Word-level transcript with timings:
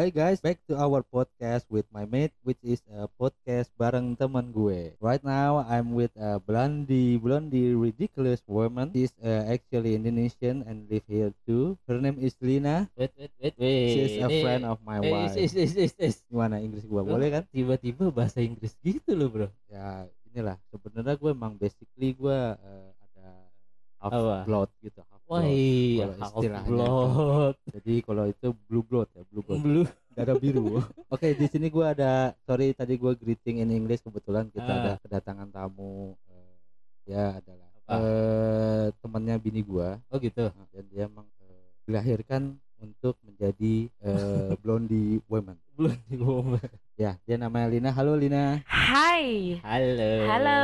Hi 0.00 0.08
guys, 0.08 0.40
back 0.40 0.56
to 0.64 0.80
our 0.80 1.04
podcast 1.04 1.68
with 1.68 1.84
my 1.92 2.08
mate, 2.08 2.32
which 2.40 2.56
is 2.64 2.80
a 2.88 3.04
podcast 3.20 3.68
bareng 3.76 4.16
teman 4.16 4.48
gue. 4.48 4.96
Right 4.96 5.20
now, 5.20 5.60
I'm 5.68 5.92
with 5.92 6.08
a 6.16 6.40
blondie, 6.40 7.20
blondie, 7.20 7.76
ridiculous 7.76 8.40
woman. 8.48 8.96
She's 8.96 9.12
uh, 9.20 9.44
actually 9.44 9.92
Indonesian 10.00 10.64
and 10.64 10.88
live 10.88 11.04
here 11.04 11.36
too. 11.44 11.76
Her 11.84 12.00
name 12.00 12.16
is 12.16 12.32
Lina. 12.40 12.88
Wait, 12.96 13.12
wait, 13.12 13.28
wait, 13.44 13.54
wait. 13.60 13.92
She's 13.92 14.16
a 14.24 14.32
Ini- 14.32 14.40
friend 14.40 14.62
of 14.64 14.80
my 14.80 15.04
Eh, 15.04 15.12
wife. 15.12 15.36
is, 15.36 15.52
is, 15.52 15.76
is, 15.76 15.92
is. 16.00 16.16
Gimana 16.32 16.64
Inggris 16.64 16.88
gua? 16.88 17.04
Boleh 17.04 17.28
kan? 17.28 17.44
Tiba-tiba 17.52 18.08
bahasa 18.08 18.40
Inggris 18.40 18.72
gitu 18.80 19.12
loh, 19.12 19.28
bro. 19.28 19.52
Ya 19.68 20.08
inilah. 20.32 20.56
Sebenarnya 20.72 21.20
gue 21.20 21.28
emang 21.28 21.60
basically 21.60 22.16
gue 22.16 22.38
uh, 22.56 22.88
ada 23.04 23.28
half 24.00 24.48
blood 24.48 24.72
gitu. 24.80 25.04
Half 25.12 25.19
Wah, 25.30 25.46
iya, 25.46 26.10
blood. 26.66 27.54
Jadi 27.70 27.94
kalau 28.02 28.26
itu 28.26 28.50
blue 28.66 28.82
blood 28.82 29.06
ya, 29.14 29.22
blue 29.30 29.46
blood. 29.46 29.62
Blue. 29.62 29.86
darah 30.10 30.34
biru. 30.34 30.82
Oke, 31.14 31.32
di 31.32 31.46
sini 31.46 31.70
gua 31.70 31.94
ada 31.94 32.34
sorry 32.42 32.74
tadi 32.74 32.98
gua 32.98 33.14
greeting 33.14 33.62
in 33.62 33.70
English 33.70 34.02
kebetulan 34.02 34.50
kita 34.50 34.66
Ah. 34.66 34.78
ada 34.82 34.92
kedatangan 34.98 35.48
tamu 35.48 36.18
eh, 36.26 36.54
dia 37.06 37.38
adalah 37.38 37.70
Apa? 37.86 37.94
eh, 37.94 38.86
temannya 38.98 39.38
bini 39.38 39.62
gua 39.62 40.02
Oh 40.10 40.18
gitu. 40.18 40.50
Nah, 40.50 40.66
dan 40.74 40.84
dia 40.90 41.06
emang 41.06 41.30
eh, 41.40 41.62
dilahirkan 41.86 42.58
untuk 42.82 43.14
menjadi 43.22 43.86
eh, 44.02 44.50
blondie 44.66 45.22
woman. 45.30 45.54
Belum 45.78 45.94
di 46.04 46.14
ngomong. 46.18 46.58
Ya, 46.98 47.14
dia 47.22 47.38
namanya 47.38 47.70
Lina. 47.70 47.94
Halo 47.94 48.18
Lina. 48.18 48.66
Hai. 48.66 49.62
Halo. 49.62 50.10
Halo. 50.26 50.60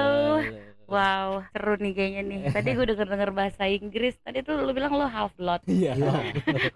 Wow, 0.86 1.42
seru 1.50 1.74
nih 1.76 1.92
kayaknya 1.92 2.22
nih. 2.22 2.40
Tadi 2.54 2.68
gue 2.72 2.86
denger-denger 2.86 3.30
bahasa 3.34 3.66
Inggris. 3.66 4.15
Tadi 4.23 4.38
tuh 4.40 4.54
lu 4.62 4.70
bilang 4.70 4.95
lo 4.95 5.02
half 5.04 5.34
blood. 5.34 5.59
Iya. 5.66 5.98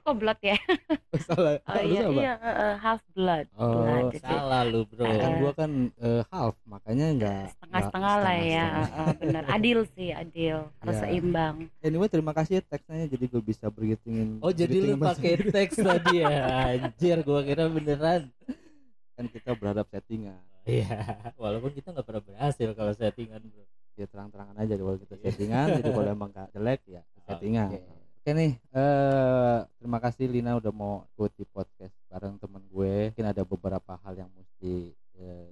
Kok 0.02 0.14
blood 0.18 0.40
ya? 0.42 0.58
Salah. 1.30 1.62
Oh 1.62 1.74
Lu 1.78 1.94
iya 1.94 2.02
iya 2.10 2.32
eh, 2.36 2.74
half 2.76 2.98
blood. 3.14 3.46
Oh, 3.54 3.86
Blood. 3.86 4.18
Salah 4.18 4.62
lu, 4.66 4.82
bro. 4.84 5.06
Nah, 5.06 5.14
kan 5.14 5.30
gua 5.38 5.52
kan 5.54 5.70
eh, 5.94 6.22
half, 6.26 6.54
makanya 6.66 7.06
enggak 7.14 7.44
setengah-setengah 7.54 8.14
lah 8.18 8.36
ya. 8.36 8.66
Eh, 8.82 9.12
bener. 9.16 9.42
Adil 9.46 9.78
sih, 9.94 10.10
adil. 10.10 10.56
Harus 10.82 10.96
Ya. 10.98 11.02
seimbang. 11.06 11.54
Anyway, 11.78 12.10
terima 12.10 12.32
kasih 12.34 12.58
ya 12.58 12.62
teksnya 12.66 13.06
jadi 13.06 13.24
gue 13.26 13.42
bisa 13.42 13.70
bergitingin. 13.70 14.42
Oh, 14.42 14.50
jadi 14.50 14.74
lu 14.74 14.98
pakai 14.98 15.38
teks 15.38 15.78
tadi 15.78 16.18
ya. 16.18 16.34
Anjir, 16.74 17.22
gua 17.22 17.46
kira 17.46 17.70
beneran. 17.70 18.26
kan 19.14 19.24
kita 19.28 19.54
berharap 19.54 19.86
settingan. 19.86 20.40
Iya, 20.64 20.96
walaupun 21.36 21.70
kita 21.70 21.92
nggak 21.92 22.04
pernah 22.04 22.24
berhasil 22.24 22.68
kalau 22.72 22.92
settingan, 22.92 23.38
bro. 23.38 23.64
Ya 24.00 24.08
terang-terangan 24.08 24.56
aja 24.56 24.74
kalau 24.74 24.96
kita 24.96 25.14
settingan 25.20 25.66
itu 25.76 25.90
kalau 25.92 26.08
emang 26.16 26.30
gak 26.32 26.48
jelek 26.50 26.80
ya 26.88 27.02
settingan 27.28 27.70
Oke. 27.76 27.84
oke 28.16 28.30
nih 28.32 28.52
eh 28.72 29.58
terima 29.76 29.98
kasih 30.00 30.24
Lina 30.26 30.56
udah 30.56 30.72
mau 30.72 31.04
ikut 31.12 31.32
di 31.36 31.44
podcast 31.44 31.92
bareng 32.08 32.36
temen 32.36 32.64
gue 32.66 33.12
mungkin 33.12 33.26
ada 33.28 33.42
beberapa 33.44 33.92
hal 34.00 34.16
yang 34.16 34.30
mesti 34.32 34.90
eh, 35.16 35.48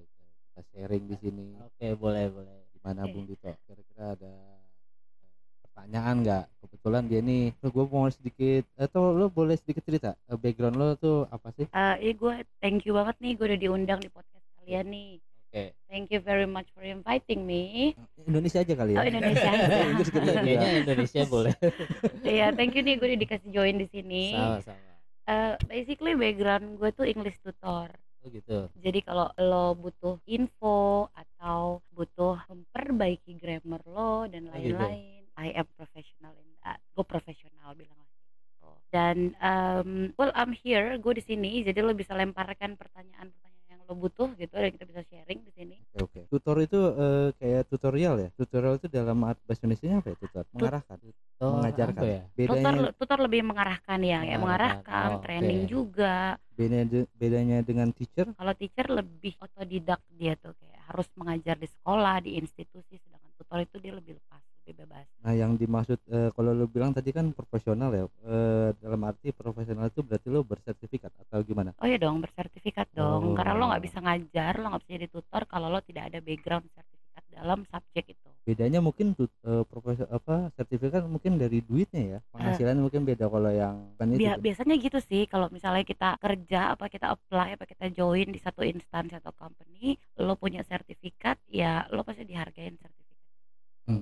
kita 0.49 0.61
sharing 0.69 1.05
di 1.05 1.15
sini 1.15 1.45
Oke, 1.61 1.93
boleh, 1.93 2.25
boleh. 2.27 2.57
gimana. 2.73 3.05
Bung 3.05 3.23
Dito 3.23 3.47
kira-kira 3.63 4.17
ada 4.17 4.33
eh, 4.33 5.29
pertanyaan 5.61 6.15
nggak 6.19 6.43
kebetulan 6.59 7.03
dia 7.05 7.21
nih 7.21 7.53
"Oh, 7.61 7.69
gue 7.69 7.85
mau 7.85 8.07
sedikit 8.09 8.63
atau 8.75 9.13
lo 9.13 9.29
boleh 9.29 9.55
sedikit 9.55 9.83
cerita 9.83 10.17
eh, 10.25 10.35
background 10.35 10.75
lo 10.75 10.87
tuh 10.95 11.29
apa 11.29 11.53
sih 11.53 11.67
Eh, 11.69 11.95
ini 12.01 12.13
gue 12.13 12.33
thank 12.59 12.83
you 12.83 12.91
banget 12.91 13.15
nih 13.19 13.31
gue 13.35 13.45
udah 13.45 13.59
diundang 13.59 13.99
di 13.99 14.09
podcast 14.09 14.43
kalian 14.57 14.87
nih. 14.89 15.11
Thank 15.89 16.13
you 16.13 16.21
very 16.21 16.45
much 16.45 16.69
for 16.71 16.81
inviting 16.81 17.43
me. 17.43 17.93
Indonesia 18.21 18.61
aja 18.61 18.73
kali 18.73 18.93
ya 18.93 19.01
Oh, 19.01 19.05
Indonesia 19.05 19.49
aja. 19.49 19.77
Inggris 19.89 20.09
kita 20.09 20.21
juga. 20.21 20.41
Kayaknya 20.45 20.69
Indonesia 20.85 21.21
boleh. 21.25 21.53
Iya, 22.29 22.47
thank 22.53 22.77
you 22.77 22.83
nih 22.83 22.95
gue 22.95 23.07
udah 23.09 23.19
dikasih 23.19 23.49
join 23.49 23.75
di 23.77 23.87
sini. 23.89 24.23
Sama-sama. 24.31 24.77
Eh, 25.25 25.53
basically 25.65 26.13
background 26.13 26.77
gue 26.77 26.89
tuh 26.91 27.05
English 27.05 27.37
tutor. 27.41 27.89
Oh 28.19 28.27
gitu. 28.27 28.67
Jadi 28.75 28.99
kalau 29.01 29.31
lo 29.35 29.73
butuh 29.73 30.19
info 30.27 31.07
atau 31.09 31.79
butuh 31.89 32.37
memperbaiki 32.45 33.33
grammar 33.35 33.79
lo 33.87 34.27
dan 34.27 34.51
Oh, 34.51 34.57
gitu. 34.59 34.75
lain-lain, 34.75 35.23
I 35.39 35.55
am 35.55 35.65
professional 35.73 36.35
in 36.35 36.49
that. 36.61 36.83
Gue 36.91 37.01
profesional 37.01 37.71
bilang 37.73 37.95
gitu. 37.95 38.69
Dan 38.91 39.37
um, 39.39 39.89
well 40.17 40.35
I'm 40.35 40.51
here, 40.51 40.97
gue 40.97 41.13
di 41.15 41.23
sini, 41.23 41.63
jadi 41.63 41.79
lo 41.79 41.95
bisa 41.95 42.11
lemparkan 42.11 42.75
pertanyaan-pertanyaan 42.75 43.47
butuh 43.97 44.29
gitu 44.37 44.53
dan 44.53 44.69
kita 44.73 44.85
bisa 44.85 45.01
sharing 45.07 45.39
di 45.45 45.51
sini. 45.55 45.75
Oke, 45.97 46.03
oke. 46.05 46.19
Tutor 46.29 46.57
itu 46.61 46.79
eh, 46.93 47.29
kayak 47.39 47.61
tutorial 47.69 48.15
ya. 48.21 48.29
Tutorial 48.37 48.77
itu 48.77 48.87
dalam 48.91 49.17
bahasa 49.23 49.61
Indonesia 49.65 49.99
apa 49.99 50.07
ya? 50.13 50.17
Tutor, 50.21 50.43
mengarahkan, 50.53 50.97
Oh, 51.39 51.55
mengajarkan. 51.55 52.03
ya? 52.03 52.21
Tutor 52.21 52.35
Bedanya 52.35 52.91
tutor 52.99 53.17
lebih 53.23 53.41
mengarahkan 53.47 53.99
ya, 54.03 54.19
ya 54.27 54.35
Mengarahkan. 54.37 55.07
Oh, 55.17 55.21
training 55.23 55.61
oke. 55.65 55.71
juga. 55.71 56.15
bedanya 56.59 56.83
de- 56.91 57.09
bedanya 57.15 57.57
dengan 57.63 57.87
teacher 57.95 58.27
Kalau 58.35 58.51
teacher 58.51 58.87
lebih 58.91 59.31
otodidak 59.39 60.03
dia 60.11 60.35
tuh 60.35 60.51
kayak 60.59 60.79
harus 60.91 61.07
mengajar 61.15 61.55
di 61.55 61.67
sekolah, 61.71 62.19
di 62.19 62.35
institusi, 62.35 62.99
sedangkan 62.99 63.31
tutor 63.39 63.63
itu 63.63 63.79
dia 63.79 63.93
lebih 63.95 64.19
lepas, 64.19 64.43
bebas. 64.71 65.05
Nah, 65.19 65.33
yang 65.33 65.53
dimaksud 65.53 65.99
eh, 66.07 66.29
kalau 66.31 66.51
lu 66.51 66.65
bilang 66.65 66.91
tadi 66.91 67.09
kan 67.09 67.31
profesional 67.31 67.89
ya. 67.91 68.05
Eh, 68.25 68.69
dalam 68.79 69.01
arti 69.03 69.29
profesional 69.31 69.87
itu 69.87 70.01
berarti 70.01 70.27
lu 70.27 70.41
bersertifikat 70.41 71.11
atau 71.27 71.41
gimana? 71.41 71.73
Oh 71.77 71.87
ya 71.87 71.95
dong, 71.95 72.19
bersertifikat 72.19 72.89
dong. 72.91 73.33
Karena 73.33 73.53
lo 73.53 73.69
nggak 73.69 73.81
Oh. 73.81 73.87
bisa 73.87 73.99
ngajar, 73.99 74.53
lo 74.57 74.67
nggak 74.71 74.81
bisa 74.85 74.93
jadi 74.95 75.07
tutor 75.07 75.41
kalau 75.45 75.67
lo 75.67 75.79
tidak 75.79 76.09
ada 76.09 76.19
background 76.19 76.65
sertifikat 76.71 77.23
dalam 77.29 77.59
subjek 77.67 78.05
itu. 78.17 78.27
Bedanya 78.43 78.81
mungkin 78.81 79.13
tut, 79.13 79.29
eh, 79.45 79.61
profesor 79.69 80.09
apa 80.09 80.49
sertifikat 80.57 81.05
mungkin 81.05 81.37
dari 81.37 81.61
duitnya 81.61 82.17
ya. 82.17 82.19
Penghasilan 82.33 82.81
mungkin 82.81 83.05
beda 83.05 83.29
kalau 83.29 83.51
yang 83.53 83.93
kan 83.93 84.09
itu. 84.09 84.25
Bia- 84.25 84.41
biasanya 84.41 84.73
gitu 84.81 84.97
sih, 84.99 85.29
kalau 85.29 85.45
misalnya 85.53 85.85
kita 85.85 86.17
kerja, 86.17 86.73
apa 86.73 86.89
kita 86.89 87.13
apply, 87.13 87.53
apa 87.61 87.69
kita 87.69 87.93
join 87.93 88.33
di 88.33 88.41
satu 88.41 88.65
instansi 88.65 89.13
atau 89.13 89.29
company, 89.37 89.93
lo 90.17 90.33
punya 90.33 90.65
sertifikat, 90.65 91.37
ya 91.45 91.85
lo 91.93 92.01
pasti 92.01 92.25
dihargain 92.25 92.73
sertifikat. 92.73 92.97
Nah, 93.89 93.97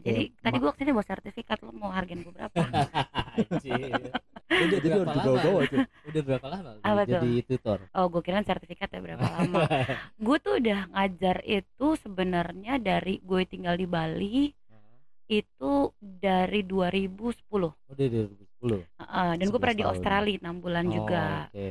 kayak 0.00 0.05
tadi 0.46 0.62
gua 0.62 0.70
ke 0.70 0.78
sini 0.78 0.94
bawa 0.94 1.02
sertifikat, 1.02 1.58
lo 1.66 1.74
mau 1.74 1.90
hargain 1.90 2.22
gue 2.22 2.30
berapa? 2.30 2.54
Anjir. 3.42 4.14
Udah 4.46 4.78
jadi 4.78 4.88
lama? 5.02 5.14
dibawa-bawa 5.18 5.60
tuh. 5.66 5.78
Udah 6.06 6.22
berapa 6.22 6.46
lama 6.46 6.70
Apa 6.86 7.02
jadi 7.02 7.30
tutor? 7.42 7.78
oh, 7.90 8.06
gue 8.06 8.22
kira 8.22 8.46
sertifikat 8.46 8.94
ya 8.94 9.02
berapa 9.02 9.26
lama? 9.26 9.66
gue 10.26 10.36
tuh 10.38 10.54
udah 10.62 10.80
ngajar 10.94 11.42
itu 11.42 11.86
sebenarnya 11.98 12.78
dari 12.78 13.18
gue 13.18 13.42
tinggal 13.42 13.74
di 13.74 13.86
Bali 13.90 14.54
itu 15.26 15.72
dari 15.98 16.62
2010. 16.62 17.42
Udah 17.42 18.06
2010. 18.62 18.86
Heeh, 19.02 19.30
dan 19.34 19.46
gue 19.50 19.58
11 19.58 19.62
pernah 19.66 19.76
di. 19.76 19.84
Australia 19.90 20.36
6 20.46 20.62
bulan 20.62 20.84
juga. 20.86 21.26
Oh, 21.50 21.58
Oke. 21.58 21.70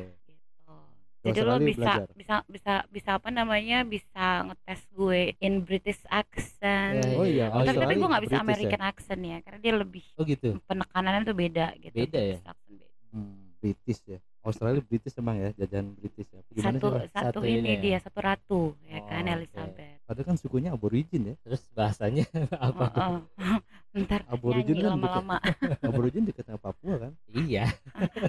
Di 1.26 1.34
Jadi 1.34 1.42
lo 1.42 1.58
Australia 1.58 1.70
bisa 1.74 1.82
belajar? 1.82 2.08
bisa 2.14 2.36
bisa 2.46 2.74
bisa 2.94 3.10
apa 3.18 3.30
namanya 3.34 3.82
bisa 3.82 4.26
ngetes 4.46 4.82
gue 4.94 5.22
in 5.42 5.66
British 5.66 6.02
accent. 6.06 7.02
Ya, 7.02 7.18
Oh 7.18 7.26
iya, 7.26 7.46
tapi 7.50 7.82
tapi 7.82 7.94
gue 7.98 8.10
nggak 8.14 8.24
bisa 8.30 8.38
British 8.38 8.38
ya? 8.38 8.46
American 8.46 8.82
accent 8.86 9.22
ya 9.26 9.38
karena 9.42 9.60
dia 9.60 9.74
lebih 9.74 10.06
Oh 10.16 10.24
gitu. 10.24 10.50
penekanannya 10.70 11.22
tuh 11.26 11.34
beda 11.34 11.66
gitu. 11.82 11.96
Beda 11.98 12.20
ya? 12.22 12.38
Accent 12.38 12.58
beda. 12.70 12.88
Hmm, 13.10 13.58
British 13.58 14.02
ya. 14.06 14.20
Australia 14.46 14.78
British 14.86 15.18
emang 15.18 15.42
ya, 15.42 15.50
jajahan 15.58 15.90
British 15.98 16.30
ya. 16.30 16.42
Gimana 16.54 16.78
Satu, 16.78 16.88
sih, 16.94 17.10
satu 17.10 17.26
Satu 17.26 17.40
ini 17.42 17.58
ini 17.58 17.72
ya? 17.74 17.82
dia 17.82 17.98
satu 17.98 18.20
ratu 18.22 18.62
ya 18.86 19.02
Oh, 19.02 19.08
kan. 19.10 19.24
Elizabeth. 19.26 19.98
Padahal 20.06 20.26
kan 20.30 20.38
sukunya 20.38 20.70
aborigin 20.70 21.34
ya. 21.34 21.36
Terus 21.42 21.66
bahasanya 21.74 22.30
apa? 22.70 22.86
Heeh. 22.94 23.18
Ntar 24.06 24.28
Aborigin 24.28 24.76
kan 24.84 24.92
lama-lama. 25.00 25.40
Aborigin 25.88 26.28
dekat 26.28 26.46
Papua 26.60 27.10
kan. 27.10 27.12
Iya. 27.32 27.72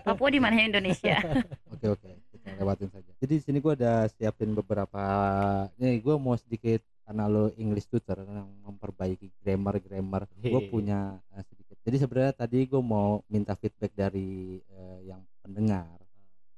Papua 0.06 0.30
di 0.30 0.38
mana 0.40 0.56
Indonesia? 0.62 1.18
Oke 1.68 1.86
oke, 1.90 2.06
kita 2.06 2.25
lewatin 2.54 2.90
saja. 2.94 3.10
Jadi 3.18 3.32
di 3.38 3.42
sini 3.42 3.58
gua 3.58 3.74
ada 3.74 4.06
siapin 4.14 4.54
beberapa. 4.54 5.02
Nih 5.80 5.98
gua 5.98 6.14
mau 6.20 6.38
sedikit 6.38 6.84
karena 7.06 7.30
lo 7.30 7.54
English 7.54 7.86
tutor 7.86 8.18
yang 8.26 8.50
memperbaiki 8.66 9.31
grammar 9.38 9.78
grammar. 9.78 10.26
Gue 10.43 10.66
punya 10.66 11.14
eh, 11.38 11.44
sedikit. 11.46 11.78
Jadi 11.87 11.96
sebenarnya 12.02 12.34
tadi 12.34 12.66
gue 12.66 12.82
mau 12.82 13.22
minta 13.31 13.54
feedback 13.54 13.94
dari 13.94 14.58
eh, 14.58 14.98
yang 15.06 15.22
pendengar. 15.38 16.02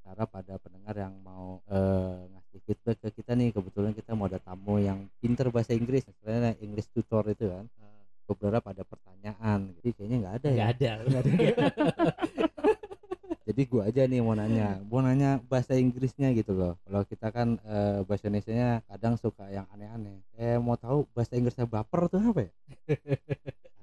Cara 0.01 0.25
pada 0.25 0.57
pendengar 0.57 0.97
yang 0.97 1.13
mau 1.21 1.61
eh, 1.69 2.33
ngasih 2.33 2.59
feedback 2.65 2.97
ke 3.05 3.21
kita 3.21 3.37
nih 3.37 3.53
kebetulan 3.53 3.93
kita 3.93 4.17
mau 4.17 4.25
ada 4.25 4.41
tamu 4.41 4.81
yang 4.81 5.05
pinter 5.21 5.53
bahasa 5.53 5.77
Inggris, 5.77 6.09
sebenarnya 6.09 6.57
English 6.65 6.89
tutor 6.97 7.29
itu 7.29 7.45
kan. 7.53 7.69
Gue 8.25 8.35
berharap 8.41 8.65
ada 8.73 8.89
pertanyaan. 8.89 9.77
Jadi 9.77 9.89
kayaknya 9.93 10.17
nggak 10.25 10.35
ada 10.41 10.49
ya. 10.49 10.65
Ada. 10.73 10.91
Nggak 11.09 11.23
ada. 11.29 11.37
Jadi 13.49 13.65
gua 13.65 13.89
aja 13.89 14.05
nih 14.05 14.21
mau 14.21 14.37
nanya, 14.37 14.77
mau 14.93 15.01
nanya 15.01 15.41
bahasa 15.49 15.73
Inggrisnya 15.73 16.37
gitu 16.37 16.53
loh. 16.53 16.77
Kalau 16.85 17.01
kita 17.09 17.33
kan 17.33 17.57
eh, 17.65 18.05
bahasa 18.05 18.29
Indonesia 18.29 18.85
kadang 18.85 19.17
suka 19.17 19.49
yang 19.49 19.65
aneh-aneh. 19.73 20.21
Eh 20.37 20.61
mau 20.61 20.77
tahu 20.77 21.09
bahasa 21.17 21.33
Inggrisnya 21.33 21.65
baper 21.65 22.13
tuh 22.13 22.21
apa 22.21 22.45
ya? 22.45 22.53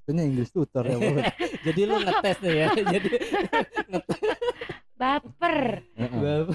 Artinya 0.05 0.21
Inggris 0.21 0.53
tutor 0.53 0.85
ya. 0.85 1.01
Jadi 1.65 1.81
lu 1.81 1.97
ngetes 1.97 2.37
nih 2.45 2.53
ya. 2.61 2.67
Jadi 2.93 3.09
Baper. 5.01 5.81
Heeh. 5.97 6.45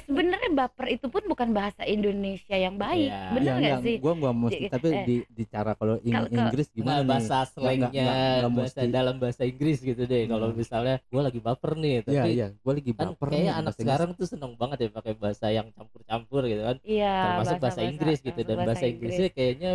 Sebenarnya 0.00 0.50
baper 0.50 0.86
itu 0.88 1.06
pun 1.06 1.22
bukan 1.24 1.48
bahasa 1.50 1.82
Indonesia 1.82 2.52
yang 2.52 2.74
baik 2.74 3.08
Iya. 3.08 3.20
bener 3.30 3.44
Ya, 3.44 3.54
nggak 3.54 3.72
enggak, 3.72 3.84
sih 3.84 3.96
gua 3.98 4.12
gua 4.14 4.32
mesti 4.32 4.56
Jadi, 4.58 4.66
tapi 4.68 4.88
eh, 4.88 5.04
di 5.04 5.16
di 5.28 5.44
cara 5.44 5.72
kalau 5.72 5.96
kalau- 5.96 6.04
kalau- 6.04 6.30
Inggris 6.30 6.66
gimana 6.68 6.86
Nggak, 6.88 6.98
nih? 6.98 7.08
bahasa 7.08 7.24
Nggak, 7.28 7.46
nggak, 7.48 7.52
slangnya 7.52 7.88
nggak, 7.88 8.36
nggak 8.38 8.52
bahasa 8.52 8.78
dalam 8.88 9.14
bahasa 9.16 9.42
Inggris 9.42 9.78
gitu 9.80 10.02
deh 10.04 10.22
kalau 10.26 10.48
Hmm. 10.48 10.56
misalnya 10.56 10.94
gue 11.02 11.22
lagi 11.22 11.40
baper 11.40 11.72
nih 11.74 11.90
Iya, 11.90 12.02
tapi 12.04 12.28
iya, 12.30 12.46
gua 12.58 12.72
lagi 12.74 12.90
kan 12.90 13.06
baper 13.08 13.26
nih 13.26 13.34
kayak 13.34 13.42
di 13.42 13.48
anak 13.48 13.56
bahasa 13.58 13.68
Inggris. 13.72 13.82
sekarang 13.82 14.10
tuh 14.14 14.26
seneng 14.26 14.52
banget 14.54 14.78
ya 14.78 14.88
pakai 14.90 15.12
bahasa 15.14 15.46
yang 15.48 15.66
campur-campur 15.72 16.42
gitu 16.44 16.62
kan 16.62 16.76
iya 16.82 17.14
termasuk 17.24 17.56
bahasa, 17.58 17.80
Inggris 17.82 18.18
gitu 18.20 18.40
dan 18.40 18.56
bahasa 18.60 18.84
Inggrisnya 18.84 19.28
kayaknya 19.30 19.72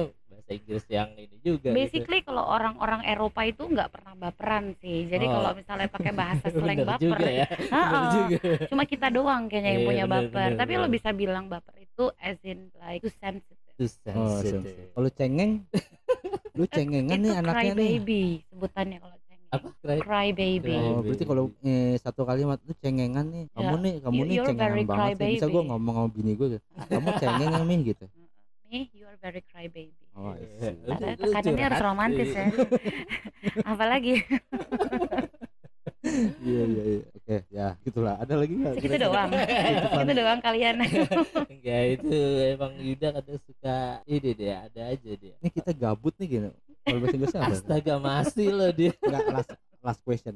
bahasa 0.54 0.62
Inggris 0.62 0.86
yang 0.88 1.10
ini 1.16 1.36
juga 1.40 1.68
gitu. 1.68 1.76
Basically 1.76 2.20
kalau 2.22 2.44
orang-orang 2.46 3.02
Eropa 3.04 3.42
itu 3.42 3.64
nggak 3.64 3.90
pernah 3.90 4.14
baperan 4.14 4.78
sih. 4.78 5.06
Jadi 5.06 5.26
Oh. 5.26 5.34
kalau 5.34 5.52
misalnya 5.54 5.88
pakai 5.88 6.12
bahasa 6.12 6.46
slang 6.54 6.80
baper, 6.80 7.02
juga 7.02 7.28
ya 7.28 7.46
juga 8.30 8.38
cuma 8.70 8.84
kita 8.84 9.08
doang 9.10 9.48
kayaknya 9.48 9.70
yang 9.72 9.80
Iya, 9.80 9.88
punya 9.88 10.06
bener, 10.06 10.24
baper. 10.24 10.48
bener, 10.48 10.60
Tapi 10.60 10.72
lo 10.72 10.80
bener. 10.82 10.94
bisa 10.94 11.10
bilang 11.12 11.46
baper 11.48 11.76
itu 11.78 12.04
as 12.18 12.38
in 12.44 12.60
like 12.80 13.02
too 13.02 13.12
sensitive. 13.12 13.60
Too 13.74 13.90
Oh, 14.08 14.30
sensitive. 14.30 14.62
sensitive. 14.62 14.90
Kalau 14.92 15.10
cengeng, 15.12 15.52
lu 16.58 16.66
cengengan 16.68 17.10
itu 17.12 17.24
nih 17.24 17.32
cry 17.32 17.42
anaknya 17.42 17.74
nih. 17.74 17.90
baby 17.92 18.22
sebutannya 18.48 18.98
kalau 19.00 19.18
cengeng. 19.20 19.50
apa 19.50 19.68
Cry- 19.76 20.02
Cry 20.02 20.28
baby. 20.32 20.74
Oh, 20.76 21.02
berarti 21.02 21.24
kalau 21.24 21.44
eh, 21.62 21.94
satu 21.96 22.22
kalimat 22.24 22.58
lu 22.60 22.74
cengengan 22.76 23.26
nih, 23.26 23.44
kamu 23.52 23.66
Ya, 23.68 23.78
nih, 23.80 23.94
kamu 24.00 24.14
you- 24.16 24.22
nih 24.24 24.36
you're 24.36 24.48
cengengan 24.48 24.78
banget 24.84 25.14
sih. 25.16 25.34
Bisa 25.36 25.48
gua 25.48 25.64
ngomong 25.64 25.96
sama 25.96 26.10
bini 26.10 26.32
gua, 26.34 26.48
gitu, 26.52 26.60
kamu 26.88 27.10
cengeng 27.16 27.50
ya 27.52 27.64
mi 27.64 27.76
gitu. 27.84 28.06
Me, 28.74 28.90
you 28.90 29.06
are 29.06 29.14
very 29.22 29.46
cry 29.54 29.70
baby. 29.70 29.94
Oh, 30.18 30.34
Iya. 30.34 30.74
lu 30.90 30.98
tekanannya 31.30 31.64
harus 31.70 31.82
romantis 31.86 32.30
ya. 32.34 32.50
Apalagi 33.70 34.26
Iya 36.42 36.62
iya 36.68 36.84
iya. 36.84 37.02
Oke, 37.14 37.36
ya 37.54 37.68
gitulah. 37.86 38.18
Ada 38.18 38.34
lagi 38.34 38.54
nggak? 38.58 38.74
segitu 38.76 38.98
doang. 38.98 39.30
Titipan. 39.30 40.04
Itu 40.04 40.14
doang 40.18 40.40
kalian. 40.42 40.76
Enggak 41.54 41.84
itu 41.96 42.18
emang 42.50 42.74
Yuda 42.82 43.08
kadang 43.14 43.40
suka 43.46 43.78
ini 44.10 44.30
deh 44.34 44.52
ada 44.52 44.82
aja 44.90 45.12
dia 45.16 45.34
Ini 45.38 45.50
kita 45.54 45.72
gabut 45.72 46.18
nih 46.18 46.28
gini. 46.28 46.50
Kalau 46.84 46.98
bahasa 47.00 47.14
Inggrisnya 47.16 47.42
apa? 47.46 47.54
astaga 47.56 47.96
masih 48.02 48.48
loh 48.52 48.72
dia 48.74 48.92
Enggak, 49.00 49.22
last 49.32 49.50
last 49.86 50.02
question. 50.02 50.36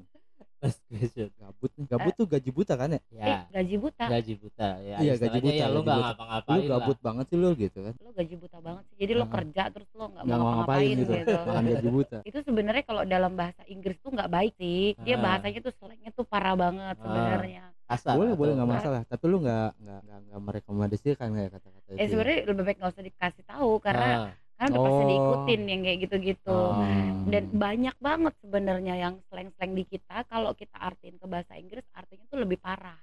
Last 0.57 0.81
question. 0.83 1.29
Gabut 1.31 1.69
nih. 1.71 1.85
Gabut 1.85 2.13
tuh 2.13 2.25
gaji 2.25 2.49
buta 2.49 2.73
kan 2.73 2.89
ya? 2.89 3.01
Eh, 3.07 3.21
ya 3.21 3.37
gaji 3.53 3.75
buta. 3.77 4.05
gaji 4.07 4.33
buta 4.35 4.67
ya 4.79 4.95
Iya, 4.97 5.13
gaji 5.13 5.13
istilahnya 5.13 5.41
buta, 5.43 5.53
ya 5.53 5.65
lu 5.67 5.69
gaji 5.69 5.77
nggak 5.77 5.85
buta. 5.93 6.01
ngapa-ngapain 6.01 6.57
Lu 6.57 6.63
gabut 6.67 6.97
banget 6.99 7.25
sih 7.27 7.37
lu 7.37 7.49
gitu 7.53 7.79
kan. 7.79 7.93
Lo 7.95 8.09
gaji 8.11 8.35
buta 8.35 8.57
banget 8.59 8.83
sih. 8.83 8.95
Jadi 8.97 9.11
lo 9.13 9.21
Ah. 9.21 9.29
kerja 9.29 9.63
terus 9.69 9.89
lo 9.93 10.05
nggak 10.07 10.23
Nggak 10.23 10.37
mau 10.37 10.41
mau 10.43 10.53
ngapain 10.57 10.65
ngapain 10.81 10.97
gitu. 10.97 11.11
gitu. 11.13 11.33
Makan 11.37 11.63
gaji 11.67 11.89
buta. 11.91 12.17
itu 12.23 12.39
sebenarnya 12.41 12.83
kalau 12.83 13.03
dalam 13.03 13.33
bahasa 13.33 13.61
Inggris 13.65 13.97
tuh 13.99 14.11
nggak 14.11 14.29
baik 14.29 14.53
sih 14.57 14.81
dia 14.99 15.15
Ah. 15.15 15.21
bahasanya 15.21 15.59
tuh 15.61 15.73
slangnya 15.73 16.09
tuh 16.11 16.25
parah 16.25 16.55
banget 16.55 16.95
sebenarnya 16.97 17.61
lah 17.61 17.73
kasar 17.87 18.13
Boleh 18.17 18.33
boleh 18.33 18.51
nggak 18.51 18.65
enggak? 18.65 18.79
masalah. 18.83 19.01
Tapi 19.05 19.25
lu 19.25 19.37
nggak 19.39 19.69
nggak 19.77 19.99
nggak 20.03 20.41
merekomendasikan 20.43 21.27
kayak 21.31 21.51
kata-kata 21.53 21.87
itu. 21.87 21.93
eh 21.93 21.97
ya? 21.97 22.09
sebenarnya 22.09 22.39
lebih 22.43 22.63
baik 22.65 22.77
nggak 22.77 22.91
usah 22.91 23.05
dikasih 23.05 23.43
tahu 23.45 23.71
karena 23.79 24.07
Ah, 24.09 24.29
kan 24.57 24.67
udah 24.67 24.81
pasti 24.81 24.97
Oh. 24.97 25.07
diikutin 25.07 25.61
yang 25.63 25.81
kayak 25.81 25.99
gitu-gitu 26.01 26.49
Oh. 26.51 26.73
Hmm. 26.75 27.29
dan 27.29 27.43
banyak 27.49 27.95
banget 27.97 28.33
sebenarnya 28.39 28.93
yang 28.97 29.15
slang-slang 29.25 29.71
di 29.71 29.83
kita 29.85 30.25
kalau 30.25 30.51
kita 30.51 30.75
artiin 30.75 31.15
ke 31.15 31.25
bahasa 31.25 31.53
Inggris 31.53 31.85
artinya 31.91 32.25
tuh 32.25 32.41
lebih 32.41 32.57
parah 32.57 32.97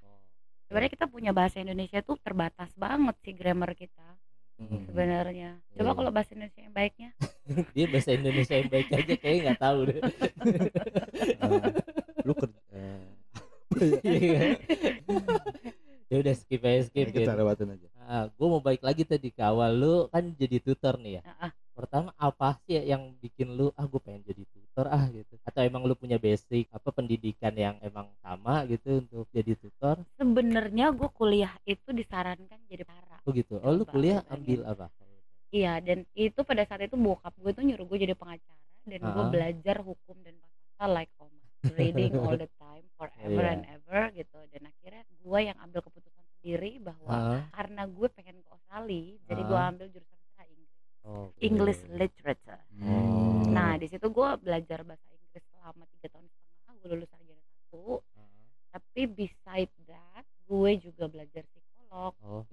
sebenarnya 0.65 0.93
kita 0.93 1.07
punya 1.07 1.31
bahasa 1.31 1.59
Indonesia 1.59 2.01
tuh 2.01 2.19
terbatas 2.19 2.75
banget 2.75 3.15
sih 3.21 3.33
grammar 3.33 3.73
kita 3.73 4.03
Hmm. 4.55 4.87
sebenarnya 4.87 5.59
coba 5.75 5.83
iya. 5.85 5.99
kalau 5.99 6.11
bahasa 6.11 6.31
Indonesia 6.31 6.63
yang 6.63 6.71
baiknya 6.73 7.11
dia 7.73 7.87
bahasa 7.93 8.11
Indonesia 8.13 8.55
yang 8.55 8.71
baik 8.71 8.87
aja 8.89 9.15
kayaknya 9.17 9.41
nggak 9.45 9.61
tahu 9.61 9.79
deh 9.85 9.99
Eh, 9.99 11.71
lu 12.23 12.33
kerja 12.33 12.61
Iya. 14.07 14.55
ya 16.07 16.17
udah 16.17 16.35
skip 16.35 16.63
aja 16.63 16.81
skip 16.85 17.11
kita 17.11 17.27
gitu. 17.27 17.35
lewatin 17.35 17.75
aja. 17.75 17.89
Nah, 18.05 18.29
gue 18.29 18.47
mau 18.53 18.61
balik 18.61 18.85
lagi 18.85 19.03
tadi 19.09 19.33
ke 19.33 19.41
awal 19.41 19.71
lu 19.81 19.95
kan 20.13 20.25
jadi 20.37 20.61
tutor 20.61 21.01
nih 21.01 21.21
ya. 21.21 21.23
Ah. 21.41 21.53
Pertama 21.75 22.13
apa 22.15 22.55
sih 22.63 22.77
yang 22.79 23.17
bikin 23.19 23.57
lu 23.59 23.73
ah 23.75 23.89
gue 23.89 23.99
pengen 23.99 24.23
jadi 24.23 24.45
tutor 24.47 24.87
ah 24.87 25.09
gitu? 25.09 25.35
Atau 25.43 25.65
emang 25.65 25.83
lu 25.89 25.97
punya 25.97 26.21
basic 26.21 26.69
apa 26.71 26.93
pendidikan 26.93 27.57
yang 27.57 27.81
emang 27.81 28.13
sama 28.21 28.63
gitu 28.69 29.01
untuk 29.03 29.27
jadi 29.33 29.57
tutor? 29.57 30.05
sebenarnya 30.21 30.93
gue 30.93 31.09
kuliah 31.11 31.51
itu 31.65 31.91
disarankan 31.91 32.61
jadi 32.69 32.85
para 32.85 33.19
Oh 33.25 33.33
gitu. 33.33 33.57
Oh 33.65 33.73
lu 33.73 33.89
kuliah 33.89 34.21
ambil 34.29 34.69
apa? 34.69 34.93
Iya 35.49 35.81
dan 35.81 36.05
itu 36.13 36.41
pada 36.45 36.63
saat 36.69 36.85
itu 36.85 36.95
bokap 36.99 37.33
gue 37.41 37.51
tuh 37.57 37.65
nyuruh 37.65 37.87
gue 37.89 37.99
jadi 38.05 38.15
pengacara 38.15 38.61
dan 38.85 39.01
gue 39.01 39.23
Ah. 39.25 39.31
belajar 39.33 39.77
hukum 39.81 40.17
dan 40.21 40.35
bahasa 40.45 40.85
like 40.93 41.13
Oma 41.17 41.41
reading 41.73 42.13
all 42.21 42.37
the 42.37 42.51
time 42.61 42.85
forever 43.01 43.41
Iya. 43.41 43.55
and 43.57 43.65
ever 43.65 44.03
gitu 44.13 44.37
dan 44.53 44.63
akhirnya 44.69 45.03
gue 45.09 45.39
yang 45.41 45.57
ambil 45.65 45.81
keputusan 45.81 46.04
sendiri 46.45 46.77
bahwa 46.77 47.09
Hah? 47.09 47.43
karena 47.57 47.89
gue 47.89 48.09
pengen 48.13 48.37
ke 48.37 48.49
Australia 48.53 49.17
jadi 49.25 49.43
gue 49.43 49.61
ambil 49.65 49.87
jurusan 49.89 50.19
bahasa 50.21 50.43
Inggris. 50.45 50.73
Oh, 51.01 51.27
English 51.41 51.81
literature. 51.89 52.61
Hmm. 52.77 53.49
nah 53.49 53.81
di 53.81 53.89
situ 53.89 54.05
gue 54.05 54.29
belajar 54.37 54.85
bahasa 54.85 55.09
Inggris 55.09 55.41
selama 55.49 55.89
tiga 55.89 56.13
tahun 56.13 56.29
setengah 56.29 56.73
gue 56.77 56.89
lulus 56.93 57.09
sarjana 57.09 57.41
satu. 57.49 57.85
Ah, 58.13 58.29
tapi 58.77 59.01
beside 59.09 59.73
that 59.89 60.25
gue 60.45 60.71
juga 60.77 61.09
belajar 61.09 61.43
psikolog. 61.49 62.13
Enam 62.21 62.45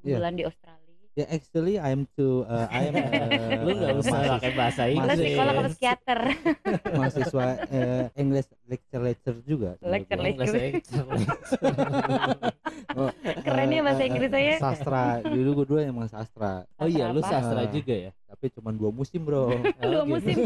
Iya. 0.00 0.16
bulan 0.16 0.32
di 0.32 0.44
Australia 0.46 0.79
Ya 1.20 1.26
actually 1.28 1.76
I'm 1.76 2.08
to 2.16 2.48
uh, 2.48 2.64
I 2.72 2.88
am 2.88 2.96
uh, 2.96 3.60
lu 3.60 3.70
nggak 3.76 3.92
usah 4.00 4.40
pakai 4.40 4.52
bahasa 4.56 4.82
Inggris. 4.88 5.18
psikolog 5.20 5.52
apa 5.52 5.68
psikiater 5.68 6.20
mahasiswa 6.96 7.46
uh, 7.68 8.04
English 8.16 8.48
lecture 8.64 9.02
lecture 9.04 9.36
juga. 9.44 9.70
Lecture. 9.84 10.16
Bahasa 10.16 10.56
Inggris. 10.56 10.88
Oh, 12.90 13.06
Keren 13.46 13.70
ya 13.70 13.78
eh, 13.78 13.82
bahasa 13.86 14.02
Inggris 14.02 14.30
saya. 14.30 14.54
Sastra. 14.58 15.22
Dulu 15.22 15.62
gue 15.62 15.66
dua 15.68 15.80
emang 15.86 16.10
sastra. 16.10 16.66
Oh 16.74 16.90
iya, 16.90 17.06
lu 17.08 17.22
sastra 17.22 17.62
Ah. 17.62 17.70
juga 17.70 17.94
ya? 17.94 18.10
Tapi 18.26 18.50
cuma 18.50 18.74
dua 18.74 18.90
musim 18.90 19.22
bro. 19.22 19.46
Oh, 19.46 19.62
Dua 19.78 20.02
gitu. 20.02 20.10
musim. 20.10 20.36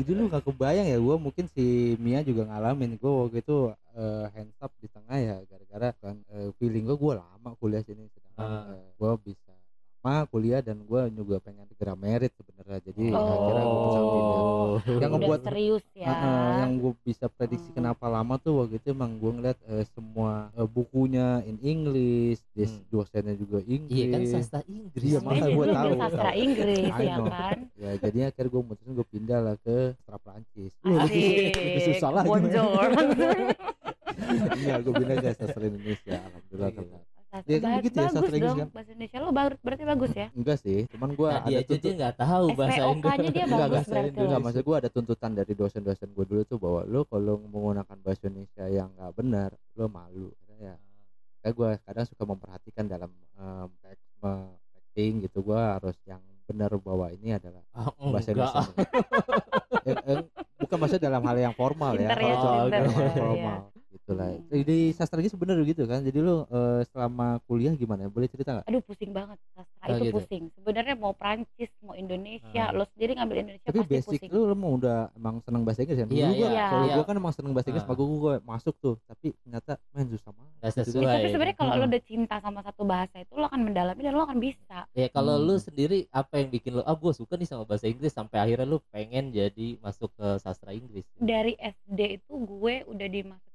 Jadi 0.00 0.10
lu 0.10 0.28
gak 0.28 0.48
kebayang 0.48 0.86
ya 0.86 0.96
gue 0.96 1.16
mungkin 1.18 1.44
si 1.50 1.64
Mia 2.00 2.24
juga 2.24 2.48
ngalamin 2.48 2.96
gue 2.96 3.12
waktu 3.12 3.44
itu 3.44 3.58
eh, 3.92 4.24
hands 4.32 4.56
up 4.58 4.72
di 4.78 4.88
tengah 4.88 5.18
ya 5.18 5.36
gara-gara 5.44 5.88
kan 5.98 6.16
eh, 6.30 6.48
feeling 6.56 6.88
gue 6.88 6.96
gue 6.96 7.12
lama 7.16 7.50
kuliah 7.58 7.82
sini 7.82 8.08
sedangkan 8.08 8.48
Ah. 8.48 8.72
eh, 8.72 8.88
gue 8.94 9.12
bisa 9.26 9.52
lama 10.00 10.24
kuliah 10.26 10.60
dan 10.60 10.78
gue 10.80 11.00
juga 11.12 11.36
pengen 11.38 11.66
segera 11.66 11.92
merit 11.92 12.30
sebenarnya 12.32 12.78
jadi 12.82 13.04
Oh. 13.10 13.18
akhirnya 13.18 13.64
gue 13.64 13.82
bisa 13.82 14.00
pindah 14.00 14.38
Yang 14.78 15.10
ngebuat- 15.18 15.42
serius 15.42 15.84
ya. 15.92 16.06
Ah, 16.06 16.50
yang 16.60 16.72
gue 16.78 16.92
bisa 17.02 17.26
prediksi 17.26 17.68
Hmm. 17.68 17.76
kenapa 17.76 18.06
lama 18.06 18.34
tuh 18.36 18.52
waktu 18.58 18.74
itu 18.76 18.88
emang 18.88 19.16
gue 19.16 19.32
ngeliat 19.32 19.58
eh, 19.66 19.84
semua 19.88 20.32
eh, 20.52 20.64
bukunya 20.64 21.26
in 21.42 21.58
English, 21.60 22.38
des- 22.52 22.70
Hmm. 22.70 22.86
dosennya 22.88 23.34
juga 23.34 23.58
Inggris. 23.60 23.90
Iya 23.92 24.06
kan 24.08 24.20
sastra 24.24 24.60
Inggris. 24.64 25.02
Iya, 25.02 25.18
Makanya 25.18 25.42
jadi 25.42 25.50
lu 25.50 25.64
tahu, 25.68 25.90
sastra. 25.98 26.30
Inggris 26.32 26.78
ya 26.78 27.16
kan. 27.20 27.56
Ya 27.74 27.90
jadinya 27.98 28.26
akhirnya 28.28 28.50
gue 28.50 28.62
mutusin 28.64 28.92
gue 28.94 29.08
pindah 29.08 29.38
lah 29.40 29.56
ke 29.58 29.76
sastra 29.96 30.16
Prancis. 30.18 30.72
Lebih 30.86 31.52
susah 31.84 32.10
lagi. 32.14 32.28
Bonjour. 32.28 32.86
Iya, 34.58 34.82
gue 34.82 34.92
pindah 34.92 35.16
ke 35.16 35.30
sastra 35.32 35.64
Indonesia. 35.64 36.18
Alhamdulillah 36.20 36.70
kelar. 36.72 37.02
Sastra 37.28 37.44
Ya, 37.46 37.60
ba- 37.60 37.84
gitu 37.84 37.92
ya, 37.94 38.08
bagus 38.08 38.24
Inggris 38.26 38.40
dong 38.42 38.56
kan. 38.58 38.68
bahasa 38.72 38.90
Indonesia 38.90 39.18
lo 39.18 39.30
baru 39.30 39.54
berarti 39.60 39.84
bagus 39.84 40.12
ya. 40.12 40.26
Enggak 40.32 40.58
sih, 40.58 40.78
cuman 40.88 41.10
gue 41.12 41.28
Nah, 41.28 41.40
ada 41.42 41.60
tuntut 41.62 41.92
nggak 41.92 42.14
tahu 42.16 42.46
bahasa 42.54 42.82
Inggris. 42.88 43.12
dia 43.12 43.44
Enggak, 43.44 43.44
bagus 43.60 43.68
bahasa 43.68 43.90
berarti. 43.92 44.18
Enggak, 44.18 44.40
maksud 44.40 44.62
gue 44.64 44.76
ada 44.76 44.88
tuntutan 44.88 45.30
dari 45.34 45.52
dosen-dosen 45.52 46.08
gue 46.08 46.24
dulu 46.24 46.42
tuh 46.42 46.58
bahwa 46.58 46.80
lo 46.82 47.00
kalau 47.04 47.34
menggunakan 47.38 47.96
bahasa 47.98 48.22
Indonesia 48.26 48.64
yang 48.66 48.88
nggak 48.90 49.12
benar, 49.14 49.50
lo 49.74 49.86
malu. 49.86 50.28
Karena 50.40 50.56
ya, 50.56 50.74
kayak 51.38 51.54
gue 51.54 51.70
kadang 51.82 52.06
suka 52.06 52.22
memperhatikan 52.24 52.84
dalam 52.86 53.10
um, 53.36 53.68
texting 54.72 55.12
gitu, 55.20 55.38
gue 55.42 55.60
harus 55.60 55.96
yang 56.02 56.18
benar 56.42 56.72
bahwa 56.74 57.12
ini 57.12 57.28
adalah 57.34 57.60
Ah, 57.70 57.92
bahasa 58.02 58.32
enggak. 58.32 58.48
Indonesia. 58.48 58.72
Eh, 59.80 59.96
eh, 60.04 60.20
bukan 60.58 60.76
maksudnya 60.76 61.08
dalam 61.08 61.22
hal 61.22 61.36
yang 61.38 61.54
formal 61.54 61.96
ya, 61.96 62.12
kalau 62.12 62.28
ya, 62.28 62.68
dalam 62.68 62.92
hal 62.92 63.04
Iya. 63.06 63.14
formal 63.14 63.58
gitu 63.70 63.77
lah. 64.10 64.28
Hmm. 64.30 64.48
Eh, 64.50 64.62
Di 64.62 64.78
sastra 64.90 65.18
gitu 65.18 65.34
bener 65.34 65.56
gitu 65.62 65.84
kan. 65.84 66.00
Jadi 66.00 66.18
lo 66.18 66.44
eh, 66.46 66.84
selama 66.86 67.40
kuliah 67.44 67.72
gimana? 67.72 68.04
Boleh 68.06 68.26
cerita 68.26 68.52
nggak? 68.52 68.66
Aduh 68.66 68.80
pusing 68.80 69.10
banget 69.10 69.36
sastra 69.50 69.84
Oh, 69.84 69.96
itu 69.96 70.04
gitu. 70.04 70.14
pusing. 70.16 70.44
Sebenarnya 70.52 70.94
mau 70.94 71.12
Prancis, 71.12 71.70
mau 71.80 71.94
Indonesia, 71.94 72.64
Ah. 72.64 72.74
lo 72.74 72.84
sendiri 72.86 73.12
ngambil 73.14 73.36
Indonesia 73.38 73.64
Tapi 73.64 73.78
pasti 73.78 73.92
basic 73.94 74.20
pusing. 74.20 74.30
lu, 74.30 74.40
lu 74.44 74.54
mau 74.54 74.72
udah 74.74 74.98
emang 75.14 75.40
seneng 75.40 75.62
bahasa 75.62 75.80
Inggris 75.80 75.98
kan? 75.98 76.08
Iya, 76.08 76.28
Dulu 76.28 76.36
gua, 76.36 76.48
iya, 76.50 76.66
kalau 76.66 76.84
iya. 76.84 76.94
gua 76.94 77.04
kan 77.04 77.16
emang 77.16 77.32
seneng 77.32 77.52
bahasa 77.52 77.68
Inggris, 77.68 77.84
Ah. 77.84 77.88
maka 77.88 77.98
gua, 77.98 78.18
gua 78.18 78.34
masuk 78.42 78.74
tuh. 78.76 78.94
Tapi 79.02 79.26
ternyata 79.38 79.72
main 79.90 80.06
susah 80.06 80.30
banget. 80.30 80.52
Nggak 80.54 80.68
Gitu. 80.68 80.80
sesuai. 80.84 81.00
Ya, 81.00 81.12
tapi 81.14 81.28
sebenarnya 81.30 81.56
kalau 81.56 81.70
lo 81.70 81.78
Hmm. 81.78 81.88
udah 81.88 82.02
cinta 82.02 82.36
sama 82.38 82.60
satu 82.60 82.82
bahasa 82.84 83.16
itu 83.16 83.32
lo 83.32 83.44
akan 83.46 83.60
mendalami 83.62 84.00
dan 84.02 84.12
lo 84.12 84.22
akan 84.22 84.38
bisa. 84.38 84.78
Ya 84.92 85.08
kalau 85.08 85.34
Hmm. 85.34 85.46
lu 85.46 85.54
sendiri 85.56 85.98
apa 86.10 86.34
yang 86.36 86.48
bikin 86.50 86.72
lu 86.74 86.82
ah 86.82 86.92
gue 86.92 87.12
suka 87.12 87.34
nih 87.34 87.46
sama 87.46 87.64
bahasa 87.64 87.86
Inggris 87.86 88.10
sampai 88.10 88.38
akhirnya 88.38 88.66
lu 88.66 88.78
pengen 88.88 89.30
jadi 89.30 89.68
masuk 89.78 90.12
ke 90.12 90.36
sastra 90.38 90.70
Inggris. 90.70 91.06
Dari 91.16 91.56
SD 91.56 92.00
itu 92.18 92.32
gue 92.34 92.84
udah 92.84 93.06
bahasa 93.08 93.47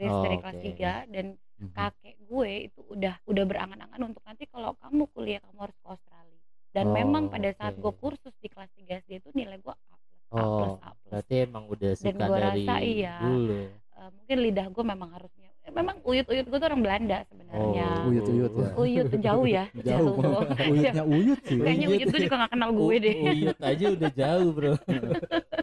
Inggris 0.00 0.16
Oh, 0.16 0.24
dari 0.24 0.36
kelas 0.40 0.56
oke. 0.56 0.64
3 0.64 0.92
dan 1.12 1.26
Mhm. 1.60 1.74
kakek 1.76 2.16
gue 2.24 2.50
itu 2.64 2.80
udah 2.88 3.14
udah 3.28 3.44
berangan-angan 3.44 4.00
untuk 4.02 4.24
nanti 4.24 4.48
kalau 4.48 4.72
kamu 4.80 5.04
kuliah 5.12 5.40
kamu 5.44 5.58
harus 5.60 5.76
ke 5.76 5.86
Australia. 5.86 6.40
Dan 6.72 6.84
Oh, 6.88 6.94
memang 6.96 7.28
pada 7.28 7.50
saat 7.52 7.76
gue 7.76 7.92
kursus 7.92 8.32
di 8.40 8.48
kelas 8.48 8.72
3 8.72 8.96
SD 8.96 9.20
itu 9.20 9.28
nilai 9.36 9.60
gue 9.60 9.68
A 9.68 9.92
plus, 9.92 10.00
A 10.32 10.40
plus, 10.40 10.72
Oh, 10.72 10.80
A 10.80 10.90
plus. 10.96 11.10
berarti 11.12 11.34
emang 11.44 11.64
udah 11.68 11.92
Dan 11.92 12.00
suka 12.00 12.24
gua 12.24 12.38
dari 12.40 12.64
rasa 12.64 12.74
iya. 12.80 13.16
dulu. 13.20 13.60
Eh, 13.92 14.10
mungkin 14.16 14.36
lidah 14.40 14.66
gue 14.72 14.84
memang 14.86 15.10
harusnya 15.12 15.48
memang 15.70 16.00
uyut-uyut 16.02 16.46
gue 16.48 16.58
tuh 16.58 16.66
orang 16.66 16.82
Belanda 16.82 17.18
sebenarnya 17.28 17.62
Oh, 17.62 18.08
Uyut-uyut 18.08 18.50
ya. 18.50 18.70
uyut 18.74 19.10
jauh 19.20 19.46
ya 19.46 19.64
Jauh 19.86 20.16
banget. 20.16 20.66
Uyutnya 20.66 21.04
uyut 21.04 21.40
sih. 21.44 21.58
kayaknya 21.60 21.86
uyut 21.86 22.08
tuh 22.08 22.18
juga 22.18 22.36
gak 22.40 22.52
kenal 22.56 22.70
gue 22.72 22.96
deh 22.98 23.14
Uyut 23.20 23.58
aja 23.60 23.84
udah 23.92 24.10
jauh 24.10 24.48
bro 24.50 24.72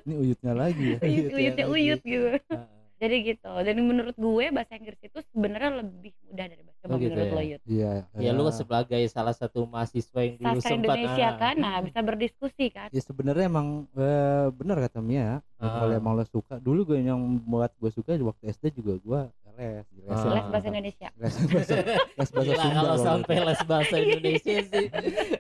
Ini 0.06 0.14
uyutnya 0.16 0.54
lagi 0.54 0.84
ya. 0.94 0.98
uyut 1.02 1.32
uyutnya 1.34 1.66
lagi. 1.66 1.74
uyut 1.76 2.02
gitu 2.06 2.30
jadi 3.08 3.18
gitu. 3.34 3.48
Dan 3.64 3.76
menurut 3.88 4.16
gue 4.20 4.46
bahasa 4.52 4.76
Inggris 4.76 5.00
itu 5.02 5.20
sebenarnya 5.32 5.72
lebih 5.82 6.12
Oh, 6.90 6.98
gitu 6.98 7.12
menurut 7.12 7.28
ya? 7.28 7.34
lo 7.34 7.44
Yud 7.44 7.62
Iya. 7.66 7.92
ya 8.16 8.32
lu 8.32 8.44
sebagai 8.50 9.02
salah 9.08 9.32
satu 9.32 9.64
mahasiswa 9.64 10.20
yang 10.20 10.36
dulu 10.36 10.48
sastra 10.56 10.70
sempat 10.72 10.96
Indonesia 10.96 11.26
ah, 11.26 11.34
kan 11.38 11.56
nah 11.56 11.76
bisa 11.80 12.00
berdiskusi 12.00 12.66
kan 12.70 12.90
Ya 12.90 13.02
sebenarnya 13.02 13.46
emang 13.46 13.68
eh, 13.94 14.48
benar 14.52 14.78
kata 14.80 15.00
Mia. 15.00 15.40
Ah. 15.56 15.82
Kalau 15.82 15.92
emang 15.92 16.14
lo 16.14 16.24
suka, 16.24 16.58
dulu 16.58 16.86
gue 16.86 17.02
yang 17.02 17.18
buat 17.42 17.74
gue 17.74 17.90
suka 17.90 18.14
waktu 18.16 18.44
SD 18.48 18.76
juga 18.76 18.94
gue 18.96 19.22
les, 19.58 19.82
les, 19.98 20.06
Ah. 20.08 20.22
les 20.32 20.46
bahasa 20.46 20.68
Indonesia 20.68 21.08
les 21.16 21.34
bahasa, 21.50 21.74
les 21.74 22.30
bahasa 22.30 22.34
Gila, 22.46 22.62
Sunda. 22.62 22.78
kalau 22.78 22.96
sampai 23.00 23.34
itu. 23.34 23.44
les 23.44 23.62
bahasa 23.64 23.96
Indonesia 24.04 24.56
sih 24.64 24.86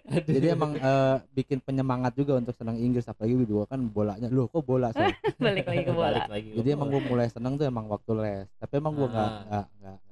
Aduh. 0.07 0.33
Jadi 0.33 0.47
emang 0.49 0.71
eh, 0.73 1.15
bikin 1.33 1.59
penyemangat 1.59 2.11
juga 2.13 2.33
untuk 2.35 2.51
senang 2.51 2.75
Inggris 2.75 3.05
apalagi 3.05 3.37
gue 3.37 3.65
kan 3.65 3.77
bolanya 3.85 4.25
loh 4.27 4.47
kok 4.47 4.61
bola 4.61 4.89
sih. 4.89 5.05
balik 5.37 5.63
lagi 5.63 5.83
ke 5.83 5.93
bola 5.93 6.09
Balik 6.17 6.31
lagi 6.31 6.47
ke 6.49 6.55
Jadi 6.55 6.69
emang 6.71 6.87
bola. 6.87 6.97
gue 6.97 7.01
mulai 7.05 7.27
senang 7.27 7.53
tuh 7.55 7.65
emang 7.65 7.85
waktu 7.85 8.11
les. 8.15 8.47
Tapi 8.55 8.73
emang 8.75 8.93
gue 8.95 9.05
nggak 9.05 9.21
Ah. 9.21 9.45
nggak 9.45 9.45
nggak 9.45 9.65
nggak 9.77 9.95
apa 9.95 10.06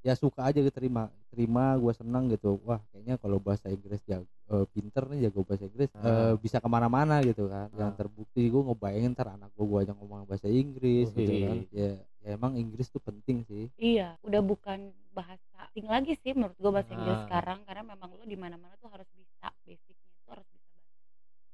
ya, 0.00 0.14
suka 0.14 0.44
aja 0.44 0.58
diterima 0.58 1.06
terima 1.28 1.74
gue 1.74 1.92
senang 1.92 2.26
gitu 2.28 2.58
wah 2.62 2.80
kayaknya 2.90 3.14
kalau 3.16 3.38
bahasa 3.38 3.68
Inggris 3.68 4.00
ya 4.04 4.18
eh, 4.48 4.64
pinter 4.68 5.04
nih 5.06 5.28
jago 5.28 5.42
bahasa 5.42 5.64
Inggris 5.64 5.90
eh, 5.92 6.00
Ah. 6.00 6.32
bisa 6.34 6.56
ke 6.56 6.66
mana-mana 6.66 7.20
gitu 7.20 7.46
kan 7.46 7.68
yang 7.74 7.92
Ah. 7.92 7.96
terbukti 7.96 8.46
gue 8.46 8.62
ngebayangin 8.64 9.12
ntar 9.12 9.28
anak 9.30 9.50
gue 9.52 9.64
gue 9.64 9.78
aja 9.80 9.92
ngomong 9.92 10.24
bahasa 10.24 10.46
Inggris 10.46 11.10
gitu 11.10 11.28
Wih. 11.28 11.42
kan 11.42 11.56
ya, 11.70 11.90
ya 12.20 12.30
emang 12.32 12.54
Inggris 12.54 12.88
tuh 12.88 12.98
penting 12.98 13.44
sih 13.44 13.68
iya 13.76 14.16
udah 14.22 14.40
bukan 14.40 14.88
bahasa 15.12 15.42
asing 15.60 15.84
lagi 15.84 16.14
sih 16.16 16.32
menurut 16.32 16.56
gue 16.56 16.70
bahasa 16.70 16.90
Inggris 16.90 17.18
Ah. 17.18 17.24
sekarang 17.26 17.58
karena 17.62 17.82
memang 17.88 18.08
lo 18.10 18.24
di 18.24 18.34
mana-mana 18.34 18.72
tuh 18.76 18.88
harus 18.88 19.06
bisa 19.12 19.50
basicnya 19.60 19.92
itu 20.08 20.26
harus 20.26 20.46
bisa 20.48 20.66
bahasa 20.72 20.96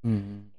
Hmm. 0.05 0.54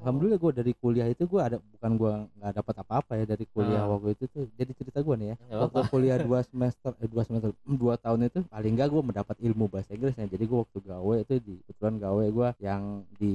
Alhamdulillah 0.00 0.38
gue 0.38 0.52
dari 0.54 0.72
kuliah 0.72 1.06
itu 1.06 1.24
gue 1.24 1.40
ada 1.40 1.56
bukan 1.60 1.90
gue 1.94 2.12
nggak 2.36 2.52
dapat 2.56 2.74
apa-apa 2.80 3.12
ya 3.16 3.24
dari 3.26 3.44
kuliah 3.46 3.84
Ah. 3.84 3.90
waktu 3.92 4.08
itu 4.12 4.24
tuh 4.26 4.44
jadi 4.54 4.72
cerita 4.72 4.98
gue 5.00 5.14
nih 5.14 5.28
ya 5.32 5.36
Nggak 5.38 5.60
waktu 5.60 5.80
kuliah 5.88 6.16
dua 6.18 6.40
semester 6.42 6.92
eh, 6.96 7.06
dua 7.06 7.22
semester 7.22 7.50
mm, 7.52 7.76
dua 7.76 7.94
tahun 7.96 8.20
itu 8.26 8.40
paling 8.46 8.72
nggak 8.74 8.88
gue 8.88 9.02
mendapat 9.02 9.36
ilmu 9.38 9.64
bahasa 9.66 9.92
Inggrisnya 9.92 10.24
jadi 10.24 10.44
gue 10.44 10.58
waktu 10.58 10.78
gawe 10.80 11.14
itu 11.18 11.34
di 11.40 11.54
kebetulan 11.64 11.94
gawe 11.96 12.24
gue 12.26 12.48
yang 12.58 12.82
di 13.14 13.34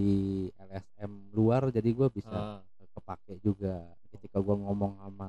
LSM 0.57 1.11
luar 1.31 1.69
jadi 1.69 1.89
gue 1.89 2.07
bisa 2.09 2.33
Ah. 2.33 2.61
kepake 2.95 3.43
juga 3.43 3.83
ketika 4.09 4.39
gue 4.39 4.55
ngomong 4.55 4.95
sama 4.97 5.27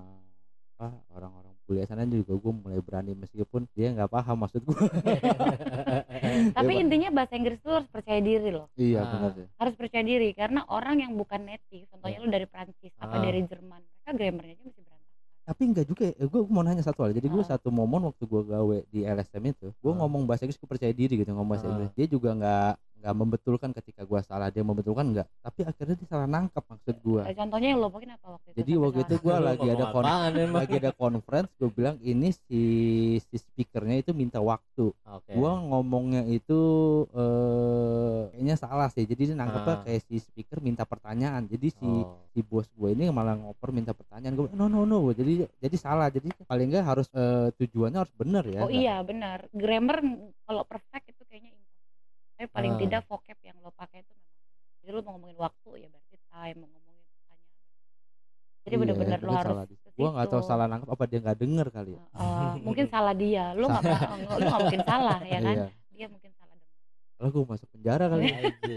apa 0.77 0.89
orang-orang 1.11 1.56
kuliah 1.67 1.85
sana 1.85 2.07
juga 2.07 2.33
gue 2.33 2.53
mulai 2.55 2.79
berani 2.79 3.13
meskipun 3.13 3.67
dia 3.73 3.91
nggak 3.91 4.07
paham 4.09 4.39
maksud 4.39 4.63
gue 4.63 4.79
tapi 6.57 6.73
intinya 6.77 7.11
bahasa 7.13 7.35
Inggris 7.35 7.59
tuh 7.59 7.75
harus 7.75 7.89
percaya 7.89 8.21
diri 8.21 8.49
loh 8.49 8.71
iya 8.75 9.03
Ah. 9.03 9.11
benar 9.11 9.31
sih 9.35 9.47
harus 9.53 9.75
percaya 9.75 10.03
diri 10.03 10.31
karena 10.33 10.63
orang 10.67 11.01
yang 11.01 11.13
bukan 11.13 11.43
native 11.45 11.87
contohnya 11.89 12.17
Ya. 12.17 12.23
lu 12.23 12.29
dari 12.29 12.47
Prancis 12.47 12.93
apa 12.97 13.11
Ah. 13.13 13.23
dari 13.23 13.41
Jerman 13.43 13.83
mereka 13.83 14.11
grammarnya 14.13 14.53
aja 14.53 14.65
masih 14.65 14.83
berantakan 14.83 15.05
tapi 15.43 15.63
enggak 15.65 15.87
juga 15.87 16.05
ya 16.09 16.25
gue 16.25 16.41
mau 16.47 16.63
nanya 16.63 16.83
satu 16.83 17.01
hal 17.03 17.13
jadi 17.13 17.27
gue 17.27 17.43
Ah. 17.43 17.49
satu 17.49 17.69
momen 17.69 18.01
waktu 18.05 18.23
gue 18.23 18.43
gawe 18.45 18.77
di 18.89 19.01
LSM 19.03 19.43
itu 19.47 19.69
gue 19.73 19.93
Ah. 19.93 19.97
ngomong 19.99 20.23
bahasa 20.25 20.43
Inggris 20.43 20.57
gue 20.57 20.69
percaya 20.69 20.93
diri 20.93 21.15
gitu 21.17 21.31
ngomong 21.31 21.51
bahasa 21.51 21.67
Ah. 21.67 21.73
Inggris 21.73 21.91
dia 21.93 22.07
juga 22.07 22.31
nggak 22.33 22.71
nggak 23.07 23.15
membetulkan 23.15 23.71
ketika 23.71 24.03
gue 24.03 24.19
salah 24.21 24.51
dia 24.51 24.61
membetulkan 24.61 25.07
enggak 25.07 25.31
tapi 25.39 25.63
akhirnya 25.63 25.95
dia 25.95 26.09
salah 26.11 26.27
nangkap 26.27 26.67
maksud 26.67 26.99
gue 26.99 27.23
Eh, 27.23 27.33
contohnya 27.33 27.69
yang 27.71 27.79
lo 27.79 27.87
mungkin 27.87 28.11
apa 28.11 28.27
waktu 28.35 28.49
itu? 28.51 28.57
Jadi 28.59 28.73
waktu 28.77 28.99
itu 29.01 29.15
gue 29.17 29.37
lagi 29.39 29.67
ada 29.69 29.85
ngomong 29.87 29.95
kon 29.95 30.03
apaan 30.03 30.33
emang? 30.35 30.59
lagi 30.59 30.75
ada 30.77 30.91
conference 30.91 31.51
gue 31.55 31.71
bilang 31.71 31.97
ini 32.01 32.29
si 32.35 32.63
si 33.23 33.37
speakernya 33.37 34.03
itu 34.03 34.11
minta 34.11 34.43
waktu. 34.43 34.91
Oke. 34.91 35.31
gue 35.31 35.51
ngomongnya 35.71 36.27
itu 36.27 36.59
eh 37.15 38.21
kayaknya 38.29 38.57
salah 38.57 38.89
sih. 38.89 39.05
Jadi 39.05 39.23
dia 39.25 39.37
nangkepnya 39.37 39.75
Ah. 39.77 39.83
kayak 39.83 40.03
si 40.03 40.17
speaker 40.19 40.59
minta 40.61 40.83
pertanyaan. 40.83 41.47
Jadi 41.47 41.69
si 41.71 41.87
Oh. 41.87 42.19
si 42.29 42.41
bos 42.41 42.67
gue 42.71 42.91
ini 42.91 43.09
malah 43.09 43.35
ngoper 43.35 43.71
minta 43.71 43.93
pertanyaan. 43.93 44.35
Gue 44.35 44.47
no 44.53 44.67
no 44.67 44.83
no. 44.83 44.99
Jadi 45.11 45.47
jadi 45.57 45.77
salah. 45.77 46.09
Jadi 46.09 46.29
paling 46.43 46.69
nggak 46.69 46.85
harus 46.85 47.07
eh, 47.13 47.49
tujuannya 47.55 47.99
harus 47.99 48.15
benar 48.15 48.45
ya 48.45 48.61
oh 48.61 48.71
iya 48.73 48.97
benar 49.01 49.47
grammar 49.51 50.03
kalau 50.43 50.63
perfect 50.65 51.16
tapi 52.37 52.47
paling 52.49 52.73
Ah. 52.77 52.79
tidak 52.79 53.03
vocab 53.09 53.39
yang 53.41 53.57
lo 53.59 53.73
pakai 53.73 54.05
itu 54.05 54.13
memang 54.13 54.37
jadi 54.79 54.91
lo 54.93 55.01
mau 55.03 55.13
ngomongin 55.17 55.39
waktu 55.41 55.71
ya 55.81 55.89
berarti 55.89 56.17
time 56.29 56.59
mau 56.61 56.69
ngomongin 56.69 57.05
pertanyaan 57.09 57.65
jadi 58.63 58.75
Iya, 58.75 58.81
benar-benar 58.83 59.19
lo 59.21 59.33
harus 59.33 59.57
gue 59.97 60.09
nggak 60.13 60.29
tahu 60.29 60.43
salah 60.45 60.67
nangkep 60.69 60.89
apa 60.91 61.05
dia 61.07 61.19
nggak 61.25 61.39
denger 61.41 61.67
kali 61.73 61.93
ya. 61.97 62.03
Eh, 62.13 62.53
mungkin 62.61 62.87
salah 62.87 63.15
dia. 63.17 63.45
Lo 63.57 63.65
nggak 63.73 63.83
lo 64.29 64.37
nggak 64.37 64.61
mungkin 64.61 64.83
salah 64.85 65.19
ya 65.25 65.39
kan? 65.41 65.57
Iya. 65.57 65.67
Dia 65.97 66.07
mungkin 66.13 66.31
salah 66.37 66.53
dengar 66.61 66.77
kalau 67.17 67.29
gue 67.33 67.45
masuk 67.49 67.69
penjara 67.73 68.05
kali 68.13 68.23
ya. 68.29 68.37
Aja. 68.45 68.77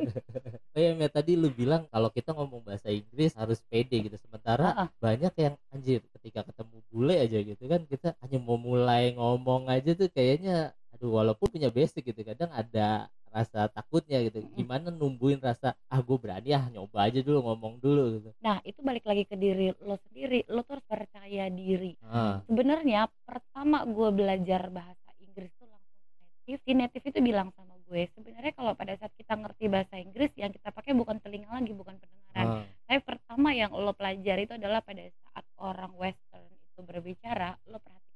oh 0.72 0.78
iya 0.80 0.90
Mia, 0.96 1.10
tadi 1.12 1.36
lu 1.36 1.52
bilang 1.52 1.84
kalau 1.92 2.08
kita 2.08 2.32
ngomong 2.32 2.64
bahasa 2.64 2.88
Inggris 2.88 3.36
harus 3.36 3.60
pede 3.68 4.00
gitu. 4.00 4.16
Sementara 4.16 4.72
Heeh. 4.72 4.88
banyak 4.96 5.32
yang 5.36 5.54
anjir 5.68 6.00
ketika 6.16 6.40
ketemu 6.48 6.76
bule 6.88 7.14
aja 7.20 7.36
gitu 7.36 7.64
kan 7.68 7.84
kita 7.84 8.16
hanya 8.24 8.38
mau 8.40 8.56
mulai 8.56 9.12
ngomong 9.12 9.68
aja 9.68 9.92
tuh 9.92 10.08
kayaknya 10.08 10.72
aduh 10.90 11.10
walaupun 11.22 11.46
punya 11.48 11.70
basic 11.70 12.10
gitu 12.10 12.20
kadang 12.26 12.50
ada 12.50 13.06
rasa 13.30 13.70
takutnya 13.70 14.18
gitu. 14.26 14.42
Gimana 14.58 14.90
numbuhin 14.90 15.38
rasa 15.38 15.78
ah 15.86 16.02
gue 16.02 16.18
berani 16.18 16.50
ah 16.50 16.66
nyoba 16.66 17.06
aja 17.06 17.22
dulu 17.22 17.46
ngomong 17.46 17.78
dulu 17.78 18.18
gitu. 18.18 18.30
Nah 18.42 18.58
itu 18.66 18.82
balik 18.82 19.06
lagi 19.06 19.22
ke 19.24 19.38
diri 19.38 19.70
lo 19.86 19.96
sendiri. 20.10 20.42
Lo 20.50 20.66
tuh 20.66 20.78
harus 20.78 20.86
percaya 20.90 21.46
diri. 21.46 21.94
Ah 22.02 22.42
sebenarnya 22.50 23.06
pertama 23.22 23.86
gue 23.86 24.08
belajar 24.10 24.66
bahasa 24.74 25.08
Inggris 25.22 25.54
tuh 25.56 25.70
langsung 25.70 25.94
ke 26.02 26.10
native. 26.18 26.60
Si 26.66 26.72
native 26.74 27.04
itu 27.06 27.18
bilang 27.22 27.54
sama 27.54 27.78
gue 27.86 28.02
sebenarnya 28.18 28.52
kalau 28.54 28.72
pada 28.74 28.98
saat 28.98 29.14
kita 29.14 29.34
ngerti 29.38 29.64
bahasa 29.70 29.94
Inggris 29.98 30.30
yang 30.34 30.50
kita 30.50 30.74
pakai 30.74 30.94
bukan 30.94 31.22
telinga 31.22 31.54
lagi 31.54 31.70
bukan 31.70 31.98
pendengaran. 32.02 32.46
Ah, 32.50 32.66
tapi 32.86 33.00
pertama 33.06 33.54
yang 33.54 33.70
lo 33.70 33.94
pelajari 33.94 34.46
itu 34.46 34.54
adalah 34.58 34.82
pada 34.82 35.06
saat 35.06 35.46
orang 35.58 35.94
western 35.94 36.46
itu 36.50 36.82
berbicara 36.82 37.54
lo 37.70 37.78
perhatikan 37.78 38.09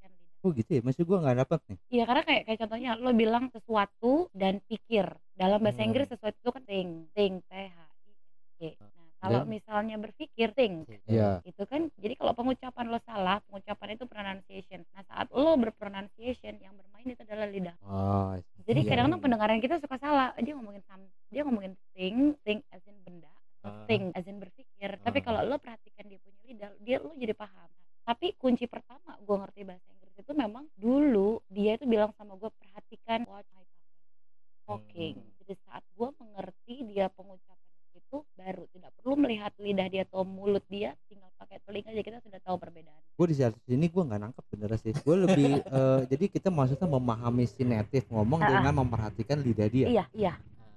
oh 0.45 0.53
gitu 0.53 0.71
ya 0.71 0.83
masih 0.85 1.03
gue 1.03 1.17
nggak 1.17 1.39
dapet 1.41 1.61
nih 1.67 1.79
Iya 1.91 2.05
karena 2.05 2.23
kayak 2.23 2.43
kayak 2.45 2.59
contohnya 2.61 2.91
lo 2.95 3.11
bilang 3.13 3.45
sesuatu 3.49 4.13
dan 4.31 4.61
pikir 4.63 5.09
dalam 5.33 5.59
bahasa 5.59 5.81
Hmm. 5.81 5.89
Inggris 5.89 6.07
sesuatu 6.07 6.37
itu 6.37 6.51
kan 6.51 6.63
think 6.63 6.91
think 7.13 7.35
t 7.43 7.53
h 7.53 7.57
i 7.57 7.67
n 7.67 7.73
g 8.55 8.61
nah 8.79 8.93
kalau 9.19 9.41
Dan- 9.41 9.51
misalnya 9.51 9.97
berpikir 9.97 10.53
think 10.53 10.85
Iya. 11.09 11.41
itu 11.43 11.65
kan 11.65 11.89
jadi 11.97 12.13
kalau 12.15 12.33
pengucapan 12.33 12.87
lo 12.87 13.01
salah 13.01 13.41
pengucapan 13.43 13.89
itu 13.93 14.05
pronunciation 14.05 14.81
nah 14.93 15.03
saat 15.03 15.33
lo 15.33 15.57
berpronunciation 15.57 16.55
yang 16.59 16.77
bermain 16.77 17.09
itu 17.09 17.25
adalah 17.25 17.49
lidah 17.49 17.77
oh 17.83 18.37
jadi 18.63 18.81
Iya, 18.81 18.89
kadang-kadang 18.91 19.17
iya. 19.17 19.25
pendengaran 19.25 19.59
kita 19.59 19.81
suka 19.81 19.97
salah 19.97 20.37
dia 20.37 20.53
ngomongin 20.53 20.85
sam 20.85 21.01
dia 21.27 21.41
ngomongin 21.43 21.73
think 21.93 22.37
think 22.43 22.61
as 22.69 22.85
in 22.85 23.01
benda 23.01 23.33
atau 23.59 23.73
Ah. 23.73 23.89
think 23.89 24.13
as 24.13 24.25
in 24.25 24.37
berpikir 24.37 25.01
tapi 25.01 25.19
Ah. 25.19 25.25
kalau 25.25 25.41
lo 25.43 25.57
perhatikan 25.57 26.05
dia 26.05 26.21
punya 26.21 26.41
lidah 26.45 26.71
dia 26.79 26.97
lo 27.01 27.17
jadi 27.17 27.33
paham 27.33 27.69
tapi 28.05 28.37
kunci 28.37 28.69
pertama 28.69 29.17
gue 29.17 29.37
ngerti 29.41 29.65
bahasa 29.65 29.89
itu 30.14 30.33
memang 30.33 30.64
dulu 30.78 31.42
dia 31.50 31.75
itu 31.75 31.85
bilang 31.85 32.14
sama 32.14 32.38
gue 32.38 32.50
perhatikan 32.54 33.26
watch 33.26 33.49
my 33.50 33.64
talking 34.64 35.14
Hmm. 35.18 35.33
jadi 35.44 35.54
saat 35.68 35.85
gue 35.92 36.09
mengerti 36.16 36.75
dia 36.88 37.12
pengucapan 37.12 37.61
itu 37.94 38.16
baru 38.35 38.64
tidak 38.75 38.90
perlu 38.99 39.14
melihat 39.14 39.52
lidah 39.61 39.87
dia 39.87 40.02
atau 40.09 40.26
mulut 40.26 40.64
dia 40.66 40.97
tinggal 41.06 41.30
pakai 41.38 41.61
telinga 41.62 41.94
aja 41.94 42.02
kita 42.02 42.18
sudah 42.26 42.40
tahu 42.42 42.56
perbedaan. 42.59 43.02
Gue 43.14 43.26
di 43.30 43.37
sini 43.38 43.87
gue 43.87 44.02
nggak 44.02 44.21
nangkep 44.25 44.44
bener 44.50 44.71
sih. 44.83 44.94
Gue 44.99 45.16
lebih 45.28 45.50
eh, 45.78 46.00
jadi 46.11 46.25
kita 46.26 46.49
maksudnya 46.50 46.90
memahami 46.90 47.44
si 47.47 47.62
native 47.62 48.11
ngomong 48.11 48.40
Ah, 48.42 48.47
ah. 48.47 48.52
dengan 48.59 48.73
memperhatikan 48.83 49.38
lidah 49.38 49.68
dia. 49.71 49.87
Iya 49.87 50.04
iya 50.11 50.35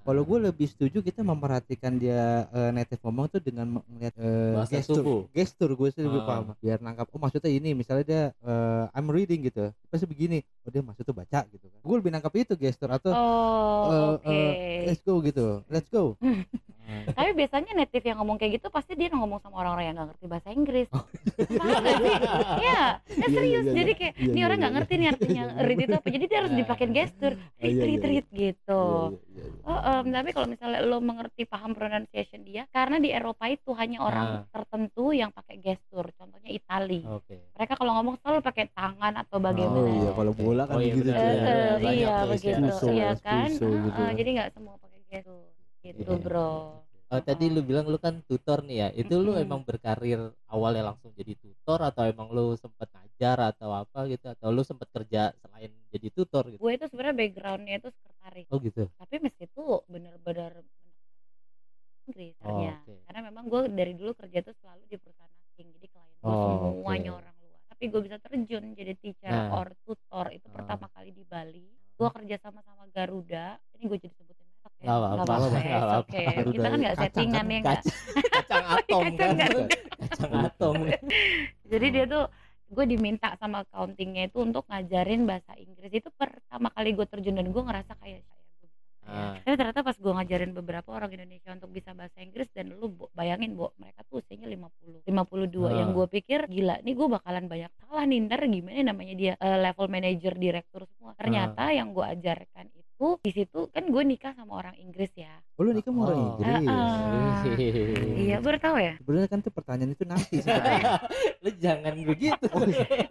kalau 0.08 0.24
gue 0.24 0.40
lebih 0.42 0.64
setuju 0.66 1.04
kita 1.04 1.20
memperhatikan 1.20 2.00
dia 2.00 2.48
eh, 2.48 2.72
native 2.72 3.04
ngomong 3.04 3.28
tuh 3.28 3.44
dengan 3.44 3.84
melihat 3.84 4.16
eh, 4.16 4.56
Bahasa 4.56 4.80
gestur. 4.80 4.96
tubuh. 4.98 5.20
gestur 5.30 5.70
gue 5.70 5.90
sih 5.92 6.00
lebih 6.00 6.24
Ah. 6.24 6.26
paham. 6.26 6.46
Biar 6.58 6.80
nangkap 6.80 7.12
oh 7.12 7.20
maksudnya 7.20 7.52
ini 7.52 7.76
misalnya 7.76 8.06
dia 8.08 8.24
eh, 8.32 8.84
I'm 8.96 9.08
reading 9.08 9.44
gitu. 9.44 9.68
Pasti 9.86 10.08
begini 10.08 10.40
oh 10.64 10.72
dia 10.72 10.80
maksudnya 10.80 11.12
baca 11.14 11.40
gitu 11.46 11.68
kan. 11.68 11.80
Gue 11.84 11.96
lebih 12.00 12.10
nangkap 12.10 12.32
itu 12.34 12.56
gestur 12.56 12.88
atau 12.88 13.12
oh 13.12 13.84
eh, 13.92 14.08
oke. 14.16 14.32
eh, 14.32 14.52
let's 14.88 15.04
go 15.04 15.20
gitu. 15.20 15.60
Let's 15.68 15.92
go 15.92 16.16
Ah. 16.88 17.04
tapi 17.14 17.30
biasanya 17.36 17.72
native 17.74 18.06
yang 18.06 18.18
ngomong 18.18 18.38
kayak 18.38 18.58
gitu 18.58 18.68
pasti 18.68 18.96
dia 18.96 19.12
ngomong 19.12 19.38
sama 19.38 19.60
orang-orang 19.60 19.86
yang 19.86 19.96
nggak 19.96 20.08
ngerti 20.10 20.26
bahasa 20.26 20.50
Inggris 20.50 20.88
Oh. 20.90 21.04
Paham 21.38 21.76
nggak 21.78 21.96
sih 21.98 22.14
Iya, 22.58 22.84
nah 22.98 23.28
Iya, 23.28 23.28
serius. 23.30 23.44
iya, 23.60 23.60
iya. 23.62 23.74
Jadi 23.78 23.92
kayak 23.94 24.14
Iya, 24.14 24.26
ini 24.26 24.34
iya, 24.34 24.46
orang 24.46 24.58
nggak 24.58 24.72
iya. 24.72 24.78
ngerti 24.80 24.94
nih 24.96 25.08
artinya 25.08 25.44
read 25.60 25.80
itu 25.80 25.94
apa. 25.94 26.08
Jadi 26.08 26.24
dia 26.26 26.38
harus 26.38 26.54
dipakein 26.54 26.92
gestur. 26.92 27.34
Oh, 27.34 27.60
Read, 27.60 27.68
iya, 27.68 27.84
read, 27.84 27.84
iya, 27.84 28.00
iya. 28.00 28.08
read 28.08 28.28
gitu. 28.32 28.84
Iya, 28.88 29.20
iya, 29.28 29.46
iya. 29.46 29.66
Oh, 29.68 29.80
em, 30.00 30.06
tapi 30.10 30.30
kalau 30.32 30.48
misalnya 30.48 30.80
lo 30.82 30.98
mengerti 31.00 31.42
paham 31.44 31.72
pronunciation 31.72 32.42
dia, 32.42 32.64
karena 32.70 32.98
di 32.98 33.10
Eropa 33.12 33.46
itu 33.46 33.70
hanya 33.74 34.00
orang 34.00 34.28
Ah. 34.28 34.42
tertentu 34.50 35.12
yang 35.12 35.30
pakai 35.30 35.56
gestur. 35.58 36.08
Contohnya 36.14 36.50
Itali. 36.50 37.04
oke 37.04 37.36
Mereka 37.54 37.74
kalau 37.76 37.92
ngomong 37.94 38.16
selalu 38.18 38.40
pakai 38.42 38.66
tangan 38.70 39.14
atau 39.18 39.38
oh 39.38 39.44
bagaimana. 39.44 39.90
iya 39.94 40.12
kalau 40.12 40.32
bola 40.34 40.64
kan 40.64 40.74
Oh, 40.74 40.82
iya, 40.82 40.94
begitu 40.94 41.10
Eh, 41.10 41.20
eh. 41.20 41.72
Banyak 41.78 41.94
iya 41.94 42.16
begitu, 42.26 42.86
iya 42.90 43.12
kan. 43.18 43.48
Eh, 43.48 43.54
gitu 43.54 43.66
eh, 43.94 44.08
ya. 44.08 44.14
jadi 44.16 44.30
nggak 44.34 44.50
semua 44.52 44.74
pakai 44.76 45.00
gestur. 45.12 45.57
Gitu 45.88 46.12
Iya. 46.12 46.24
bro. 46.26 46.52
Oh, 47.08 47.22
tadi 47.24 47.46
lu 47.48 47.64
bilang 47.64 47.88
lu 47.88 47.96
kan 48.04 48.20
tutor 48.28 48.60
nih 48.68 48.76
ya. 48.84 48.88
Itu 48.92 49.16
lu 49.24 49.32
Mm-mm. 49.32 49.46
emang 49.48 49.62
berkarir 49.64 50.20
awalnya 50.52 50.84
langsung 50.92 51.16
jadi 51.16 51.34
tutor 51.40 51.80
atau 51.80 52.04
emang 52.04 52.28
lu 52.36 52.52
sempet 52.60 52.88
ngajar 52.92 53.38
atau 53.56 53.70
apa 53.72 54.00
gitu 54.12 54.28
atau 54.28 54.48
lu 54.52 54.60
sempet 54.68 54.88
kerja 54.92 55.32
selain 55.40 55.72
jadi 55.88 56.08
tutor 56.12 56.44
gitu. 56.52 56.60
gue 56.60 56.72
itu 56.76 56.86
sebenarnya 56.92 57.16
backgroundnya 57.16 57.76
itu 57.80 57.90
sekretaris 57.96 58.48
Oh 58.52 58.60
gitu. 58.60 58.84
tapi 59.00 59.16
meski 59.24 59.48
itu 59.48 59.64
bener-bener 59.88 60.52
Inggris 62.08 62.36
Oh, 62.44 62.72
oke. 62.72 62.94
karena 63.08 63.22
memang 63.32 63.44
gue 63.52 63.62
dari 63.72 63.94
dulu 63.96 64.12
kerja 64.16 64.40
tuh 64.44 64.56
selalu 64.64 64.84
di 64.88 64.96
perusahaan 65.00 65.32
asing 65.52 65.68
jadi 65.76 65.88
klien 65.92 66.16
gue 66.24 66.24
Oh, 66.28 66.72
semuanya 66.80 67.12
oke. 67.12 67.20
orang 67.20 67.36
luar 67.44 67.60
tapi 67.68 67.84
gue 67.92 68.02
bisa 68.04 68.18
terjun 68.24 68.64
jadi 68.76 68.94
teacher 69.00 69.32
Nah. 69.32 69.60
or 69.60 69.68
tutor 69.84 70.28
itu 70.32 70.48
Ah. 70.48 70.54
pertama 70.56 70.86
kali 70.96 71.10
di 71.12 71.24
Bali 71.28 71.68
gue 71.98 72.10
kerja 72.14 72.36
sama 72.40 72.60
sama 72.64 72.88
Garuda 72.96 73.60
ini 73.76 73.84
gue 73.92 73.98
jadi 74.08 74.14
sebutin 74.16 74.47
Nggak 74.78 74.98
apa-apa, 75.26 75.34
oke 76.06 76.22
kita 76.54 76.68
kan 76.70 76.80
nggak 76.80 76.98
settingan 77.02 77.46
ya 77.50 77.60
nggak 77.66 77.82
kacang 78.38 78.66
atom 78.78 79.04
kan. 79.18 79.36
Kacang 79.98 80.34
atom. 80.46 80.74
jadi 81.66 81.86
dia 81.90 82.06
tuh 82.06 82.26
gue 82.68 82.86
diminta 82.86 83.32
sama 83.40 83.64
accountingnya 83.64 84.28
itu 84.28 84.44
untuk 84.44 84.68
ngajarin 84.68 85.24
bahasa 85.24 85.56
Inggris. 85.56 85.88
Itu 85.90 86.12
pertama 86.14 86.68
kali 86.70 86.94
gue 86.94 87.08
terjun 87.08 87.40
dan 87.40 87.48
gue 87.50 87.64
ngerasa 87.64 87.96
kayak 87.98 88.22
saya 88.22 88.44
gue 88.44 88.68
bisa. 88.70 88.86
Ah. 89.08 89.40
tapi 89.40 89.56
ternyata 89.56 89.88
pas 89.88 89.96
gue 89.96 90.14
ngajarin 90.14 90.52
beberapa 90.52 90.90
orang 90.92 91.16
Indonesia 91.16 91.56
untuk 91.56 91.72
bisa 91.72 91.96
bahasa 91.96 92.20
Inggris 92.20 92.52
dan 92.52 92.76
lu 92.76 92.92
Bo, 92.92 93.08
bayangin 93.16 93.56
Bo, 93.56 93.72
mereka 93.80 94.04
tuh 94.04 94.20
usianya 94.20 94.52
50 94.52 95.08
52 95.08 95.64
Ah. 95.64 95.72
yang 95.80 95.90
gue 95.96 96.08
pikir 96.12 96.44
gila 96.52 96.76
nih 96.84 96.92
gue 96.92 97.08
bakalan 97.08 97.48
banyak 97.48 97.72
salah 97.80 98.04
nih 98.04 98.20
ntar 98.28 98.44
gimana 98.44 98.92
namanya 98.92 99.16
dia 99.16 99.34
eh, 99.40 99.58
level 99.64 99.88
manager 99.88 100.34
direktur 100.36 100.84
semua. 100.92 101.16
Ternyata 101.16 101.72
yang 101.72 101.96
gue 101.96 102.04
ajarkan 102.04 102.68
itu 102.68 102.87
di 102.98 103.30
situ 103.32 103.70
kan 103.70 103.84
gue 103.84 104.04
nikah 104.04 104.34
sama 104.34 104.58
orang 104.58 104.74
Inggris 104.76 105.14
ya 105.14 105.30
Oh, 105.54 105.62
lu 105.62 105.70
nikah 105.72 105.90
sama 105.90 106.02
orang 106.04 106.18
Oh. 106.18 106.26
Inggris. 106.36 106.66
Ah. 106.68 107.42
iya 108.18 108.38
baru 108.38 108.58
tahu 108.58 108.78
ya 108.78 108.94
Sebenarnya 108.98 109.28
kan 109.28 109.40
tuh 109.40 109.52
pertanyaan 109.52 109.92
itu 109.92 110.04
nanti 110.04 110.42
lu 111.44 111.50
jangan 111.56 111.94
begitu. 111.96 112.48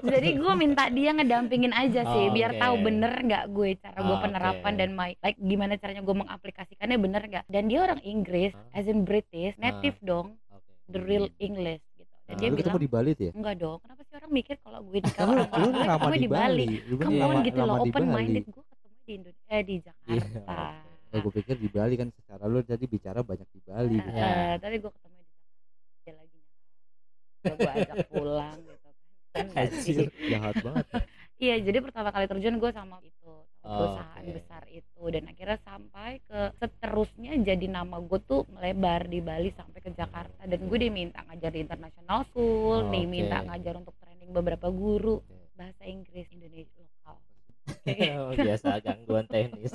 jadi 0.02 0.28
gue 0.32 0.52
minta 0.54 0.86
dia 0.88 1.10
ngedampingin 1.12 1.70
aja 1.72 2.02
sih 2.04 2.24
Oh, 2.24 2.32
biar 2.32 2.50
oke. 2.52 2.60
tahu 2.60 2.74
bener 2.80 3.12
nggak 3.16 3.44
gue 3.48 3.68
cara 3.76 3.98
gue 4.00 4.10
Oh, 4.10 4.20
penerapan 4.20 4.72
oke. 4.72 4.80
dan 4.80 4.90
my 4.92 5.10
like 5.16 5.38
gimana 5.38 5.74
caranya 5.76 6.02
gue 6.02 6.16
mengaplikasikannya 6.16 6.98
bener 6.98 7.22
nggak 7.24 7.44
dan 7.46 7.62
dia 7.64 7.78
orang 7.80 8.00
Inggris 8.02 8.52
Ah. 8.52 8.76
as 8.76 8.86
in 8.86 9.02
British 9.02 9.54
native 9.56 9.96
dong 10.00 10.34
Oke. 10.48 10.66
the 10.88 11.00
real 11.00 11.30
English 11.38 11.82
gitu 11.92 12.10
dan 12.26 12.34
Ah. 12.34 12.36
dia 12.36 12.48
Lu 12.48 12.56
bilang 12.56 12.74
di 12.76 12.88
Bali 12.88 13.10
tuh 13.12 13.24
ya? 13.24 13.32
enggak 13.32 13.54
dong 13.56 13.78
kenapa 13.80 14.02
sih 14.02 14.14
orang 14.16 14.32
mikir 14.32 14.56
kalau 14.58 14.80
gue 14.82 14.98
orang 14.98 15.46
Bali 15.46 15.70
lama 15.80 16.06
gue 16.08 16.18
di 16.18 16.28
Bali. 16.28 16.66
On 16.92 17.12
lama- 17.12 17.44
gitu 17.44 17.60
lama 17.60 17.68
loh 17.68 17.76
di 17.78 17.90
open 17.90 18.02
Bali. 18.04 18.14
minded 18.16 18.44
gue 18.48 18.64
di 19.06 19.12
Indonesia 19.14 19.46
eh 19.48 19.62
di 19.62 19.74
Jakarta 19.78 20.82
Ya, 21.06 21.22
gue 21.22 21.32
pikir 21.32 21.56
di 21.56 21.70
Bali 21.70 21.94
kan 21.94 22.10
secara 22.12 22.44
lu 22.44 22.60
tadi 22.60 22.84
bicara 22.84 23.22
banyak 23.22 23.46
di 23.48 23.60
Bali. 23.62 23.94
gitu. 23.94 24.10
Ya. 24.10 24.26
eh, 24.26 24.54
tadi 24.58 24.76
gue 24.76 24.90
ketemu 24.90 25.16
di 25.16 25.32
Jakarta 25.32 25.64
dia 26.02 26.14
lagi 26.18 26.38
gue 27.46 27.70
ajak 27.72 27.96
pulang 28.10 28.58
gitu 28.60 28.88
kan 29.30 29.46
kan. 29.46 29.68
Jahat 30.26 30.56
banget. 30.60 30.86
Iya, 31.36 31.60
jadi 31.60 31.84
pertama 31.84 32.08
kali 32.08 32.24
terjun 32.24 32.56
gue 32.56 32.72
sama 32.72 32.96
itu, 33.04 33.28
sama 33.60 33.68
Oh, 33.68 33.76
perusahaan 33.76 34.24
oke. 34.24 34.32
besar 34.32 34.62
itu 34.72 35.02
dan 35.12 35.28
akhirnya 35.28 35.58
sampai 35.60 36.10
ke 36.24 36.40
seterusnya 36.56 37.36
jadi 37.44 37.66
nama 37.68 38.00
gue 38.00 38.16
tuh 38.24 38.48
melebar 38.48 39.04
di 39.04 39.20
Bali 39.20 39.52
sampai 39.52 39.84
ke 39.84 39.92
Jakarta 39.92 40.48
dan 40.48 40.56
gue 40.58 40.78
diminta 40.80 41.20
ngajar 41.28 41.52
di 41.52 41.60
international 41.60 42.24
school, 42.26 42.78
Oh, 42.82 42.90
diminta 42.90 43.44
ngajar 43.44 43.76
untuk 43.76 43.92
training 44.00 44.32
beberapa 44.32 44.72
guru 44.72 45.20
Oke. 45.20 45.52
bahasa 45.52 45.84
Inggris 45.84 46.24
Indonesia 46.32 46.80
lokal. 46.80 47.20
Oh, 47.68 47.75
biasa 48.34 48.68
gangguan 48.82 49.26
teknis. 49.30 49.72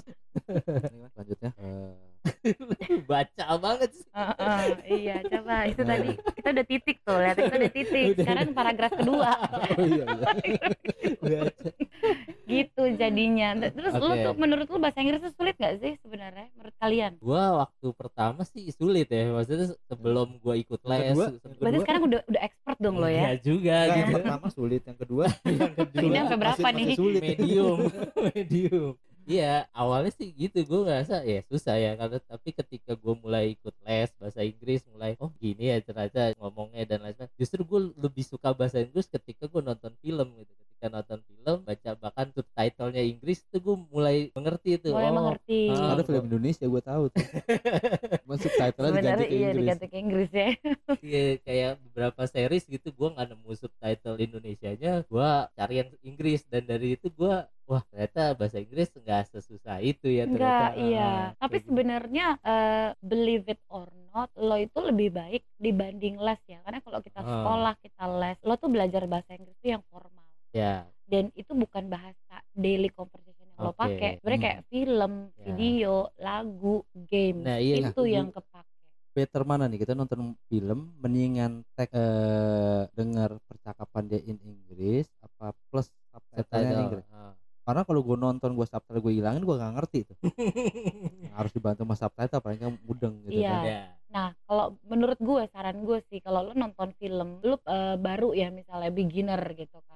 Selanjutnya 1.15 1.51
eh, 1.56 1.96
Baca 3.10 3.46
banget 3.58 3.89
sih. 3.98 4.06
Heeh, 4.13 4.63
iya, 4.94 5.15
coba 5.25 5.65
itu 5.65 5.82
tadi 5.82 6.10
kita 6.38 6.50
udah 6.53 6.65
titik 6.70 6.98
tuh, 7.01 7.18
lihat 7.18 7.38
kita 7.38 7.56
udah 7.58 7.72
titik. 7.77 8.06
Sekarang 8.18 8.50
paragraf 8.53 8.91
kedua. 8.94 9.32
Oh 9.72 9.86
iya 9.88 10.03
iya. 10.06 10.60
Baca. 11.18 11.50
Gitu 12.53 12.84
jadinya. 12.93 13.48
Terus 13.67 13.93
lu 13.96 14.08
Oke. 14.08 14.22
tuh 14.22 14.34
menurut 14.36 14.67
lu 14.67 14.77
bahasa 14.77 15.00
Inggris 15.00 15.22
tuh 15.22 15.34
sulit 15.34 15.55
gak 15.55 15.79
sih 15.79 15.93
sebenarnya 15.98 16.51
menurut 16.53 16.75
kalian? 16.75 17.12
Gua 17.17 17.43
waktu 17.62 17.88
pertama 17.91 18.41
sih 18.43 18.67
sulit 18.70 19.08
ya. 19.08 19.31
Maksudnya 19.31 19.67
sebelum 19.86 20.38
gua 20.38 20.55
ikut 20.55 20.79
Yang 20.79 20.91
les. 20.91 21.08
kedua, 21.08 21.25
yang 21.25 21.39
Berarti 21.39 21.58
kedua, 21.58 21.84
sekarang 21.84 22.01
udah 22.03 22.19
udah 22.26 22.41
expert 22.41 22.78
dong 22.78 22.95
lo 22.95 23.08
ya. 23.08 23.21
Enggak 23.23 23.39
juga 23.41 23.78
yang 23.82 23.97
gitu. 24.02 24.15
pertama 24.15 24.45
sulit, 24.49 24.82
yang 24.84 24.97
kedua 24.97 25.26
Yang 25.62 25.73
kedua 25.78 26.02
Ini 26.04 26.17
sampai 26.21 26.38
berapa 26.38 26.58
masih- 26.58 26.73
nih? 26.73 26.86
masih 26.86 26.97
sulit. 26.97 27.21
medium 27.21 27.78
medium 28.28 28.91
iya 29.21 29.69
awalnya 29.71 30.10
sih 30.10 30.34
gitu 30.34 30.58
gue 30.60 30.80
ngerasa 30.82 31.21
ya 31.21 31.45
susah 31.45 31.78
ya 31.78 31.93
karena 31.93 32.17
tapi 32.19 32.49
ketika 32.52 32.97
gue 32.97 33.13
mulai 33.15 33.54
ikut 33.54 33.69
les 33.86 34.10
bahasa 34.17 34.41
Inggris 34.41 34.82
mulai 34.89 35.13
oh 35.21 35.30
gini 35.38 35.69
ya 35.69 35.78
ternyata 35.78 36.34
ngomongnya 36.36 36.89
dan 36.89 37.06
lain-lain 37.06 37.30
justru 37.38 37.62
gue 37.62 37.93
lebih 37.95 38.26
suka 38.26 38.49
bahasa 38.52 38.82
Inggris 38.82 39.06
ketika 39.06 39.45
gue 39.45 39.62
nonton 39.62 39.93
film 40.02 40.26
gitu 40.36 40.52
ketika 40.82 40.98
nonton 40.98 41.22
film 41.22 41.58
baca 41.62 41.89
bahkan 41.94 42.28
subtitlenya 42.34 43.06
Inggris 43.06 43.46
tuh 43.46 43.62
gue 43.62 43.76
mulai 43.94 44.34
mengerti 44.34 44.82
itu 44.82 44.89
Mulai 44.89 45.06
oh 45.06 45.13
mengerti. 45.13 45.70
Ah, 45.70 45.94
Ada 45.94 46.02
film 46.02 46.26
Indonesia 46.26 46.65
gue 46.65 46.82
tahu 46.82 47.04
tuh. 47.13 47.22
Cuma 48.26 48.36
subtitle 48.36 48.89
diganti 48.89 49.22
ke 49.22 49.30
iya 49.30 49.38
Inggris. 49.46 49.58
diganti 49.62 49.86
ke 49.86 49.98
Inggris 50.02 50.30
ya. 50.34 50.50
iya 51.06 51.24
kayak 51.38 51.72
beberapa 51.86 52.22
series 52.26 52.65
gitu 52.65 52.89
gue 52.89 53.08
nggak 53.13 53.28
nemu 53.30 53.52
subtitle 53.54 54.17
Indonesianya 54.17 55.06
gue 55.06 55.30
cari 55.54 55.76
yang 55.78 55.89
Inggris 56.02 56.41
dan 56.50 56.65
dari 56.65 56.98
itu 56.98 57.13
gue 57.13 57.36
wah 57.70 57.84
ternyata 57.88 58.34
bahasa 58.34 58.58
Inggris 58.58 58.89
nggak 58.91 59.22
sesusah 59.30 59.80
itu 59.80 60.10
ya 60.10 60.26
Enggak, 60.26 60.34
ternyata 60.34 60.82
iya. 60.82 61.10
Ah, 61.32 61.46
Tapi 61.46 61.58
gitu. 61.62 61.67
sebenarnya 61.70 62.26
eh, 62.41 62.89
believe 63.00 63.46
it 63.48 63.62
or 63.70 63.86
not, 64.10 64.34
lo 64.34 64.58
itu 64.58 64.76
lebih 64.82 65.13
baik 65.13 65.46
dibanding 65.56 66.17
les 66.17 66.41
ya. 66.44 66.58
Karena 66.65 66.82
kalau 66.82 67.00
kita 67.00 67.22
Ah. 67.22 67.30
sekolah, 67.30 67.74
kita 67.80 68.04
les, 68.17 68.38
lo 68.41 68.58
tuh 68.58 68.67
belajar 68.67 69.06
bahasa 69.06 69.38
Inggris 69.38 69.56
itu 69.62 69.72
yang 69.72 69.86
formal. 69.88 70.20
Ya 70.52 70.86
Dan 71.04 71.28
itu 71.36 71.52
bukan 71.52 71.92
bahasa 71.92 72.40
daily 72.56 72.88
conversation 72.88 73.44
yang 73.44 73.60
lo 73.60 73.76
Oke. 73.76 73.84
pakai. 73.84 74.10
Sebenarnya 74.18 74.40
Hmm. 74.40 74.48
kayak 74.48 74.62
film, 74.72 75.14
Ya. 75.28 75.44
video, 75.44 75.94
lagu, 76.16 76.76
game. 77.04 77.40
Nah, 77.44 77.58
iya, 77.60 77.76
itu 77.84 78.00
nah, 78.00 78.08
yang 78.08 78.28
kepake. 78.32 78.72
Better 79.12 79.44
mana 79.44 79.68
nih 79.68 79.84
kita 79.84 79.92
nonton 79.92 80.40
film 80.48 80.96
mendingan 81.04 81.68
tag 81.76 81.92
eh, 81.92 82.88
dengar 82.96 83.44
percakapan 83.44 84.08
dia 84.08 84.24
in 84.24 84.40
Inggris 84.40 85.12
apa 85.20 85.52
plus 85.68 85.92
subtitle 86.16 86.80
Inggris. 86.80 87.04
Ah. 87.12 87.36
Karena 87.62 87.84
kalau 87.84 88.02
gue 88.02 88.16
nonton 88.16 88.56
gue 88.56 88.64
subtitle 88.64 89.04
gue 89.04 89.12
hilangin 89.12 89.44
gue 89.44 89.52
gak 89.52 89.74
ngerti 89.76 90.00
tuh. 90.08 90.16
Harus 91.36 91.52
dibantu 91.52 91.84
sama 91.84 92.00
subtitle 92.00 92.40
apalagi 92.40 92.60
kan 92.64 92.80
mudeng 92.88 93.20
gitu 93.28 93.36
Iya. 93.36 93.52
kan. 93.52 93.64
ya 93.68 93.82
Nah, 94.12 94.28
kalau 94.44 94.76
menurut 94.88 95.20
gue, 95.20 95.44
saran 95.52 95.84
gue 95.84 96.00
sih, 96.08 96.20
kalau 96.20 96.44
lo 96.44 96.52
nonton 96.52 96.96
film, 96.96 97.44
lu 97.44 97.56
eh, 97.58 97.96
baru 97.96 98.32
ya 98.32 98.48
misalnya 98.48 98.92
beginner 98.92 99.44
gitu 99.56 99.76
kan. 99.88 99.90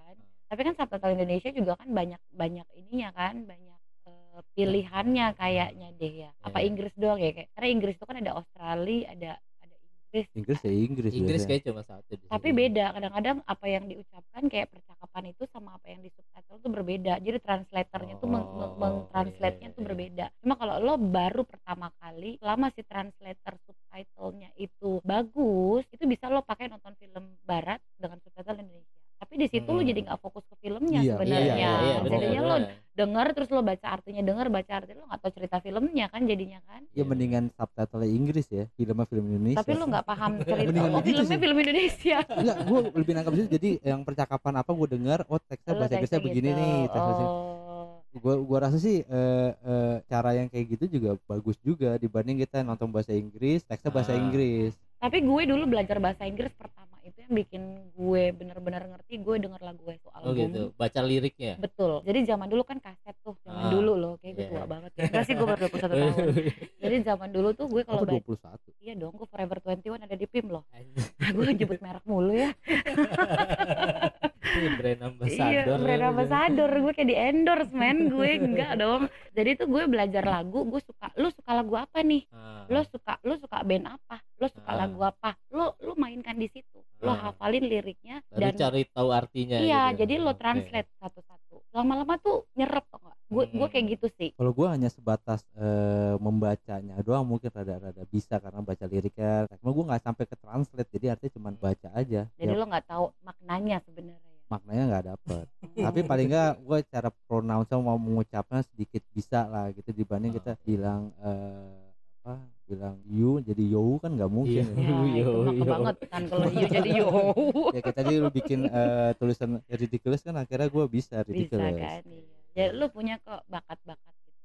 Tapi 0.56 0.72
kan 0.72 0.76
subtitle 0.80 1.20
Indonesia 1.20 1.52
juga 1.52 1.76
kan 1.76 1.92
banyak 1.92 2.22
banyak 2.32 2.68
ininya 2.80 3.12
kan, 3.12 3.44
banyak 3.44 3.80
eh, 4.08 4.40
pilihannya 4.56 5.36
kayaknya 5.36 5.88
deh 6.00 6.14
ya. 6.24 6.32
Apa 6.40 6.64
Iya. 6.64 6.72
Inggris 6.72 6.94
doang 6.96 7.20
ya 7.20 7.36
kayak? 7.36 7.50
Karena 7.52 7.68
Inggris 7.76 7.96
itu 8.00 8.06
kan 8.08 8.18
ada 8.24 8.32
Australia, 8.40 9.04
ada 9.12 9.32
ada 9.36 9.76
Inggris. 9.84 10.28
Inggris 10.32 10.60
ya 10.64 10.72
Inggris. 10.72 11.12
Inggris 11.12 11.44
kayak 11.44 11.68
cuma 11.68 11.84
satu 11.84 12.08
di 12.16 12.24
Tapi 12.32 12.50
beda, 12.56 12.86
kadang-kadang 12.96 13.38
apa 13.44 13.66
yang 13.68 13.84
diucapkan 13.84 14.44
kayak 14.48 14.72
percakapan 14.72 15.24
itu 15.28 15.44
sama 15.52 15.76
apa 15.76 15.88
yang 15.92 16.00
di 16.00 16.10
subtitle 16.16 16.58
tuh 16.64 16.72
berbeda. 16.72 17.14
Jadi 17.20 17.38
translatornya 17.44 18.16
tuh 18.16 18.30
meng- 18.32 18.48
meng- 18.48 18.72
Oh, 18.72 18.80
meng-translate-nya 18.80 19.68
iya, 19.68 19.76
tuh 19.76 19.84
iya. 19.84 19.88
berbeda. 19.92 20.26
Cuma 20.40 20.56
kalau 20.56 20.80
lo 20.80 20.96
baru 20.96 21.44
pertama 21.44 21.92
kali, 22.00 22.40
selama 22.40 22.72
si 22.72 22.80
translator 22.88 23.60
subtitlenya 23.68 24.56
itu 24.56 25.04
bagus, 25.04 25.84
itu 25.92 26.08
bisa 26.08 26.32
lo 26.32 26.48
pakai 26.48 26.72
nonton 26.72 26.96
film 26.96 27.36
barat 27.44 27.84
dengan 28.00 28.24
subtitle 28.24 28.56
Indonesia. 28.56 28.95
Tapi 29.16 29.34
di 29.36 29.48
situ 29.48 29.66
lo 29.66 29.78
Hmm. 29.78 29.88
jadi 29.88 30.00
nggak 30.04 30.20
fokus 30.20 30.44
ke 30.44 30.56
filmnya 30.58 31.00
Iya, 31.00 31.14
sebenarnya. 31.16 31.56
iya, 31.56 31.72
iya, 31.78 31.96
benar, 31.98 32.12
Jadinya 32.16 32.42
lo 32.42 32.56
denger 32.94 33.28
terus 33.32 33.50
lo 33.50 33.62
baca 33.62 33.88
artinya, 33.90 34.22
denger 34.22 34.48
baca 34.50 34.72
artinya 34.74 34.98
lo 34.98 35.08
nggak 35.08 35.22
tahu 35.22 35.32
cerita 35.34 35.58
filmnya 35.58 36.06
kan 36.08 36.22
jadinya 36.24 36.60
kan. 36.62 36.82
Ya 36.92 37.04
mendingan 37.04 37.44
subtitle 37.52 38.06
Inggris 38.06 38.48
ya, 38.48 38.64
filmnya 38.72 39.06
film 39.06 39.26
Indonesia. 39.30 39.60
Tapi 39.60 39.74
lo 39.74 39.86
nggak 39.86 40.06
paham 40.06 40.32
cerita. 40.42 40.68
Mendingan 40.68 40.90
Oh, 40.90 41.00
begitu 41.00 41.16
filmnya 41.18 41.30
sih. 41.30 41.42
film 41.42 41.58
Indonesia. 41.58 42.18
Enggak, 42.30 42.58
gue 42.62 42.80
lebih 42.94 43.14
nangkap 43.14 43.34
itu 43.34 43.46
jadi 43.50 43.70
yang 43.86 44.02
percakapan 44.02 44.54
apa 44.58 44.72
gue 44.72 44.88
dengar, 44.90 45.20
oh 45.26 45.40
teksnya 45.40 45.72
Lo 45.72 45.78
bahasa 45.78 45.94
Inggrisnya 45.94 46.12
teksnya 46.14 46.20
begini 46.26 46.50
gitu. 46.50 46.60
nih, 46.62 46.78
teksnya 46.88 47.14
Oh. 47.26 48.00
gua 48.16 48.36
gua 48.40 48.60
rasa 48.62 48.78
sih 48.78 48.98
eh, 49.02 49.50
eh, 49.52 49.96
cara 50.06 50.30
yang 50.34 50.48
kayak 50.48 50.66
gitu 50.72 50.86
juga 50.90 51.20
bagus 51.26 51.60
juga 51.60 51.96
dibanding 51.96 52.40
kita 52.40 52.62
nonton 52.62 52.88
bahasa 52.88 53.12
Inggris 53.12 53.60
teksnya 53.62 53.92
bahasa 53.92 54.12
Ah. 54.12 54.18
Inggris 54.18 54.72
Tapi 54.98 55.18
gue 55.22 55.42
dulu 55.46 55.64
belajar 55.68 55.98
bahasa 56.00 56.24
Inggris 56.24 56.52
pertama 56.52 56.84
itu 57.06 57.22
yang 57.22 57.34
bikin 57.38 57.62
gue 57.94 58.24
bener-bener 58.34 58.82
ngerti 58.90 59.22
gue 59.22 59.36
denger 59.38 59.62
lagu 59.62 59.86
itu 59.88 60.10
oh 60.10 60.18
album. 60.18 60.34
gitu 60.42 60.62
baca 60.74 61.00
liriknya 61.00 61.54
Betul. 61.56 62.02
Jadi 62.02 62.20
zaman 62.26 62.48
dulu 62.50 62.66
kan 62.66 62.82
kaset 62.82 63.14
tuh, 63.22 63.38
zaman 63.46 63.62
Ah, 63.62 63.70
dulu 63.70 63.94
loh, 63.94 64.14
kayak 64.18 64.34
gue 64.34 64.42
iya. 64.42 64.50
tua 64.50 64.66
banget. 64.66 64.92
Ya. 64.98 65.02
Enggak 65.06 65.24
sih 65.24 65.34
gue 65.34 65.46
baru 65.46 65.60
21 65.70 65.86
tahun. 65.94 66.34
Jadi 66.82 66.96
zaman 67.06 67.30
dulu 67.30 67.50
tuh 67.54 67.66
gue 67.70 67.84
kalau 67.86 68.02
baca 68.02 68.18
21 68.18 68.82
Iya 68.82 68.94
dong, 68.98 69.14
gue 69.14 69.28
Forever 69.30 69.58
21 69.62 70.02
ada 70.02 70.16
di 70.18 70.26
PIM 70.26 70.46
loh. 70.50 70.64
Anjir, 70.74 71.06
gue 71.30 71.46
nyebut 71.54 71.78
merek 71.78 72.06
mulu 72.06 72.34
ya. 72.34 72.50
ini 74.56 74.68
brand 74.72 75.02
ambassador 75.04 75.52
iya, 75.52 75.78
brand 75.78 76.02
ya. 76.02 76.08
ambassador. 76.10 76.70
Gue 76.76 76.92
kayak 76.92 77.10
di 77.10 77.16
endorse 77.16 77.72
men, 77.72 77.98
gue 78.14 78.30
enggak 78.36 78.72
dong. 78.76 79.02
Jadi 79.32 79.50
tuh 79.56 79.68
gue 79.68 79.84
belajar 79.86 80.24
lagu, 80.24 80.64
gue 80.64 80.82
suka, 80.82 81.12
lu 81.16 81.28
suka 81.30 81.52
lagu 81.54 81.74
apa 81.76 82.00
nih? 82.02 82.24
Ah, 82.30 82.64
Lo 82.66 82.82
suka, 82.84 83.20
lu 83.22 83.36
suka 83.36 83.62
band 83.62 83.86
apa? 83.90 84.18
lo 84.36 84.52
suka 84.52 84.68
Ah. 84.68 84.84
lagu 84.84 85.00
apa 85.00 85.32
lo 85.48 85.80
lo 85.80 85.96
mainkan 85.96 86.36
di 86.36 86.52
situ 86.52 86.84
lo 87.00 87.08
Ah. 87.08 87.32
hafalin 87.32 87.64
liriknya 87.64 88.20
baru 88.28 88.42
dan 88.44 88.54
cari 88.54 88.84
tahu 88.84 89.08
artinya 89.10 89.58
iya 89.58 89.84
gitu. 89.90 90.04
jadi 90.04 90.14
lo 90.20 90.36
Oke. 90.36 90.40
translate 90.44 90.92
satu-satu 91.00 91.56
lama-lama 91.72 92.20
tuh 92.20 92.44
nyerep 92.52 92.84
tau 92.84 93.00
gak 93.00 93.16
gue 93.26 93.44
gue 93.48 93.56
Hmm. 93.58 93.72
kayak 93.72 93.86
gitu 93.96 94.08
sih 94.12 94.30
kalau 94.36 94.52
gue 94.52 94.68
hanya 94.68 94.92
sebatas 94.92 95.48
eh, 95.56 96.20
membacanya 96.20 97.00
doang 97.00 97.24
mungkin 97.24 97.48
rada-rada 97.48 98.04
bisa 98.06 98.36
karena 98.38 98.60
baca 98.60 98.86
liriknya 98.86 99.48
cuma 99.56 99.72
gue 99.72 99.86
nggak 99.88 100.04
sampai 100.04 100.26
ke 100.28 100.36
translate 100.36 100.90
jadi 100.92 101.06
artinya 101.16 101.32
cuma 101.32 101.50
baca 101.56 101.90
aja 101.96 102.22
jadi 102.36 102.52
Ya, 102.52 102.60
lo 102.60 102.66
nggak 102.68 102.86
tahu 102.86 103.06
maknanya 103.24 103.80
sebenarnya 103.82 104.20
ya. 104.20 104.25
Maknanya 104.46 104.84
nggak 104.90 105.06
dapet. 105.12 105.46
Tapi 105.86 106.00
paling 106.02 106.28
nggak 106.28 106.54
gue 106.60 106.80
cara 106.88 107.10
pronounce 107.26 107.72
mau 107.76 107.98
mengucapnya 107.98 108.62
sedikit 108.64 109.02
bisa 109.12 109.46
lah 109.46 109.72
gitu 109.72 109.90
dibanding 109.92 110.32
Ah, 110.32 110.38
kita 110.38 110.52
oke. 110.54 110.64
bilang 110.64 111.02
eh, 111.20 111.82
apa 112.22 112.34
bilang 112.66 112.98
you 113.06 113.38
jadi 113.40 113.62
yo 113.62 113.98
kan 113.98 114.14
nggak 114.14 114.32
mungkin. 114.32 114.66
Iya. 114.66 114.90
ya 115.14 115.22
Yo, 115.22 115.34
yo. 115.46 115.62
kebangetan 115.62 116.22
kalau 116.26 116.48
you 116.50 116.66
jadi 116.66 116.90
yo 116.98 117.10
ya 117.76 117.80
kayak 117.80 117.96
tadi 117.96 118.14
lu 118.18 118.30
bikin 118.30 118.60
eh, 118.66 119.12
tulisan 119.16 119.62
ridiculous 119.66 120.22
kan 120.22 120.34
akhirnya 120.36 120.68
gue 120.68 120.86
bisa 120.88 121.22
bisa 121.22 121.30
ridiculous. 121.30 121.78
kan 121.78 122.02
iya. 122.04 122.26
Jadi 122.56 122.72
lo 122.74 122.88
punya 122.88 123.20
kok 123.20 123.44
bakat-bakat 123.46 124.14
gitu. 124.16 124.42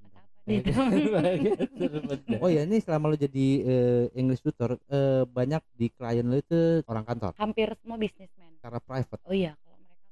Bakat 0.00 0.24
apa 0.24 0.40
nih 0.46 0.60
Bener. 2.06 2.38
oh 2.38 2.48
ya 2.48 2.62
ini 2.62 2.78
selama 2.78 3.10
lu 3.10 3.18
jadi 3.18 3.46
eh, 3.60 4.04
English 4.14 4.40
tutor 4.40 4.78
eh, 4.86 5.26
banyak 5.26 5.60
di 5.74 5.90
klien 5.90 6.22
lu 6.22 6.38
itu 6.38 6.80
orang 6.86 7.02
kantor? 7.02 7.34
Hampir 7.34 7.74
semua 7.76 7.98
bisnismen 7.98 8.45
cara 8.58 8.78
private. 8.78 9.22
Oh 9.24 9.34
iya 9.34 9.52
kalau 9.60 9.76
mereka 9.78 10.02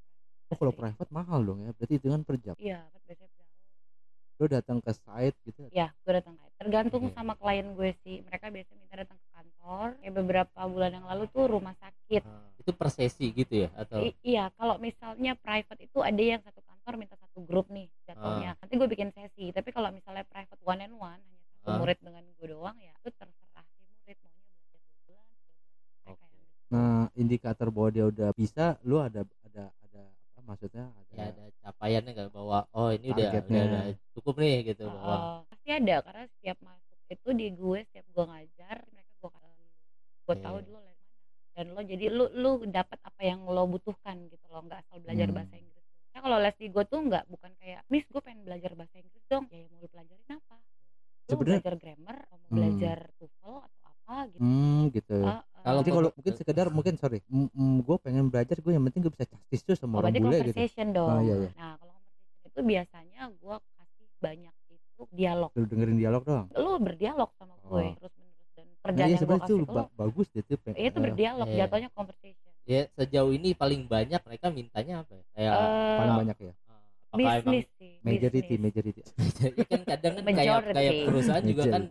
oh 0.51 0.57
kalau 0.57 0.73
private 0.73 0.97
private 0.97 1.11
mahal 1.13 1.41
dong 1.41 1.59
ya 1.63 1.71
berarti 1.73 1.95
itu 1.97 2.07
kan 2.09 2.21
per 2.23 2.37
jam 2.39 2.55
iya 2.59 2.79
biasanya 3.05 3.31
jauh 3.33 3.43
lu 4.35 4.51
datang 4.51 4.83
ke 4.83 4.91
site 4.91 5.39
gitu 5.47 5.71
ya? 5.71 5.95
Gue 6.03 6.19
datang 6.19 6.35
kayak 6.35 6.53
tergantung 6.59 7.07
Oke. 7.07 7.15
sama 7.15 7.39
klien 7.39 7.71
gue 7.71 7.95
sih. 8.03 8.19
Mereka 8.27 8.51
biasanya 8.51 8.79
minta 8.83 8.97
datang 8.99 9.15
ke 9.15 9.29
kantor. 9.31 9.87
Kayak 10.03 10.15
beberapa 10.19 10.59
bulan 10.67 10.91
yang 10.91 11.07
lalu 11.07 11.25
tuh 11.31 11.45
rumah 11.47 11.71
sakit. 11.79 12.23
Ah, 12.27 12.51
itu 12.59 12.71
per 12.75 12.91
sesi 12.91 13.31
gitu 13.31 13.63
ya 13.63 13.71
atau? 13.79 14.03
I- 14.03 14.19
iya 14.27 14.51
kalau 14.59 14.75
misalnya 14.83 15.39
private 15.39 15.87
itu 15.87 16.03
ada 16.03 16.19
yang 16.19 16.43
satu 16.43 16.67
kantor 16.67 16.99
minta 16.99 17.15
satu 17.15 17.47
grup 17.47 17.71
nih 17.71 17.87
jatuhnya. 18.11 18.59
Nanti 18.59 18.75
gue 18.75 18.89
bikin 18.91 19.15
sesi. 19.15 19.55
Tapi 19.55 19.71
kalau 19.71 19.95
misalnya 19.95 20.27
private 20.27 20.63
one 20.67 20.83
and 20.83 20.99
one 20.99 21.23
hanya 21.23 21.47
satu 21.55 21.71
Ah. 21.71 21.79
murid 21.79 21.99
dengan 22.03 22.25
gue 22.35 22.47
doang 22.51 22.77
ya 22.83 22.91
itu 22.91 23.11
terserah 23.15 23.67
si 23.71 23.87
murid 23.87 24.19
maunya 24.19 24.51
belajar 24.67 24.99
dua 25.07 25.23
bulan 25.23 25.55
tiga 25.63 25.79
bulan 25.79 26.11
mereka 26.11 26.27
yang 26.27 26.43
bisa. 26.43 26.64
Nah 26.75 27.07
indikator 27.15 27.71
bahwa 27.71 27.89
dia 27.89 28.05
udah 28.05 28.35
bisa 28.35 28.75
lu 28.83 28.99
ada 28.99 29.23
ada 29.45 29.65
ada 29.79 30.03
apa 30.11 30.41
maksudnya? 30.43 30.91
Ada, 30.91 31.15
ya 31.15 31.25
ada 31.31 31.45
capaiannya 31.63 32.11
nggak 32.13 32.31
bahwa 32.31 32.59
oh 32.73 32.91
ini 32.91 33.07
udah, 33.09 33.31
udah 33.31 33.85
cukup 34.13 34.35
nih 34.37 34.57
gitu 34.67 34.85
bahwa 34.89 35.15
Oh, 35.15 35.39
pasti 35.47 35.69
ada 35.71 35.97
karena 36.03 36.25
setiap 36.29 36.59
masuk 36.61 36.99
itu 37.07 37.29
di 37.33 37.47
gue 37.53 37.79
setiap 37.87 38.07
gue 38.09 38.25
ngajar 38.27 38.77
mereka 38.91 39.13
gue 39.15 39.31
gue 40.25 40.37
tahu 40.37 40.57
Oke. 40.57 40.65
dulu 40.65 40.79
les 40.81 40.99
mana. 40.99 41.23
Dan 41.55 41.67
lo 41.71 41.81
jadi 41.85 42.05
lu 42.09 42.25
lu 42.35 42.51
dapat 42.67 42.99
apa 42.99 43.21
yang 43.23 43.47
lo 43.47 43.63
butuhkan 43.65 44.17
gitu 44.27 44.45
lo 44.49 44.61
nggak 44.61 44.83
asal 44.83 44.99
belajar 44.99 45.29
Hmm. 45.31 45.37
bahasa 45.37 45.55
Inggris. 45.55 45.85
Nah 46.11 46.21
kalau 46.21 46.39
les 46.39 46.57
di 46.57 46.67
gue 46.69 46.85
tuh 46.85 47.01
nggak 47.01 47.25
bukan 47.29 47.53
kayak 47.57 47.81
miss 47.87 48.07
gue 48.07 48.19
pengen 48.19 48.43
belajar 48.43 48.73
bahasa 48.75 48.97
Inggris 48.97 49.23
dong. 49.25 49.47
Ya 49.49 49.69
mau 49.71 49.79
lu 49.79 49.87
pelajarin 49.87 50.27
apa? 50.33 50.57
Lu 50.59 51.31
Sebenarnya- 51.31 51.63
belajar 51.63 51.75
grammar 51.79 52.17
atau 52.21 52.37
mau 52.37 52.49
Hmm. 52.51 52.57
belajar 52.59 52.99
TOEFL 53.17 53.55
atau 53.63 53.81
apa 53.87 54.17
gitu 54.29 54.41
hmm 54.43 54.83
gitu 54.93 55.19
Ah, 55.23 55.41
ah. 55.41 55.63
Kalau 55.65 55.74
jadi 55.85 55.91
kalau 55.93 56.11
mungkin 56.11 56.33
sekedar 56.35 56.67
mungkin 56.69 56.95
sorry 56.97 57.19
gue 57.79 57.97
pengen 58.01 58.25
belajar 58.27 58.57
gue 58.57 58.73
yang 58.73 58.85
penting 58.85 59.01
gue 59.01 59.13
bisa 59.13 59.27
castis 59.27 59.61
tuh 59.61 59.73
Oh, 59.73 59.79
sama 59.79 59.95
orang 60.01 60.13
bule 60.13 60.25
gitu. 60.41 60.51
conversation 60.51 60.87
dong. 60.91 61.09
Oh, 61.09 61.21
iya, 61.21 61.35
iya. 61.39 61.51
nah 61.55 61.73
kalau 61.77 61.93
conversation 61.93 62.43
itu 62.45 62.61
biasanya 62.63 63.21
gue 63.31 63.57
kasih 63.75 64.07
banyak 64.17 64.55
itu 64.67 65.03
dialog. 65.11 65.51
Lu 65.53 65.65
dengerin 65.65 65.97
dialog 65.97 66.23
doang? 66.23 66.47
Lu 66.51 66.71
berdialog 66.79 67.31
sama 67.35 67.55
gue 67.55 67.69
Oh. 67.85 67.93
terus 67.95 68.15
menerus 68.15 68.49
dan 68.51 68.65
nah 68.65 68.79
kerjaan 68.83 68.97
iya 68.99 69.05
yang 69.05 69.13
gue 69.13 69.21
sebenarnya 69.21 69.45
itu 69.45 69.55
kasih 69.55 69.75
ba- 69.77 69.93
bagus 69.95 70.27
deh 70.29 70.43
tuh 70.43 70.57
Pe- 70.57 70.73
itu 70.73 70.81
eh, 70.91 71.03
berdialog 71.03 71.47
Iya. 71.47 71.59
jatuhnya 71.61 71.91
conversation. 71.91 72.51
Ya 72.65 72.81
sejauh 72.91 73.31
ini 73.31 73.53
paling 73.53 73.85
banyak 73.85 74.21
mereka 74.21 74.47
mintanya 74.49 75.05
apa 75.05 75.13
ya? 75.13 75.25
Kayak 75.31 75.53
Eh, 75.53 75.95
paling 75.95 76.11
ah, 76.11 76.19
banyak 76.19 76.39
ya? 76.41 76.53
ah, 76.65 76.81
apakah 77.11 77.35
emang 77.37 77.55
bisnis 77.55 77.69
sih 77.77 77.93
majority 78.01 78.41
bisnis. 78.41 78.61
majority. 78.63 79.01
Ya 79.55 79.65
kan 79.67 79.81
kadang 79.85 80.13
kan 80.15 80.25
kayak 80.31 80.57
kayak 80.71 80.93
perusahaan 81.05 81.45
juga 81.45 81.63
kan. 81.67 81.83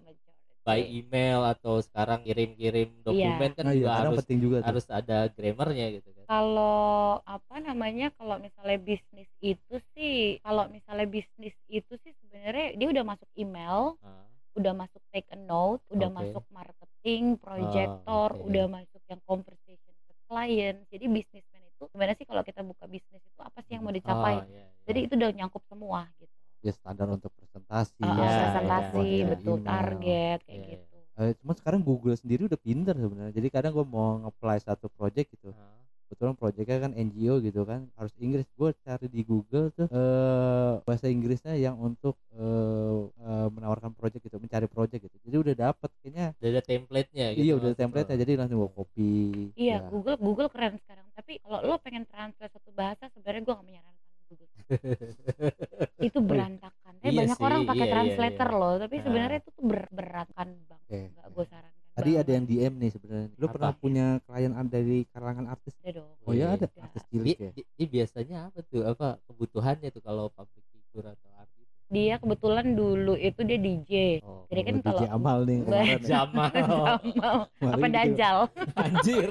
By 0.65 0.79
email 0.99 1.43
atau 1.53 1.79
sekarang 1.83 2.23
kirim-kirim 2.23 2.89
dokumen 3.03 3.51
kan 3.57 3.65
nah, 3.67 3.75
juga 3.75 3.91
iya, 3.91 3.99
harus 3.99 4.17
penting 4.23 4.39
juga 4.39 4.57
tuh. 4.63 4.67
harus 4.71 4.85
ada 4.87 5.17
grammarnya 5.35 5.85
gitu 5.99 6.09
kan. 6.15 6.25
Kalau 6.27 7.19
apa 7.27 7.55
namanya 7.59 8.07
kalau 8.15 8.39
misalnya 8.39 8.79
bisnis 8.79 9.27
itu 9.43 9.75
sih 9.93 10.39
kalau 10.39 10.71
misalnya 10.71 11.03
bisnis 11.05 11.55
itu 11.67 11.93
sih 11.99 12.11
sebenarnya 12.23 12.79
dia 12.79 12.87
udah 12.89 13.03
masuk 13.05 13.29
email 13.35 13.99
Ah, 14.01 14.23
udah 14.55 14.73
masuk 14.77 15.01
take 15.11 15.27
a 15.33 15.39
note 15.39 15.81
udah 15.89 16.09
Oke. 16.09 16.17
masuk 16.19 16.43
marketing 16.53 17.23
projector 17.41 18.29
oke. 18.33 18.43
udah 18.47 18.65
masuk 18.69 19.01
yang 19.09 19.21
conversation 19.25 19.93
ke 20.07 20.13
klien 20.29 20.75
jadi 20.93 21.05
bisnismen 21.09 21.61
itu 21.65 21.83
gimana 21.91 22.13
sih 22.17 22.25
kalau 22.29 22.43
kita 22.45 22.61
buka 22.63 22.85
bisnis 22.87 23.21
itu 23.21 23.39
apa 23.41 23.59
sih 23.65 23.75
yang 23.75 23.83
mau 23.85 23.93
dicapai? 23.93 24.35
Oh, 24.39 24.47
iya, 24.47 24.61
iya. 24.63 24.65
jadi 24.87 24.99
itu 25.09 25.13
udah 25.19 25.29
nyangkup 25.35 25.63
semua 25.67 26.07
gitu 26.21 26.32
ya 26.63 26.71
standar 26.73 27.07
untuk 27.11 27.31
presentasi 27.37 28.01
Ah, 28.01 28.15
Iya, 28.15 28.31
presentasi 28.39 28.97
iya, 29.03 29.25
betul 29.29 29.55
email. 29.59 29.67
target 29.67 30.37
kayak 30.47 30.57
Iya, 30.57 30.65
iya. 30.65 30.77
gitu 30.79 30.97
Eh, 31.13 31.31
cuma 31.37 31.53
sekarang 31.53 31.81
Google 31.85 32.17
sendiri 32.17 32.49
udah 32.49 32.57
pinter 32.57 32.95
sebenarnya 32.97 33.33
jadi 33.37 33.47
kadang 33.53 33.71
gue 33.77 33.85
mau 33.85 34.17
nge-apply 34.17 34.57
satu 34.65 34.87
project 34.89 35.27
gitu 35.35 35.53
Ah, 35.53 35.77
kebetulan 36.09 36.33
projectnya 36.37 36.77
kan 36.81 36.91
NGO 36.97 37.35
gitu 37.37 37.61
kan 37.65 37.85
harus 37.97 38.13
Inggris 38.17 38.45
gue 38.53 38.69
cari 38.81 39.05
di 39.09 39.21
Google 39.21 39.69
tuh 39.77 39.85
eh 39.89 40.73
bahasa 40.81 41.05
Inggrisnya 41.09 41.53
yang 41.53 41.77
untuk 41.77 42.17
eh, 42.33 42.99
eh, 43.29 43.47
menawarkan 43.53 43.93
project 43.93 44.25
gitu 44.25 44.37
mencari 44.41 44.65
project 44.65 45.01
gitu 45.05 45.15
jadi 45.21 45.37
udah 45.43 45.55
dapet 45.69 45.89
kayaknya 46.01 46.25
udah 46.33 46.49
ada 46.49 46.61
template-nya 46.65 47.25
gitu 47.33 47.43
iya 47.45 47.53
udah 47.57 47.69
maksud 47.69 47.81
template 47.81 48.09
lo. 48.09 48.15
jadi 48.17 48.31
langsung 48.39 48.57
gue 48.61 48.71
copy 48.73 49.11
Iya, 49.53 49.75
ya. 49.77 49.89
Google 49.89 50.17
Google 50.17 50.49
keren 50.49 50.75
sekarang. 50.81 51.05
Tapi 51.13 51.37
kalau 51.37 51.59
lo 51.61 51.75
pengen 51.77 52.09
translate 52.09 52.53
satu 52.57 52.73
bahasa, 52.73 53.05
sebenarnya 53.13 53.41
gue 53.45 53.53
gak 53.53 53.67
menyarankan. 53.69 54.02
itu 56.07 56.19
berantakan. 56.19 56.93
Tapi 56.95 57.05
Iya 57.05 57.19
banyak 57.19 57.35
sih, 57.35 57.43
orang 57.43 57.61
pakai 57.63 57.77
iya, 57.77 57.83
iya, 57.83 57.93
translator 57.93 58.49
iya. 58.49 58.57
loh. 58.57 58.73
Tapi 58.77 58.95
Nah. 58.95 59.03
sebenarnya 59.03 59.37
itu 59.37 59.49
tuh 59.51 59.63
ber 59.63 59.81
beratkan 59.89 60.47
banget. 60.63 60.83
Oke. 60.83 60.99
Gak 61.13 61.27
gue 61.29 61.45
sarankan. 61.45 61.81
tadi 61.93 62.11
ada 62.11 62.19
banget. 62.19 62.33
yang 62.33 62.43
DM 62.43 62.73
nih 62.75 62.89
sebenarnya 62.89 63.27
lu 63.31 63.45
Apa? 63.45 63.53
pernah 63.53 63.71
punya 63.75 64.05
klien 64.19 64.49
dari 64.67 64.97
kalangan 65.07 65.45
artis 65.47 65.73
ada 65.77 65.91
dong. 65.93 66.09
oh 66.19 66.33
ya 66.33 66.45
ada 66.49 66.65
Ada. 66.65 66.79
artis 66.81 67.03
dia, 67.03 67.11
cilik 67.13 67.37
ya 67.37 67.51
dia- 67.53 67.67
dia 67.71 67.87
biasanya 67.87 68.37
apa 68.43 68.59
tuh 68.63 68.81
apa 68.83 69.07
kebutuhannya 69.23 69.89
tuh 69.89 70.01
kalau 70.01 70.25
public 70.27 70.65
figure 70.67 71.05
atau 71.07 71.29
artis 71.35 71.61
Dia 71.85 72.17
kebetulan 72.17 72.73
dulu 72.73 73.13
itu 73.13 73.41
dia 73.43 73.59
DJ. 73.59 73.91
oh 74.21 74.49
Jadi 74.49 74.61
kan 74.63 74.73
Oh, 74.73 74.81
DJ 74.81 74.89
kalau 74.97 75.13
Amal 75.13 75.37
nih 75.43 75.57
kemarin 75.61 75.85
ya. 75.85 75.97
Jamal 76.01 76.49
Jamal. 76.57 77.37
Apa. 77.61 77.85
Dajjal. 77.87 78.37
anjir 78.73 79.29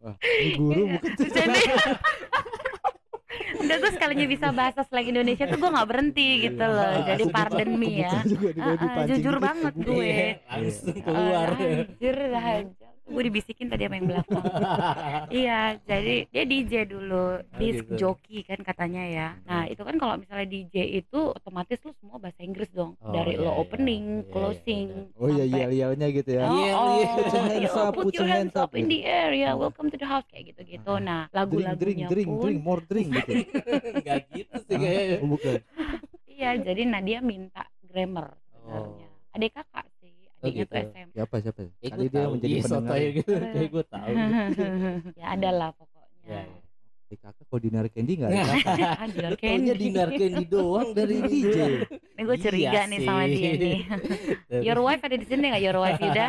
Wah, 0.00 0.16
ini 0.18 0.48
guru 0.52 0.82
bukan 0.92 1.10
jadi 1.14 1.58
Udah 3.56 3.76
gue 3.78 3.90
sekalinya 3.92 4.26
bisa 4.26 4.46
bahasa 4.52 4.80
slang 4.86 5.08
Indonesia 5.08 5.44
tuh 5.46 5.58
gue 5.58 5.70
gak 5.70 5.88
berhenti 5.88 6.28
gitu 6.48 6.64
loh. 6.64 6.84
Ah, 6.84 7.02
Jadi 7.04 7.24
pardon 7.30 7.70
me 7.76 7.90
ya. 8.04 8.12
Kalau 8.22 8.52
Ah, 8.56 8.66
ah, 8.68 8.76
dipancing 8.78 9.08
jujur 9.22 9.34
gitu, 9.36 9.46
banget 9.46 9.74
gue. 9.76 10.06
Iya, 10.06 10.28
langsung 10.48 10.96
keluar 11.02 11.48
Anjir 11.56 12.16
Dajjal. 12.16 12.85
Gue 13.06 13.22
dibisikin 13.26 13.70
tadi 13.70 13.86
sama 13.86 13.96
yang 13.96 14.08
belakang. 14.10 14.44
Iya, 15.26 15.78
jadi 15.86 16.26
dia 16.30 16.44
DJ 16.46 16.72
dulu, 16.86 17.42
disc 17.58 17.86
gitu. 17.86 17.94
jockey 17.98 18.46
kan 18.46 18.60
katanya 18.62 19.02
ya. 19.06 19.28
Nah, 19.46 19.66
itu 19.66 19.82
kan 19.82 19.96
kalau 19.98 20.14
misalnya 20.18 20.46
DJ 20.46 21.02
itu 21.02 21.34
otomatis 21.34 21.78
lu 21.82 21.94
semua 21.98 22.18
bahasa 22.18 22.42
Inggris 22.42 22.70
dong. 22.70 22.94
Oh, 23.02 23.10
Dari 23.10 23.34
iya, 23.38 23.42
lo 23.42 23.50
iya. 23.50 23.54
opening, 23.58 24.04
Iya, 24.06 24.22
iya, 24.22 24.32
closing, 24.32 24.86
oh 25.18 25.28
iya 25.28 25.44
iya 25.46 25.66
iya 25.70 26.08
gitu 26.14 26.30
ya 26.30 26.44
Oh, 26.46 26.56
Iya, 26.56 26.72
oh, 26.74 26.86
iya. 26.98 27.10
Put 27.16 27.32
your 27.32 27.46
hands 27.46 27.64
yeah, 27.66 27.82
up, 27.82 27.92
put 27.94 28.14
your 28.14 28.30
hands 28.30 28.54
up 28.54 28.70
in 28.74 28.86
the 28.86 29.00
air 29.02 29.30
ya, 29.34 29.50
welcome 29.58 29.88
to 29.90 29.98
the 29.98 30.06
house 30.06 30.26
kayak 30.30 30.54
gitu-gitu. 30.54 30.92
Nah, 31.02 31.26
drink 31.30 31.78
drink 31.78 31.98
lagu-lagunya 32.06 32.06
drink 32.10 32.28
pun 32.28 32.42
drink 32.42 32.60
more 32.62 32.82
drink 32.84 33.08
gitu 33.12 33.32
nggak 34.04 34.20
gitu 34.32 34.54
sih 34.66 34.76
kayaknya 34.76 35.16
oh, 35.22 35.28
bukan 35.30 35.54
iya, 36.36 36.50
jadi 36.60 36.82
Nadia 36.84 37.18
minta 37.24 37.64
grammar 37.88 38.36
sebenarnya. 38.52 39.08
Oh. 39.08 39.34
Adik 39.36 39.52
kakak 39.52 39.86
sih, 40.48 40.54
Oh, 40.56 40.62
adiknya 40.62 40.64
tuh 40.64 40.76
gitu. 40.76 40.88
SMP. 40.88 41.10
siapa 41.12 41.36
siapa 41.38 41.58
kayak 41.58 41.72
kali 41.88 42.02
dia 42.02 42.14
tahu 42.16 42.30
menjadi 42.30 42.46
iya, 42.48 42.62
pendengar 42.62 42.82
sotoy 42.86 43.02
gitu 43.12 43.30
kayak 43.46 43.68
gue 43.68 43.84
tahu 43.86 44.12
ya 45.20 45.26
ada 45.28 45.50
lah 45.50 45.70
pokoknya. 45.72 46.24
ya, 46.24 46.40
ya. 46.42 46.58
di 47.06 47.16
kakak 47.16 47.44
kok 47.44 47.58
dinar 47.60 47.86
candy 47.86 48.12
nggak 48.16 48.28
ada 48.28 48.42
kakak 48.42 48.94
Ah, 48.96 49.06
Dinar 49.06 49.34
Candy. 49.36 49.70
dinar 49.76 50.08
candy 50.10 50.44
doang 50.44 50.88
dari 50.90 51.16
DJ 51.20 51.56
Ini 51.86 52.22
gue 52.24 52.36
curiga 52.36 52.70
Iya 52.72 52.82
nih 52.84 52.98
sama 53.00 53.22
dia 53.24 53.50
nih. 53.54 53.78
Your 54.66 54.80
wife 54.80 54.98
ada 55.00 55.14
di 55.14 55.22
sini 55.22 55.44
nggak? 55.46 55.62
Your 55.62 55.78
wife 55.78 56.00
Yuda? 56.00 56.26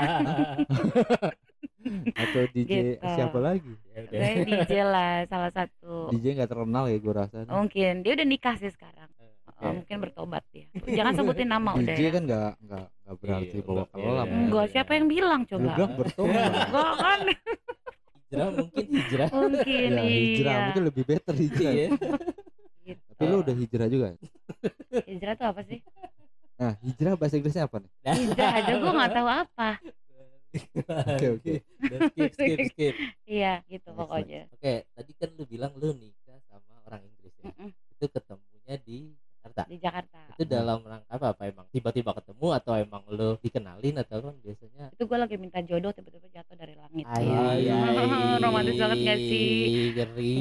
atau 2.14 2.42
DJ 2.52 2.72
Gitu. 2.94 3.08
siapa 3.08 3.40
lagi 3.40 3.74
Ya 3.90 4.00
udah. 4.04 4.20
Gue 4.20 4.46
DJ 4.46 4.72
lah 4.84 5.12
salah 5.26 5.52
satu. 5.52 6.12
DJ 6.12 6.26
nggak 6.36 6.50
terkenal 6.52 6.84
ya 6.86 6.98
gue 7.00 7.14
rasa 7.16 7.38
Mungkin 7.48 7.94
dia 8.04 8.12
udah 8.14 8.28
nikah 8.28 8.56
sih 8.56 8.70
sekarang. 8.70 9.10
Oke. 9.58 9.74
mungkin 9.74 9.98
bertobat 10.00 10.44
dia. 10.48 10.66
Jangan 10.88 11.14
sebutin 11.14 11.48
nama 11.48 11.74
udah 11.76 11.82
DJ 11.88 12.00
ya. 12.00 12.10
kan 12.12 12.24
nggak 12.24 12.52
nggak 12.60 12.86
nggak 13.00 13.16
berarti 13.18 13.48
Iya, 13.52 13.64
bawa 13.64 13.78
iya, 13.78 13.90
kelam 13.90 14.26
iya. 14.26 14.38
Enggak, 14.38 14.66
siapa 14.70 14.92
yang 14.94 15.08
bilang 15.08 15.42
coba? 15.44 15.72
bilang 15.72 15.94
bertobat 15.96 16.38
Enggak 16.62 16.94
kan? 16.96 17.20
hijrah 18.28 18.50
mungkin 18.52 18.86
hijrah 18.92 19.30
Mungkin 19.32 19.90
ya 19.90 20.04
hijrah 20.04 20.52
iya. 20.52 20.64
mungkin 20.68 20.84
lebih 20.86 21.04
better 21.04 21.34
hijrah 21.34 21.72
iya 21.74 21.88
Gitu. 22.84 23.04
tapi 23.12 23.24
lu 23.26 23.38
udah 23.42 23.52
hijrah 23.54 23.88
juga 23.88 24.08
Hijrah 25.04 25.34
tuh 25.34 25.48
apa 25.48 25.62
sih? 25.62 25.80
Nah, 26.56 26.74
hijrah 26.80 27.14
bahasa 27.14 27.36
Inggrisnya 27.36 27.66
apa 27.66 27.78
nih? 27.78 27.92
hijrah 28.06 28.52
aja 28.54 28.72
gue 28.74 28.92
nggak 28.94 29.12
tahu 29.12 29.28
apa 29.28 29.70
Oke, 30.88 31.28
oke. 31.34 31.54
Skip 32.08 32.32
skip 32.32 32.58
skip 32.68 32.94
iya 33.26 33.60
gitu 33.66 33.84
Next, 33.86 34.00
pokoknya 34.00 34.42
oke 34.50 34.74
tadi 34.88 35.12
kan 35.14 35.30
lu 35.34 35.44
bilang 35.44 35.72
lu 35.76 35.92
nikah 35.94 36.40
sama 36.44 36.80
orang 36.84 37.04
Inggris 37.04 37.34
ya 37.36 37.44
Mm-mm, 37.46 37.70
itu 37.70 38.06
ketemunya 38.08 38.76
di 38.80 38.98
Jakarta 39.50 39.62
di 39.66 39.78
Jakarta 39.80 40.20
itu 40.30 40.44
dalam 40.44 40.80
rangka 40.82 41.08
apa 41.10 41.26
apa 41.32 41.44
emang 41.46 41.66
tiba-tiba 41.70 42.12
ketemu 42.14 42.48
atau 42.52 42.74
emang 42.76 43.04
lu 43.08 43.40
dikenalin 43.40 43.96
atau 43.98 44.18
kan 44.22 44.36
biasanya 44.38 44.86
itu 44.92 45.04
gue 45.04 45.18
lagi 45.18 45.36
minta 45.36 45.60
jodoh 45.62 45.92
tiba-tiba 45.92 46.28
jatuh 46.30 46.56
dari 46.56 46.76
langit 46.76 47.06
Ay, 47.08 47.24
ya. 47.24 47.40
ay, 47.40 47.62
ay. 47.66 48.38
romantis 48.44 48.76
banget 48.76 48.98
gak 49.02 49.20
sih 49.20 49.48
Ngeri. 49.94 50.36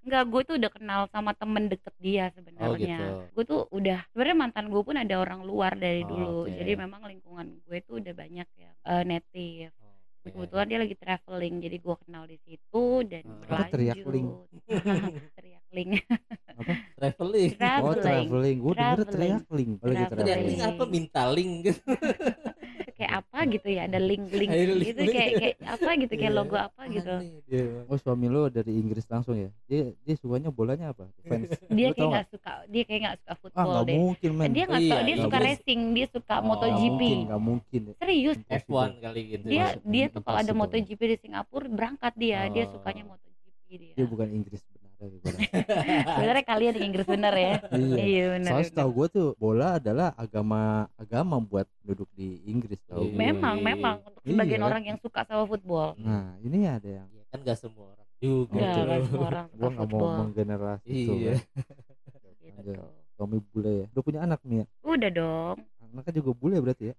Enggak. 0.00 0.22
Gue 0.26 0.42
tuh 0.42 0.58
udah 0.58 0.70
kenal 0.70 1.00
sama 1.06 1.30
temen 1.32 1.66
deket 1.66 1.94
dia 1.96 2.28
Oh 2.28 2.34
sebenarnya. 2.34 2.98
gitu. 2.98 3.06
Gue 3.30 3.44
tuh 3.46 3.60
udah 3.70 3.98
sebenarnya 4.10 4.36
mantan 4.36 4.66
gue 4.66 4.82
pun 4.82 4.96
ada 4.96 5.14
orang 5.14 5.44
luar 5.44 5.74
dari 5.74 6.02
Oh, 6.02 6.08
dulu. 6.08 6.38
oke. 6.44 6.50
Jadi 6.52 6.72
memang 6.74 7.02
lingkungan 7.04 7.46
gue 7.62 7.78
tuh 7.80 8.02
udah 8.02 8.14
banyak 8.16 8.48
yang 8.56 8.74
eh, 8.80 9.04
native. 9.06 9.70
Oke. 10.20 10.34
Kebetulan 10.34 10.66
dia 10.66 10.78
lagi 10.78 10.96
traveling, 10.98 11.54
jadi 11.62 11.76
gue 11.78 11.96
kenal 11.96 12.24
di 12.26 12.38
situ 12.42 12.84
dan 13.06 13.22
Hmm. 13.22 13.40
Apa 13.46 13.70
teriak 13.70 14.02
link? 14.02 14.28
teriak 15.70 15.86
link. 15.88 15.90
Traveling. 17.00 17.50
Oh, 17.50 17.56
Traveling. 17.56 18.02
traveling. 18.02 18.56
Gue 18.60 18.74
denger 18.74 18.96
Traveling. 18.98 19.08
teriak 19.08 19.44
link. 19.50 19.72
Oh, 19.72 19.86
lagi 19.86 20.04
Traveling. 20.04 20.26
Traveling. 20.26 20.48
link 20.50 20.60
apa 20.62 20.82
minta 20.86 21.22
link 21.26 21.50
gitu. 21.64 21.80
kayak 23.00 23.12
apa 23.16 23.38
gitu 23.48 23.68
ya, 23.70 23.88
ada 23.88 23.96
link-link 23.96 24.50
Ada 24.52 24.76
gitu 24.76 25.00
kayak 25.08 25.30
kayak 25.40 25.56
apa 25.64 25.90
gitu, 25.96 26.12
kayak 26.12 26.20
Iya. 26.26 26.36
logo 26.36 26.52
apa 26.52 26.82
gitu. 26.84 27.12
Oh, 27.88 27.96
suami 27.96 28.28
lo 28.28 28.52
dari 28.52 28.76
Inggris 28.76 29.08
langsung 29.08 29.40
ya? 29.40 29.48
Dia 29.64 29.96
dia 29.96 30.14
sukanya 30.20 30.52
bolanya 30.52 30.92
apa? 30.92 31.08
Fans. 31.24 31.48
Dia 31.64 31.96
kayak 31.96 32.10
nggak 32.12 32.26
suka, 32.28 32.52
dia 32.68 32.82
kayak 32.84 33.00
nggak 33.00 33.16
suka 33.16 33.32
Ah, 33.32 33.36
football 33.40 33.64
nggak 33.72 33.86
deh. 33.88 33.96
mungkin, 33.96 34.30
men. 34.36 34.48
Dia 34.52 34.64
nggak 34.68 34.82
Iya, 34.84 34.90
suka, 34.92 35.00
dia 35.00 35.16
suka 35.16 35.24
mungkin. 35.32 35.48
racing, 35.48 35.80
dia 35.90 36.06
suka 36.12 36.34
Oh, 36.34 36.44
MotoGP. 36.44 37.00
mungkin, 37.00 37.16
nggak 37.24 37.40
mungkin. 37.42 37.82
Serius 37.96 38.38
F1 38.44 38.90
kali 39.00 39.20
gitu. 39.30 39.44
dia 39.48 39.64
Masuk 39.64 39.80
dia 39.86 40.04
tuh 40.06 40.20
kalau 40.20 40.38
ada. 40.38 40.52
MotoGP 40.52 41.00
di 41.00 41.16
Singapura 41.18 41.66
berangkat 41.66 42.12
dia 42.14 42.40
dia 42.50 42.64
Oh. 42.68 42.72
sukanya 42.76 43.02
MotoGP 43.08 43.68
dia 43.72 43.92
Dia 43.96 44.04
bukan 44.04 44.28
Inggris 44.28 44.60
ya. 44.60 44.79
sebenarnya 46.12 46.44
kalian 46.44 46.72
yang 46.76 46.86
Inggris 46.86 47.06
bener 47.06 47.32
ya 47.32 47.54
Iya. 47.70 47.96
iya 47.96 48.24
benar 48.34 48.50
Soalnya 48.52 48.68
setahu 48.68 48.90
gue 48.92 49.06
tuh 49.08 49.28
bola 49.36 49.68
adalah 49.76 50.12
agama 50.14 50.60
agama 50.94 51.40
buat 51.40 51.64
duduk 51.80 52.08
di 52.12 52.44
Inggris 52.44 52.78
tau 52.84 53.00
Iya. 53.00 53.16
memang 53.16 53.56
Iya. 53.56 53.66
memang 53.66 53.94
untuk 54.02 54.22
sebagian 54.22 54.60
Iya. 54.60 54.68
orang 54.68 54.82
yang 54.84 54.98
suka 54.98 55.20
sama 55.24 55.44
football 55.44 55.96
Nah 55.96 56.36
ini 56.38 56.58
ada 56.64 56.84
yang 56.86 57.08
Iya 57.08 57.24
kan 57.26 57.38
gak 57.40 57.58
semua 57.58 57.86
orang 57.90 58.08
juga. 58.20 58.52
Oke. 58.52 58.60
nggak 58.60 59.00
semua 59.06 59.26
orang 59.26 59.46
gue 59.50 59.68
nggak 59.70 59.88
mau 59.88 60.08
menggenerasi 60.20 60.86
itu 60.86 61.12
Iya. 61.16 61.32
Iya, 62.40 62.52
betul. 62.58 62.88
Suami 63.14 63.36
bule 63.42 63.70
ya. 63.74 63.86
Udah 63.90 64.02
punya 64.02 64.20
anak 64.20 64.40
Mia. 64.42 64.64
udah 64.82 65.10
dong 65.10 65.56
Anaknya 65.90 66.12
juga 66.14 66.30
bule 66.32 66.56
berarti 66.58 66.84
ya? 66.88 66.94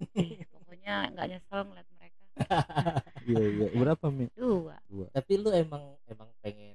Pokoknya 0.49 0.93
nggak 1.11 1.25
nyesel 1.27 1.59
ngeliat 1.63 1.87
mereka 1.91 2.19
iya 3.29 3.43
iya. 3.43 3.67
Berapa 3.71 4.05
Mia? 4.09 4.29
dua 4.33 4.75
Tapi 5.11 5.31
lu 5.35 5.49
emang 5.51 5.83
emang 6.05 6.29
pengen 6.39 6.73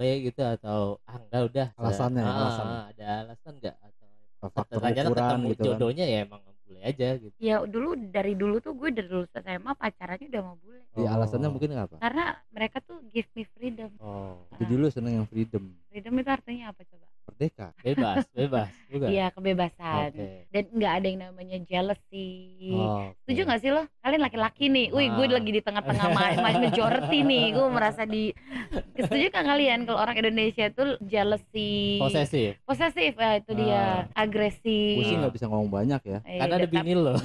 bule 0.00 0.24
gitu 0.24 0.40
atau 0.40 0.96
ah 1.04 1.20
enggak 1.20 1.42
udah. 1.52 1.66
Alasannya, 1.76 2.24
Ah, 2.24 2.32
alasannya. 2.32 2.72
ah, 2.72 2.84
ada 2.88 3.06
alasan 3.20 3.52
enggak 3.60 3.76
atau 3.76 4.08
Faktor 4.40 4.80
ternyata 4.80 5.12
ketemu 5.12 5.46
gitu 5.52 5.60
kan. 5.60 5.66
jodohnya 5.68 6.04
ya 6.08 6.18
emang 6.24 6.40
bule 6.64 6.80
aja 6.80 7.08
gitu. 7.20 7.34
ya 7.36 7.56
dulu 7.68 7.88
dari 8.08 8.32
dulu 8.32 8.56
tuh 8.64 8.72
gue 8.72 8.88
dari 8.88 9.08
lulus 9.12 9.28
SMA 9.36 9.72
pacarannya 9.76 10.26
udah 10.32 10.40
mau 10.40 10.56
bule 10.56 10.80
Iya 10.96 11.08
Oh. 11.12 11.14
alasannya 11.20 11.48
mungkin 11.52 11.76
apa? 11.76 11.96
karena 12.00 12.24
mereka 12.48 12.80
tuh 12.80 13.04
give 13.12 13.28
me 13.36 13.44
freedom 13.52 13.92
Oh, 14.00 14.40
Jadi 14.56 14.64
dulu 14.64 14.88
seneng 14.88 15.20
yang 15.20 15.26
freedom, 15.28 15.68
freedom 15.92 16.14
itu 16.16 16.30
artinya 16.32 16.72
apa 16.72 16.80
coba 16.88 17.04
merdeka. 17.40 17.72
bebas, 17.80 18.28
bebas. 18.30 18.68
Bukan. 18.86 19.08
iya 19.08 19.30
kebebasan 19.30 20.10
Oke. 20.10 20.50
dan 20.50 20.64
nggak 20.68 20.92
ada 20.92 21.06
yang 21.06 21.20
namanya 21.22 21.56
jealousy 21.62 22.28
Oh, 22.70 23.08
Setuju 23.22 23.40
oke. 23.40 23.48
gak 23.48 23.60
sih 23.60 23.70
lo? 23.70 23.86
Kalian 23.96 24.20
laki-laki 24.20 24.66
nih, 24.66 24.90
wih 24.90 25.08
gue 25.08 25.24
Ah. 25.24 25.32
lagi 25.32 25.50
di 25.50 25.62
tengah-tengah 25.62 26.06
ma- 26.10 26.36
ma- 26.36 26.60
majority 26.60 27.18
nih, 27.22 27.44
gue 27.50 27.66
merasa 27.66 28.02
di 28.04 28.34
Setuju 29.00 29.30
kan 29.30 29.46
kalian 29.46 29.86
kalau 29.86 29.96
orang 29.96 30.18
Indonesia 30.18 30.68
tuh 30.68 31.00
jealousy, 31.00 31.96
Posesif. 31.96 32.60
posesif, 32.62 33.14
ya 33.14 33.30
itu 33.36 33.52
dia, 33.54 33.82
agresif. 34.12 34.98
Gue 34.98 35.06
sih 35.06 35.16
nggak 35.16 35.32
bisa 35.32 35.46
ngomong 35.46 35.70
banyak 35.70 36.00
ya. 36.02 36.18
Eh, 36.22 36.36
Karena 36.36 36.54
ada 36.54 36.66
tetap- 36.66 36.74
bini 36.76 36.92
lo. 36.92 37.14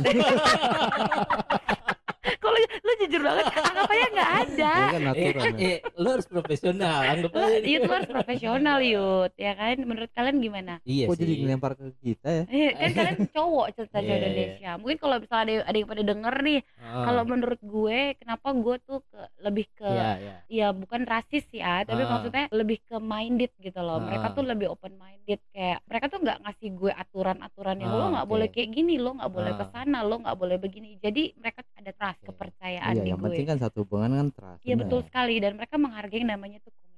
Kalau 2.35 2.55
lu 2.57 2.91
jujur 2.97 3.21
banget, 3.21 3.45
anggap 3.51 3.85
aja 3.87 4.07
nggak 4.07 4.31
ada. 4.35 4.71
Ini 4.71 4.85
kan 4.85 4.95
eh, 4.95 5.05
natural. 5.05 5.43
ya. 5.55 5.67
eh, 5.67 5.77
lu 5.95 6.07
harus 6.09 6.27
profesional. 6.27 6.99
Anggap 7.05 7.31
Lo, 7.31 7.43
aja. 7.43 7.57
itu 7.61 7.87
harus 7.87 8.09
profesional 8.09 8.77
yut, 8.79 9.31
ya 9.35 9.53
kan? 9.53 9.75
Menurut 9.79 10.11
kalian 10.11 10.37
gimana? 10.39 10.73
Iya 10.83 11.05
Kok 11.05 11.15
jadi 11.15 11.31
sih. 11.31 11.39
ngelempar 11.41 11.71
ke 11.73 11.85
kita 11.99 12.29
ya? 12.31 12.43
Eh, 12.47 12.69
kan 12.71 12.89
kalian 12.91 13.17
cowok 13.35 13.67
cerita 13.71 13.97
Iya, 13.97 14.05
iya. 14.05 14.15
Indonesia. 14.15 14.71
Mungkin 14.75 14.97
kalau 14.97 15.15
misalnya 15.17 15.43
ada, 15.45 15.63
ada 15.65 15.77
yang 15.77 15.89
pada 15.89 16.03
denger 16.03 16.35
nih, 16.41 16.59
Ah. 16.77 17.03
kalau 17.03 17.23
menurut 17.25 17.61
gue, 17.61 17.99
kenapa 18.15 18.47
gue 18.51 18.75
tuh 18.81 18.99
ke, 19.03 19.19
lebih 19.39 19.65
ke 19.71 19.87
Iya, 19.87 20.11
iya. 20.15 20.35
ya 20.47 20.67
bukan 20.71 21.01
rasis 21.03 21.45
ya 21.49 21.81
tapi 21.81 22.01
Ah. 22.01 22.09
maksudnya 22.11 22.45
lebih 22.51 22.79
ke 22.81 22.97
minded 22.97 23.51
gitu 23.57 23.79
loh 23.79 23.97
mereka 23.99 24.21
Ah. 24.23 24.33
tuh 24.33 24.43
lebih 24.43 24.67
open 24.67 24.93
minded 24.95 25.39
kayak 25.49 25.81
mereka 25.83 26.05
tuh 26.07 26.19
nggak 26.19 26.37
ngasih 26.39 26.69
gue 26.71 26.91
aturan-aturan 26.91 27.77
yang 27.77 27.91
lo 27.91 28.05
nggak 28.11 28.27
boleh 28.27 28.47
kayak 28.47 28.69
gini 28.71 28.95
lo 28.95 29.13
nggak 29.13 29.29
boleh 29.29 29.51
Ah. 29.51 29.57
ke 29.57 29.65
sana 29.67 29.97
lo 29.99 30.15
nggak 30.17 30.35
boleh 30.35 30.57
begini 30.57 30.97
jadi 30.97 31.33
mereka 31.35 31.65
ada 31.75 31.91
trust 31.91 32.14
Oke. 32.17 32.25
kepercayaan 32.25 32.91
Iya 32.91 33.01
di 33.01 33.09
yang 33.09 33.17
gue 33.17 33.25
penting 33.27 33.45
kan 33.45 33.57
satu 33.57 33.77
hubungan 33.81 34.11
kan 34.13 34.27
trust. 34.31 34.61
iya 34.61 34.75
betul 34.75 34.99
sekali 35.01 35.35
dan 35.37 35.51
mereka 35.53 35.75
menghargai 35.75 36.17
yang 36.17 36.31
namanya 36.31 36.57
tuh 36.59 36.71
komunikasi 36.71 36.93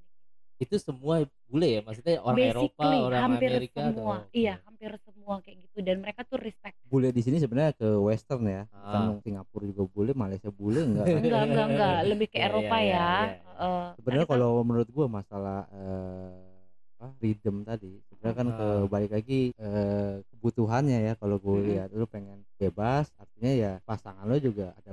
Itu 0.58 0.74
semua 0.76 1.16
bule 1.44 1.68
ya? 1.68 1.80
Maksudnya 1.80 2.14
orang 2.20 2.38
Eropa, 2.40 2.66
basically 2.74 2.98
orang 3.00 3.20
hampir 3.24 3.48
Amerika 3.48 3.78
semua 3.84 3.94
atau- 4.16 4.30
iya 4.32 4.54
hampir 4.60 4.90
semua 5.00 5.34
kayak 5.38 5.56
gitu 5.60 5.78
dan 5.80 5.96
mereka 5.98 6.20
tuh 6.22 6.38
respect 6.38 6.74
Bule 6.84 7.08
di 7.08 7.20
sini 7.20 7.36
sebenarnya 7.36 7.72
ke 7.74 7.88
western 7.96 8.42
ya. 8.44 8.62
Bukan 8.66 9.02
Ah. 9.04 9.18
Singapura 9.20 9.64
juga 9.66 9.82
bule, 9.86 10.12
Malaysia 10.14 10.50
bule 10.50 10.80
enggak. 10.82 11.04
kan? 11.04 11.18
enggak 11.20 11.42
enggak 11.44 11.66
enggak 11.68 11.96
lebih 12.10 12.26
ke 12.26 12.34
Iya, 12.34 12.40
iya, 12.40 12.48
Eropa 12.48 12.76
iya, 12.76 12.88
ya 12.88 12.96
iya. 12.98 13.38
Heeh. 13.52 13.84
sebenarnya 13.94 14.24
kan- 14.24 14.32
kalau 14.34 14.50
menurut 14.60 14.88
gua 14.88 15.06
masalah 15.08 15.60
eh, 15.68 16.42
apa 16.98 17.14
freedom 17.14 17.62
tadi 17.62 18.02
sebenarnya 18.04 18.34
kan 18.36 18.48
ke 18.50 18.66
Ah. 18.74 18.86
balik 18.88 19.10
lagi 19.12 19.40
eh, 19.52 20.12
kebutuhannya 20.28 20.98
ya 21.00 21.12
kalau 21.14 21.36
gue 21.36 21.58
lihat 21.68 21.88
lu 21.92 22.02
pengen 22.04 22.42
bebas 22.56 23.14
artinya 23.14 23.52
ya 23.52 23.72
pasangan 23.80 24.24
lo 24.24 24.34
juga 24.36 24.74
ada 24.74 24.87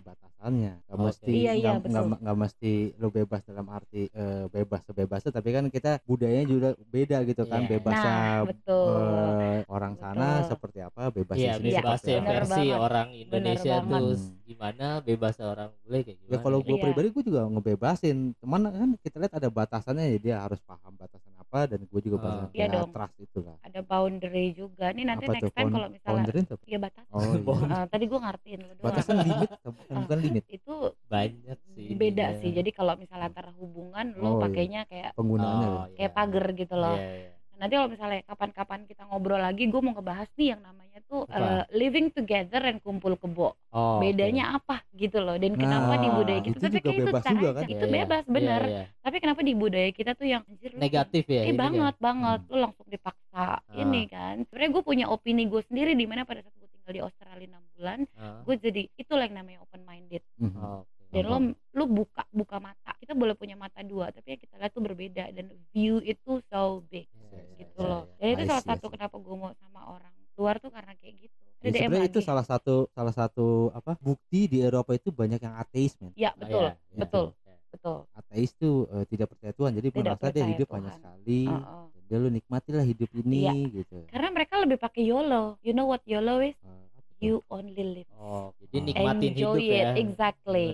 batasannya 0.46 0.74
nggak 0.78 0.94
Oke. 0.96 1.06
mesti 1.10 1.32
Iya, 1.34 1.54
iya, 1.58 1.70
nggak- 1.74 2.38
mesti 2.38 2.72
lo 3.02 3.08
bebas 3.10 3.42
dalam 3.42 3.68
arti 3.68 4.02
eh, 4.08 4.46
bebas 4.48 4.82
sebebasnya 4.86 5.32
tapi 5.34 5.50
kan 5.50 5.66
kita 5.68 5.98
budayanya 6.06 6.46
juga 6.46 6.70
beda 6.86 7.18
gitu 7.26 7.44
kan 7.44 7.66
Iya. 7.66 7.70
bebasnya 7.72 8.14
nah 8.14 8.40
betul 8.46 8.94
eh, 9.42 9.60
orang 9.68 9.94
sana 9.98 10.28
Betul. 10.38 10.50
seperti 10.54 10.80
apa 10.82 11.02
bebas 11.10 11.36
Iya, 11.36 11.52
di 11.52 11.58
sini 11.58 11.66
Iya, 11.68 11.82
bebas 11.82 11.98
seperti 11.98 12.12
ya 12.12 12.20
bener 12.22 12.30
versi 12.38 12.54
banget. 12.62 12.78
orang 12.78 13.08
Indonesia 13.16 13.76
banget. 13.76 13.90
tuh 13.90 14.14
Hmm. 14.16 14.34
gimana 14.46 14.88
bebas 15.02 15.36
orang 15.42 15.70
bule 15.82 16.00
kayak 16.00 16.18
gimana. 16.22 16.30
Ya 16.30 16.38
kalau 16.40 16.60
gue 16.62 16.70
Iya. 16.72 16.84
pribadi 16.86 17.08
gue 17.10 17.24
juga 17.26 17.42
ngebebasin, 17.48 18.18
cuman 18.38 18.62
kan 18.70 18.90
kita 19.02 19.16
lihat 19.18 19.34
ada 19.34 19.50
batasannya 19.50 20.06
ya 20.06 20.18
dia 20.22 20.36
harus 20.40 20.62
paham 20.62 20.94
batasan 20.94 21.34
apa 21.56 21.72
dan 21.72 21.80
gue 21.82 22.02
juga 22.02 22.18
Ah. 22.18 22.24
batasan 22.28 22.52
Iya 22.52 22.60
ya, 22.62 22.74
dong. 22.76 22.90
trust 22.92 23.16
itu 23.18 23.40
lah. 23.40 23.56
ada 23.62 23.80
boundary 23.82 24.46
juga 24.54 24.86
nih 24.92 25.06
nanti 25.06 25.24
apa 25.24 25.34
next 25.34 25.44
tuh 25.46 25.54
time 25.56 25.72
kalau 25.72 25.88
misalnya 25.88 26.12
boundary 26.20 26.40
itu 26.42 26.54
apa? 26.54 26.64
ya 26.66 26.78
batas 26.78 27.06
Oh 27.08 27.22
iya. 27.24 27.56
Eh, 27.72 27.86
tadi 27.88 28.04
gue 28.06 28.20
ngertiin 28.20 28.60
lu 28.60 28.74
doang 28.74 28.86
Batasan 28.86 29.16
limit 29.22 29.50
bukan, 29.56 29.96
bukan 29.98 30.18
limit 30.20 30.44
itu 30.50 30.76
banyak 31.08 31.58
sih. 31.70 31.88
beda 31.96 32.26
ininya. 32.28 32.40
sih 32.42 32.50
jadi 32.52 32.70
kalau 32.70 32.94
misalnya 32.96 33.28
antara 33.30 33.52
hubungan 33.54 34.06
Oh, 34.12 34.20
lo 34.20 34.30
iya. 34.30 34.42
pakainya 34.42 34.82
kayak 34.86 35.12
penggunaannya. 35.14 35.64
Oh, 35.64 35.72
loh. 35.72 35.86
iya. 35.86 35.96
kayak 35.96 36.12
pagar 36.14 36.46
gitu 36.54 36.76
loh 36.76 36.98
Iya, 36.98 37.08
iya. 37.08 37.32
Nah, 37.56 37.64
nanti 37.64 37.74
kalau 37.74 37.88
misalnya 37.88 38.20
kapan-kapan 38.28 38.80
kita 38.84 39.08
ngobrol 39.08 39.40
lagi 39.40 39.64
gue 39.66 39.80
mau 39.80 39.96
ngebahas 39.96 40.28
nih 40.36 40.48
yang 40.52 40.62
namanya 40.62 41.00
tuh 41.08 41.24
Apa? 41.24 41.40
eh, 41.40 41.64
living 41.72 42.12
together 42.12 42.60
and 42.62 42.84
kumpul 42.84 43.16
kebo 43.16 43.56
Oh, 43.72 44.00
bedanya 44.00 44.56
apa 44.56 44.84
gitu 44.92 45.20
loh 45.20 45.36
dan 45.36 45.56
kenapa 45.56 45.96
Nah, 45.96 46.02
di 46.02 46.10
budaya 46.10 46.40
kita 46.40 46.52
itu 46.52 46.60
tapi 46.60 46.76
juga 46.76 46.84
kayak 46.84 46.96
itu 46.96 47.06
bebas 47.06 47.24
sah 47.24 47.32
juga 47.32 47.50
kan? 47.50 47.64
itu 47.64 47.72
Iya, 47.72 47.80
iya. 47.80 47.96
bebas 47.96 48.24
Iya, 48.24 48.34
bener 48.34 48.62
iya. 48.66 48.84
tapi 49.00 49.18
kenapa 49.18 49.42
di 49.42 49.54
budaya 49.56 49.90
kita 49.90 50.12
tuh 50.14 50.28
yang 50.28 50.44
anjir 50.44 50.72
Negatif 50.76 51.24
ya. 51.26 51.42
Eh 51.44 51.56
banget 51.56 51.96
banget 51.98 52.40
Hmm. 52.42 52.52
lu 52.52 52.58
langsung 52.60 52.88
dipaksa 52.88 53.46
ini 53.74 54.02
kan 54.06 54.36
sebenarnya 54.44 54.72
gue 54.72 54.84
punya 54.84 55.06
opini 55.08 55.44
gue 55.46 55.62
sendiri 55.64 55.92
di 55.94 56.04
mana 56.04 56.24
pada 56.24 56.40
saat 56.40 56.52
gue 56.54 56.68
tinggal 56.70 56.92
di 56.92 57.02
Australia 57.02 57.48
6 57.50 57.64
bulan 57.80 58.00
Ah, 58.16 58.44
gue 58.44 58.56
jadi 58.58 58.82
itulah 58.96 59.24
yang 59.24 59.38
namanya 59.38 59.60
open 59.64 59.82
minded 59.84 60.24
Mhm. 60.38 60.60
oh. 60.60 60.84
Dan 61.16 61.24
lo 61.26 61.38
lu 61.72 61.84
buka 61.88 62.24
buka 62.30 62.58
mata 62.60 62.92
kita 62.98 63.14
boleh 63.14 63.34
punya 63.34 63.56
mata 63.56 63.80
dua 63.82 64.12
tapi 64.12 64.36
yang 64.36 64.42
kita 64.42 64.56
lihat 64.56 64.72
tuh 64.72 64.84
berbeda 64.84 65.24
dan 65.32 65.46
view 65.72 66.00
itu 66.00 66.44
so 66.48 66.84
big 66.88 67.08
Iya, 67.08 67.40
iya, 67.42 67.56
gitu 67.62 67.80
iya, 67.80 67.90
loh 67.90 68.02
iya. 68.04 68.16
dan 68.16 68.28
itu 68.32 68.42
I 68.42 68.48
salah 68.48 68.64
see, 68.64 68.72
satu 68.72 68.86
see. 68.88 68.94
kenapa 68.94 69.16
gue 69.18 69.36
mau 69.36 69.52
sama 69.56 69.82
orang 69.90 70.14
luar 70.36 70.56
tuh 70.60 70.70
karena 70.70 70.94
kayak 70.96 71.16
gitu 71.22 71.34
Ya, 71.66 71.74
sebenarnya 71.74 72.14
itu 72.14 72.22
salah 72.22 72.46
satu 72.46 72.94
salah 72.94 73.10
satu 73.10 73.74
apa 73.74 73.98
bukti 73.98 74.46
di 74.46 74.62
Eropa 74.62 74.94
itu 74.94 75.10
banyak 75.10 75.42
yang 75.42 75.58
ateis 75.58 75.98
men. 75.98 76.14
ya 76.14 76.30
Oh, 76.30 76.38
betul 76.38 76.62
iya, 76.62 76.70
iya. 76.70 77.00
betul 77.02 77.26
Iya. 77.42 77.56
betul 77.74 77.98
Ateis 78.14 78.52
tuh 78.54 78.76
eh, 78.88 79.06
tidak 79.10 79.28
percaya 79.34 79.50
Tuhan 79.52 79.72
jadi 79.74 79.88
Tidak 79.90 79.98
merasa 80.14 80.30
dia 80.30 80.46
hidup 80.46 80.68
Tuhan. 80.70 80.78
hanya 80.78 80.92
sekali. 80.94 81.42
Oh, 81.44 81.58
oh. 81.58 81.86
Dia 82.06 82.18
lu 82.22 82.30
nikmatilah 82.30 82.86
hidup 82.86 83.10
ini 83.18 83.40
Iya. 83.42 83.54
gitu. 83.74 83.98
karena 84.06 84.30
mereka 84.30 84.54
lebih 84.62 84.78
pakai 84.78 85.02
YOLO 85.04 85.58
you 85.60 85.74
know 85.74 85.90
what 85.90 86.06
YOLO 86.06 86.38
is 86.40 86.54
tuh? 86.62 86.86
you 87.18 87.42
only 87.50 87.74
live 87.98 88.10
Oh, 88.14 88.54
jadi 88.62 88.78
Oh. 88.78 88.86
nikmatin 88.86 89.30
enjoy 89.34 89.58
hidup 89.58 89.66
it 89.66 89.82
ya. 89.82 89.92
exactly. 89.98 90.68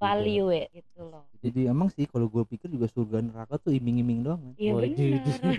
Value 0.00 0.48
it 0.52 0.68
gitu 0.74 1.00
loh 1.06 1.24
Jadi 1.44 1.68
emang 1.68 1.92
sih 1.92 2.08
kalau 2.08 2.26
gue 2.26 2.40
pikir 2.48 2.72
juga 2.72 2.88
surga 2.88 3.20
neraka 3.20 3.60
tuh 3.60 3.76
iming-iming 3.76 4.24
doang. 4.24 4.56
Iya 4.56 4.72
Waduh, 4.72 4.96
benar. 4.96 5.54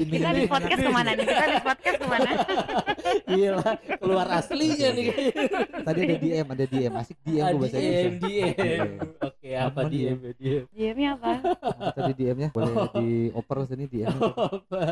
Kita 0.00 0.28
di 0.32 0.42
podcast 0.48 0.80
ke 0.80 0.88
mana 0.88 1.10
nih? 1.12 1.24
Kita 1.28 1.44
di 1.44 1.60
podcast 1.60 1.96
ke 2.00 2.06
mana? 2.08 2.30
Gila, 3.24 3.64
keluar 3.96 4.26
aslinya 4.30 4.88
nih 4.90 5.04
kayaknya. 5.08 5.46
tadi 5.80 6.00
ada 6.04 6.16
DM 6.18 6.46
ada 6.46 6.64
DM 6.64 6.92
asik 6.94 7.18
DM 7.20 7.40
gue 7.40 7.56
bahasa 7.56 7.76
DM, 7.76 7.88
Indonesia 7.88 8.46
DM. 8.54 8.88
Oke, 9.18 9.48
apa 9.52 9.80
Aman 9.80 9.90
DM? 9.90 10.16
DM. 10.36 10.62
Diemnya 10.68 11.08
apa? 11.16 11.30
Nah, 11.40 11.92
tadi 11.92 12.12
DM-nya 12.14 12.48
boleh 12.52 12.74
dioper 12.94 13.56
sini 13.64 13.84
DM 13.86 14.12
Apa? 14.12 14.82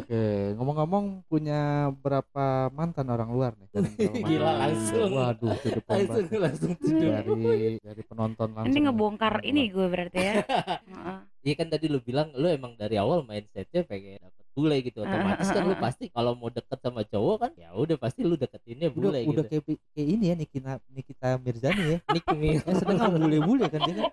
Oke, 0.00 0.22
ngomong-ngomong 0.56 1.04
punya 1.26 1.60
berapa 1.94 2.44
mantan 2.72 3.06
orang 3.08 3.28
luar 3.28 3.52
nih? 3.54 3.68
Gila, 4.28 4.52
langsung. 4.56 5.08
Waduh, 5.12 5.52
Langsung 5.86 6.24
banget. 6.26 6.40
langsung 6.40 6.72
tidur. 6.80 7.10
dari 7.12 7.44
dari 7.78 8.02
penonton 8.02 8.48
langsung. 8.52 8.72
Ini 8.72 8.78
ngebongkar 8.88 9.44
ini 9.44 9.68
gue 9.68 9.86
berarti 9.86 10.18
ya. 10.18 10.34
Heeh. 10.96 11.18
Iya 11.42 11.54
kan 11.54 11.68
tadi 11.70 11.86
lu 11.86 12.00
bilang 12.00 12.34
lu 12.34 12.50
emang 12.50 12.74
dari 12.74 12.98
awal 12.98 13.22
mindsetnya 13.22 13.86
pengen 13.86 14.18
dapet 14.18 14.45
bule 14.56 14.80
gitu 14.80 15.02
otomatis 15.02 15.46
kan 15.46 15.62
lu 15.62 15.76
pasti 15.76 16.08
kalau 16.08 16.32
mau 16.32 16.48
deket 16.48 16.78
sama 16.80 17.04
cowok 17.04 17.36
kan 17.38 17.50
ya 17.54 17.70
udah 17.70 17.94
pasti 17.94 18.22
lu 18.22 18.34
deketinnya 18.34 18.88
Udah, 18.88 19.12
bule 19.12 19.18
udah 19.22 19.44
gitu. 19.44 19.60
kayak, 19.60 19.78
kayak 19.92 20.08
ini 20.08 20.24
ya 20.24 20.34
Nikita 20.34 20.80
Nikita 20.88 21.36
Mirzani 21.36 21.84
ya. 21.86 21.98
Nick 22.08 22.26
nih. 22.26 22.58
Eh, 22.58 22.74
sedang 22.74 22.96
sama 22.96 23.14
bule-bule 23.14 23.66
kan 23.66 23.80
dia 23.82 23.94
kan. 23.94 24.10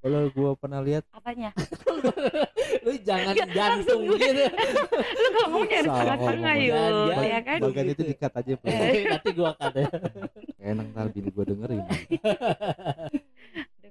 Kalau 0.00 0.32
gua 0.32 0.56
pernah 0.56 0.80
lihat 0.80 1.04
Apanya? 1.12 1.52
lu 2.80 2.96
jangan 3.04 3.36
Ya, 3.36 3.44
jantung 3.46 4.00
gue. 4.02 4.16
gitu. 4.16 4.44
Lu 5.12 5.28
ngomongnya 5.36 5.76
harus 5.76 5.86
Salah 5.86 6.16
tengah-tengah 6.16 6.54
ngomong. 6.56 7.12
yuk, 7.12 7.24
ya 7.28 7.40
kan? 7.44 7.58
bagian 7.60 7.84
itu 7.84 7.92
gitu. 7.92 8.02
dikat 8.08 8.32
aja 8.32 8.52
Pak. 8.56 8.64
Nanti 9.12 9.30
gua 9.36 9.52
kata. 9.52 9.80
Enak 10.64 10.86
ntar 10.90 11.06
bini 11.12 11.28
gua 11.28 11.44
dengerin. 11.44 11.84
Udah 11.84 12.00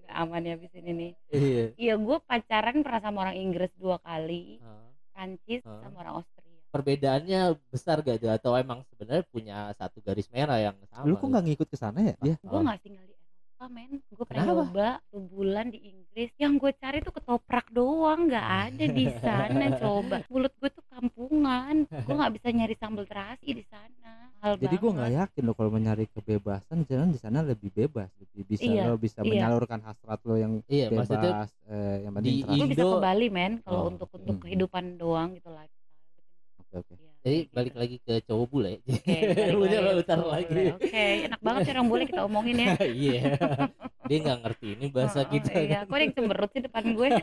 gak 0.02 0.18
aman 0.18 0.42
ya 0.44 0.54
abis 0.58 0.74
ini 0.74 0.92
nih. 0.92 1.12
Iya. 1.30 1.78
Iya 1.78 1.94
gue 1.96 2.18
pacaran 2.20 2.82
pernah 2.82 3.00
sama 3.00 3.18
orang 3.24 3.38
Inggris 3.38 3.72
dua 3.76 4.00
kali, 4.00 4.60
Ah. 4.60 4.89
Prancis 5.20 5.62
Ah. 5.68 5.84
sama 5.84 5.98
orang 6.00 6.16
Austria. 6.24 6.48
Perbedaannya 6.70 7.42
besar 7.68 8.00
gak 8.00 8.22
tuh 8.22 8.32
atau 8.32 8.52
emang 8.56 8.86
sebenarnya 8.88 9.26
punya 9.28 9.58
satu 9.76 10.00
garis 10.00 10.30
merah 10.32 10.62
yang 10.62 10.78
sama? 10.88 11.04
Lu 11.04 11.18
kok 11.18 11.28
nggak 11.28 11.44
ngikut 11.50 11.68
ke 11.68 11.76
sana 11.76 12.00
ya? 12.00 12.16
Dia 12.24 12.36
Gue 12.40 12.56
Oh. 12.56 12.64
nggak 12.64 12.80
tinggal 12.80 13.09
Eropa 13.60 13.76
men, 13.76 14.00
gue 14.00 14.24
pengen 14.24 14.40
Kenapa? 14.48 14.64
coba 14.64 14.88
sebulan 15.12 15.66
di 15.68 15.80
Inggris. 15.84 16.32
Yang 16.40 16.54
gue 16.64 16.72
cari 16.80 16.98
tuh 17.04 17.12
ketoprak 17.12 17.68
doang, 17.76 18.32
nggak 18.32 18.48
ada 18.72 18.86
di 18.88 19.04
sana 19.20 19.68
coba. 19.76 20.24
Mulut 20.32 20.54
gue 20.56 20.70
tuh 20.72 20.86
kampungan, 20.88 21.84
gue 21.84 22.16
nggak 22.16 22.34
bisa 22.40 22.48
nyari 22.56 22.76
sambal 22.80 23.04
terasi 23.04 23.52
di 23.52 23.64
sana. 23.68 24.32
Mahal 24.40 24.56
Jadi 24.56 24.76
gua 24.80 24.92
nggak 24.96 25.12
yakin 25.20 25.44
loh 25.44 25.56
kalau 25.60 25.72
mencari 25.76 26.08
kebebasan 26.08 26.88
jangan 26.88 27.12
di 27.12 27.20
sana 27.20 27.44
lebih 27.44 27.68
bebas, 27.76 28.08
lebih 28.16 28.48
bisa 28.48 28.64
Iya, 28.64 28.88
lo 28.88 28.96
bisa 28.96 29.20
iya. 29.20 29.28
menyalurkan 29.28 29.84
hasrat 29.84 30.20
lo 30.24 30.40
yang 30.40 30.64
Iya, 30.64 30.88
maksudnya 30.96 31.20
bebas 31.44 31.50
eh, 31.68 31.96
yang 32.08 32.14
penting 32.16 32.32
di. 32.40 32.44
Gue 32.48 32.68
bisa 32.72 32.80
Indo- 32.80 32.96
ke 32.96 33.04
Bali 33.04 33.28
men, 33.28 33.54
kalau 33.60 33.80
Oh, 33.84 33.92
untuk 33.92 34.08
untuk 34.16 34.36
Hmm. 34.40 34.44
kehidupan 34.48 34.84
doang 34.96 35.36
gitu 35.36 35.52
lah. 35.52 35.68
Oke 36.64 36.76
oke. 36.80 36.96
Iya, 36.96 37.09
jadi 37.20 37.40
balik 37.52 37.76
lagi 37.76 37.98
ke 38.00 38.24
cowok 38.24 38.46
bule. 38.48 38.74
Oke, 38.80 39.16
balik 39.36 39.60
Udah 39.60 39.80
lagi 39.80 39.84
lah, 39.84 39.94
utar. 40.00 40.18
Oke, 40.80 41.04
enak 41.28 41.40
banget 41.44 41.60
sih 41.68 41.74
orang 41.76 41.88
bule 41.88 42.04
kita 42.08 42.22
omongin 42.24 42.56
ya. 42.58 42.68
Iya. 43.04 43.22
Dia 44.08 44.18
nggak 44.24 44.38
ngerti 44.42 44.68
ini 44.74 44.86
bahasa 44.90 45.22
Oh, 45.22 45.24
oh, 45.24 45.32
kita. 45.32 45.52
Iya, 45.54 45.80
kok 45.84 45.94
ada 45.94 46.04
yang 46.08 46.14
cemberut 46.16 46.50
sih 46.50 46.62
depan 46.64 46.84
gue? 46.96 47.08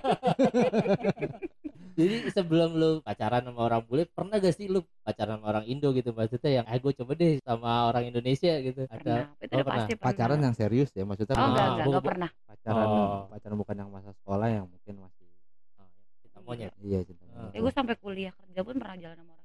Jadi 1.96 2.28
sebelum 2.28 2.76
lu 2.76 2.90
pacaran 3.00 3.40
sama 3.40 3.60
orang 3.64 3.80
bule, 3.80 4.04
pernah 4.04 4.36
gak 4.36 4.52
sih 4.52 4.68
lu 4.68 4.84
pacaran 5.00 5.40
sama 5.40 5.48
orang 5.48 5.64
Indo 5.64 5.96
gitu 5.96 6.12
maksudnya 6.12 6.60
yang, 6.60 6.66
ah 6.68 6.76
gue 6.76 6.92
coba 6.92 7.12
deh 7.16 7.40
sama 7.40 7.88
orang 7.88 8.04
Indonesia 8.06 8.52
gitu. 8.60 8.84
Pernah, 8.84 9.32
itu 9.40 9.48
oh, 9.48 9.56
udah 9.56 9.64
pernah. 9.64 9.72
pasti 9.80 9.92
pernah. 9.96 10.06
Pacaran 10.12 10.38
yang 10.44 10.52
serius 10.52 10.90
ya 10.92 11.08
maksudnya 11.08 11.32
Oh 11.34 11.48
enggak, 11.48 11.66
enggak, 11.72 11.86
enggak 11.88 12.04
pernah. 12.04 12.30
pacaran 12.44 12.84
Oh. 12.86 13.20
pacaran 13.32 13.56
bukan 13.56 13.76
yang 13.80 13.88
masa 13.88 14.10
sekolah 14.12 14.48
yang 14.52 14.64
mungkin 14.68 14.94
masih 15.00 15.24
Oh, 15.80 15.88
kita 16.20 16.38
monyet. 16.44 16.72
iya 16.84 16.98
cinta 17.00 17.24
monyet. 17.24 17.50
Ya 17.50 17.58
gue 17.64 17.72
sampai 17.72 17.94
kuliah 17.96 18.32
kerja 18.36 18.60
pun 18.60 18.74
pernah 18.76 18.96
jalan 19.00 19.16
sama. 19.16 19.35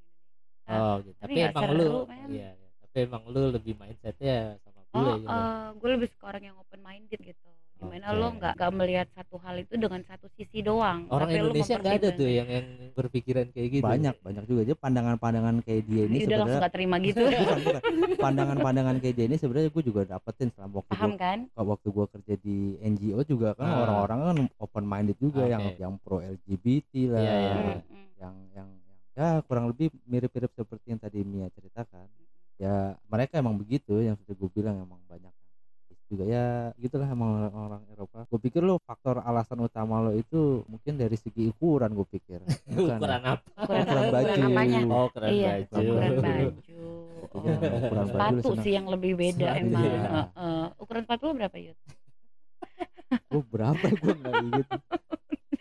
Oh, 0.74 0.96
gitu. 1.00 1.18
tapi 1.18 1.32
Tapi, 1.34 1.40
emang 1.46 1.64
seru, 1.66 1.78
lu 1.78 1.90
men. 2.06 2.28
iya, 2.30 2.50
iya. 2.52 2.68
Tapi 2.82 2.98
emang 3.02 3.24
lu 3.26 3.42
lebih 3.50 3.74
mindsetnya 3.74 4.38
sama 4.60 4.82
bule 4.88 5.10
Oh, 5.10 5.16
gitu. 5.18 5.28
eh, 5.30 5.68
gue 5.74 5.90
lebih 5.92 6.08
suka 6.10 6.26
orang 6.28 6.44
yang 6.44 6.56
open 6.58 6.80
minded 6.80 7.20
gitu. 7.20 7.48
Di 7.82 7.90
mana 7.90 8.08
Oke. 8.08 8.20
lo 8.20 8.28
nggak 8.38 8.54
nggak 8.54 8.72
melihat 8.78 9.08
satu 9.10 9.36
hal 9.42 9.56
itu 9.58 9.74
dengan 9.74 10.06
satu 10.06 10.30
sisi 10.32 10.62
doang. 10.62 11.10
Orang 11.10 11.26
tapi 11.26 11.42
Indonesia 11.42 11.76
nggak 11.76 11.96
ada 11.98 12.10
tuh 12.14 12.30
yang 12.30 12.46
yang 12.46 12.66
berpikiran 12.94 13.46
kayak 13.50 13.70
gitu. 13.72 13.82
banyak 13.82 14.16
banyak 14.22 14.44
juga 14.46 14.60
aja 14.62 14.76
pandangan-pandangan 14.78 15.56
kayak 15.66 15.82
dia 15.84 16.04
ini 16.06 16.18
Udah 16.22 16.22
langsung 16.22 16.30
sebenarnya 16.30 16.62
gak 16.62 16.74
terima 16.78 16.96
gitu. 17.02 17.22
bukan 17.26 17.94
bukan 17.98 18.18
pandangan-pandangan 18.22 18.96
kayak 19.02 19.16
dia 19.18 19.26
ini 19.26 19.36
sebenarnya 19.36 19.70
gue 19.72 19.84
juga 19.84 20.02
dapetin 20.06 20.48
selama 20.52 20.74
waktu 20.78 20.92
Paham 20.94 21.10
gue 21.10 21.18
kan? 21.18 21.40
waktu 21.58 21.88
gue 21.90 22.06
kerja 22.12 22.34
di 22.38 22.58
NGO 22.86 23.20
juga 23.26 23.50
kan 23.56 23.66
Ah. 23.66 23.78
orang-orang 23.82 24.20
kan 24.22 24.38
open 24.60 24.86
minded 24.86 25.18
juga 25.18 25.44
yang 25.44 25.64
Oke. 25.66 25.80
yang 25.80 25.94
pro 25.98 26.18
LGBT 26.20 26.92
lah 27.10 27.18
Iya, 27.20 27.34
iya. 27.34 27.50
Yang, 27.50 27.82
mm. 27.82 28.08
yang 28.20 28.36
yang 28.54 28.70
ya 29.12 29.44
kurang 29.44 29.68
lebih 29.68 29.92
mirip-mirip 30.06 30.52
seperti 30.56 30.86
yang 30.88 31.02
tadi 31.02 31.20
Mia 31.22 31.52
ceritakan 31.52 32.08
ya 32.56 32.96
mereka 33.06 33.38
emang 33.38 33.58
begitu 33.58 34.00
yang 34.00 34.16
sudah 34.16 34.34
gue 34.34 34.50
bilang 34.52 34.80
emang 34.80 35.02
banyak 35.06 35.34
juga 36.08 36.28
ya 36.28 36.46
gitulah 36.76 37.08
emang 37.08 37.32
orang, 37.40 37.56
orang 37.56 37.84
Eropa 37.88 38.28
gue 38.28 38.40
pikir 38.44 38.60
lo 38.60 38.84
faktor 38.84 39.24
alasan 39.24 39.64
utama 39.64 40.04
lo 40.04 40.12
itu 40.12 40.60
mungkin 40.68 41.00
dari 41.00 41.16
segi 41.16 41.48
ukuran 41.48 41.92
gue 41.92 42.04
pikir 42.04 42.44
bukan 42.68 43.00
ukuran 43.00 43.22
apa? 43.24 43.48
Ukuran, 43.56 43.80
Ukuran 43.80 44.04
ukuran 44.04 44.12
baju. 44.12 44.42
apanya? 44.44 44.80
Oh, 44.92 45.08
keren 45.08 45.30
iya, 45.32 45.52
baju. 45.64 45.72
ukuran 45.88 46.12
baju. 46.20 46.82
Oh, 47.32 47.44
ukuran 47.48 48.06
sepatu 48.12 48.36
senang. 48.44 48.60
sih 48.60 48.72
yang 48.76 48.88
lebih 48.92 49.12
beda 49.16 49.48
Sepatu, 49.48 49.62
emang. 49.64 49.84
iya. 49.88 50.00
Heeh. 50.04 50.64
ukuran 50.84 51.02
sepatu 51.08 51.24
lo 51.24 51.34
berapa 51.34 51.58
Yud? 51.58 51.78
gue 53.12 53.44
berapa 53.48 53.86
gue 53.88 54.12
nggak 54.14 54.34
inget 54.42 54.68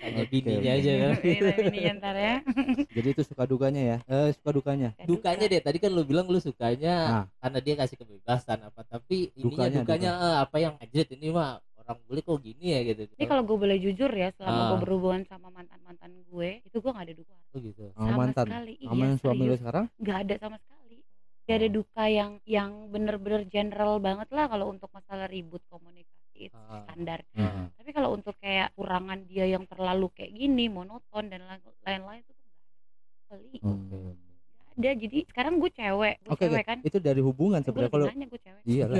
Tanya 0.01 0.25
bininya 0.25 0.71
aja 0.73 0.93
kan. 0.97 1.13
Ini 1.21 1.53
ini 1.69 1.81
ntar 1.95 2.17
ya. 2.17 2.35
jadi 2.97 3.09
itu 3.13 3.23
suka 3.23 3.45
dukanya 3.45 3.83
ya 3.83 3.97
eh 4.03 4.31
suka 4.33 4.51
dukanya 4.51 4.89
Dukanya 5.01 5.45
deh 5.45 5.61
tadi 5.61 5.77
kan 5.77 5.93
lu 5.93 6.03
bilang 6.03 6.27
lu 6.27 6.41
sukanya 6.41 6.95
Nah. 7.01 7.25
karena 7.39 7.59
dia 7.61 7.75
kasih 7.77 7.97
kebebasan 7.97 8.59
apa 8.63 8.81
tapi 8.83 9.29
ininya 9.35 9.69
Dukanya, 9.69 9.79
dukanya, 9.83 10.11
eh, 10.17 10.37
apa 10.41 10.57
yang 10.59 10.75
anjir 10.77 11.05
ini 11.11 11.29
mah 11.29 11.51
orang 11.79 11.99
bule 12.07 12.21
kok 12.21 12.39
gini 12.39 12.67
ya 12.71 12.81
gitu. 12.87 13.03
Ini 13.13 13.27
kalau 13.27 13.43
gue 13.43 13.57
boleh 13.57 13.77
jujur 13.77 14.09
ya, 14.09 14.31
selama 14.33 14.57
Ah. 14.57 14.69
gue 14.71 14.79
berhubungan 14.81 15.23
sama 15.27 15.49
mantan-mantan 15.51 16.13
gue, 16.25 16.63
itu 16.63 16.77
gue 16.77 16.91
gak 16.91 17.05
ada 17.05 17.15
duka. 17.15 17.35
Oh 17.51 17.59
gitu. 17.59 17.85
sama 17.91 18.07
Sama 18.07 18.17
mantan 18.17 18.47
sekali, 18.47 18.73
iya, 18.79 18.89
sama 18.89 19.03
yang 19.05 19.19
suami 19.19 19.37
lo 19.37 19.45
serius. 19.45 19.59
sekarang 19.59 19.85
Gak 19.99 20.19
ada 20.23 20.35
sama 20.39 20.57
sekali. 20.57 20.97
Gak 21.43 21.57
ada 21.59 21.69
duka 21.69 22.05
yang 22.07 22.31
yang 22.47 22.71
bener-bener 22.89 23.43
general 23.45 23.99
banget 23.99 24.29
lah 24.31 24.47
kalau 24.47 24.71
untuk 24.71 24.87
masalah 24.89 25.27
ribut 25.27 25.61
komunikasi 25.67 26.20
itu 26.43 26.57
Ah. 26.57 26.83
standar. 26.85 27.21
Heeh. 27.33 27.65
Tapi 27.75 27.91
kalau 27.91 28.09
untuk 28.13 28.33
kayak 28.37 28.73
kurangan 28.73 29.21
dia 29.25 29.45
yang 29.45 29.65
terlalu 29.65 30.09
kayak 30.11 30.33
gini, 30.33 30.67
monoton 30.67 31.25
dan 31.27 31.43
lain- 31.43 31.77
lain-lain 31.83 32.23
itu 32.23 32.33
tuh 32.33 32.47
gak 33.29 33.37
ada. 33.37 33.59
Hmm. 33.61 34.15
Gak 34.73 34.93
ada. 34.93 34.97
Jadi 34.97 35.19
sekarang 35.27 35.55
gue 35.57 35.71
cewek, 35.71 36.15
gue 36.21 36.31
Oke, 36.31 36.41
cewek 36.43 36.65
kan. 36.65 36.79
itu 36.81 36.99
dari 36.99 37.21
hubungan 37.21 37.61
sebenarnya 37.61 37.91
kalau 37.91 38.07
gue 38.09 38.41
cewek. 38.41 38.63
Iya 38.65 38.85
lah. 38.87 38.97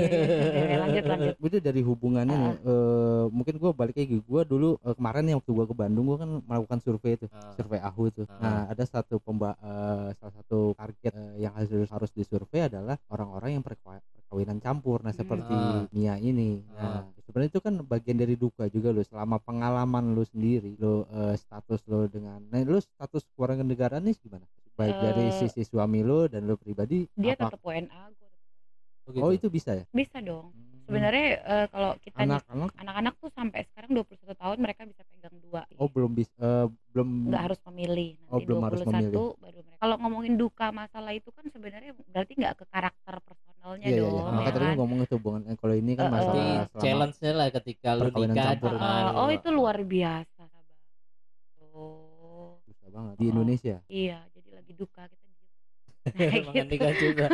Lanjut 0.77 1.03
lanjut. 1.11 1.35
itu 1.41 1.57
dari 1.59 1.81
hubungannya 1.81 2.35
nih 2.35 2.53
eh, 2.61 3.25
mungkin 3.29 3.55
gue 3.57 3.71
balik 3.71 3.95
lagi 3.95 4.17
gue 4.19 4.41
dulu 4.43 4.69
eh, 4.79 4.93
kemarin 4.93 5.23
nih 5.23 5.35
waktu 5.35 5.51
gue 5.51 5.65
ke 5.65 5.75
Bandung 5.75 6.05
gue 6.05 6.17
kan 6.17 6.29
melakukan 6.43 6.79
survei 6.79 7.13
itu 7.15 7.25
Ah. 7.27 7.49
survei 7.51 7.79
AHU 7.79 8.03
itu 8.07 8.23
Ah. 8.27 8.37
nah 8.37 8.59
ada 8.67 8.83
satu 8.83 9.17
pemba 9.17 9.55
eh, 9.55 10.09
salah 10.13 10.33
satu 10.35 10.59
target 10.75 11.13
eh, 11.13 11.35
yang 11.39 11.53
harus 11.55 11.87
harus 11.87 12.11
disurvei 12.11 12.61
adalah 12.63 12.99
orang-orang 13.07 13.57
yang 13.57 13.63
perkawinan 14.31 14.63
campur 14.63 15.03
nah 15.03 15.11
seperti 15.11 15.51
Ah. 15.51 15.83
Mia 15.91 16.15
ini 16.17 16.63
nah 16.71 17.03
Ah. 17.03 17.19
sebenarnya 17.21 17.51
itu 17.51 17.59
kan 17.59 17.83
bagian 17.83 18.15
dari 18.15 18.35
duka 18.35 18.63
juga 18.67 18.89
lo 18.89 19.03
selama 19.03 19.37
pengalaman 19.37 20.15
lo 20.15 20.23
sendiri 20.23 20.79
lo 20.79 21.03
eh, 21.05 21.35
status 21.35 21.83
lo 21.85 22.07
dengan 22.07 22.39
nah 22.41 22.63
lo 22.63 22.79
status 22.79 23.27
keluarga 23.29 23.59
negaraan 23.61 23.99
nih 24.01 24.15
gimana 24.17 24.47
baik 24.73 24.95
dari 24.95 25.27
Eh, 25.27 25.35
sisi 25.37 25.61
suami 25.61 25.99
lo 25.99 26.25
dan 26.25 26.47
lo 26.47 26.55
pribadi 26.55 27.03
Dia 27.13 27.35
apa- 27.35 27.51
tetap 27.51 27.59
WNA, 27.61 28.01
gue 28.09 28.29
Oh, 29.01 29.11
gitu. 29.11 29.19
oh 29.19 29.31
itu 29.33 29.47
bisa 29.49 29.73
ya 29.73 29.83
bisa 29.91 30.21
dong. 30.21 30.55
Sebenarnya 30.81 31.25
eh, 31.41 31.65
kalau 31.67 31.91
kita 31.97 32.17
anak-anak 32.17 32.69
anak-anak 32.77 33.13
tuh 33.17 33.31
sampai 33.31 33.63
sekarang 33.65 33.91
21 33.93 34.31
tahun 34.33 34.57
mereka 34.59 34.81
bisa 34.85 35.03
pegang 35.05 35.35
dua. 35.41 35.61
oh 35.75 35.87
belum 35.87 36.11
bisa 36.13 36.31
eh, 36.37 36.65
belum 36.89 37.07
nggak 37.27 37.43
harus 37.43 37.59
memilih 37.67 38.15
nanti 38.17 38.31
Oh, 38.31 38.39
belum 38.39 38.59
harus 38.63 38.79
21 38.79 38.87
memilih. 38.87 39.11
baru 39.37 39.59
mereka 39.59 39.79
kalau 39.79 39.95
ngomongin 39.99 40.33
duka 40.35 40.67
masalah 40.71 41.11
itu 41.11 41.29
kan 41.29 41.45
sebenarnya 41.45 41.91
berarti 42.07 42.31
nggak 42.33 42.55
ke 42.55 42.65
karakter 42.69 43.15
personalnya 43.19 43.50
Iya 43.61 43.77
iya 43.77 43.97
dong 44.01 44.09
iya. 44.11 44.21
ya 44.21 44.31
Makanya 44.33 44.51
tadi 44.51 44.65
kan? 44.65 44.75
ngomong 44.77 44.99
itu 45.05 45.13
hubungan 45.21 45.41
eh, 45.45 45.57
kalau 45.57 45.75
ini 45.77 45.91
kan 45.93 46.05
eh. 46.05 46.11
masalah 46.11 46.49
challenge-nya 46.81 47.31
lah 47.31 47.47
ketika 47.53 47.89
lu 47.93 48.03
nikah 48.09 48.45
campur. 48.57 48.71
dengan 48.73 49.01
Ah, 49.05 49.11
oh 49.21 49.29
itu 49.29 49.49
luar 49.49 49.77
biasa 49.85 50.41
Sabang. 50.41 50.79
Oh, 51.61 52.57
susah 52.65 52.87
banget 52.89 53.13
di 53.15 53.25
Oh. 53.25 53.31
Indonesia. 53.31 53.77
iya 53.87 54.19
jadi 54.33 54.49
lagi 54.57 54.73
duka 54.73 55.03
kita. 55.05 55.29
Emang 56.41 56.53
gitu. 56.57 56.65
nikah 56.65 56.93
juga. 56.97 57.27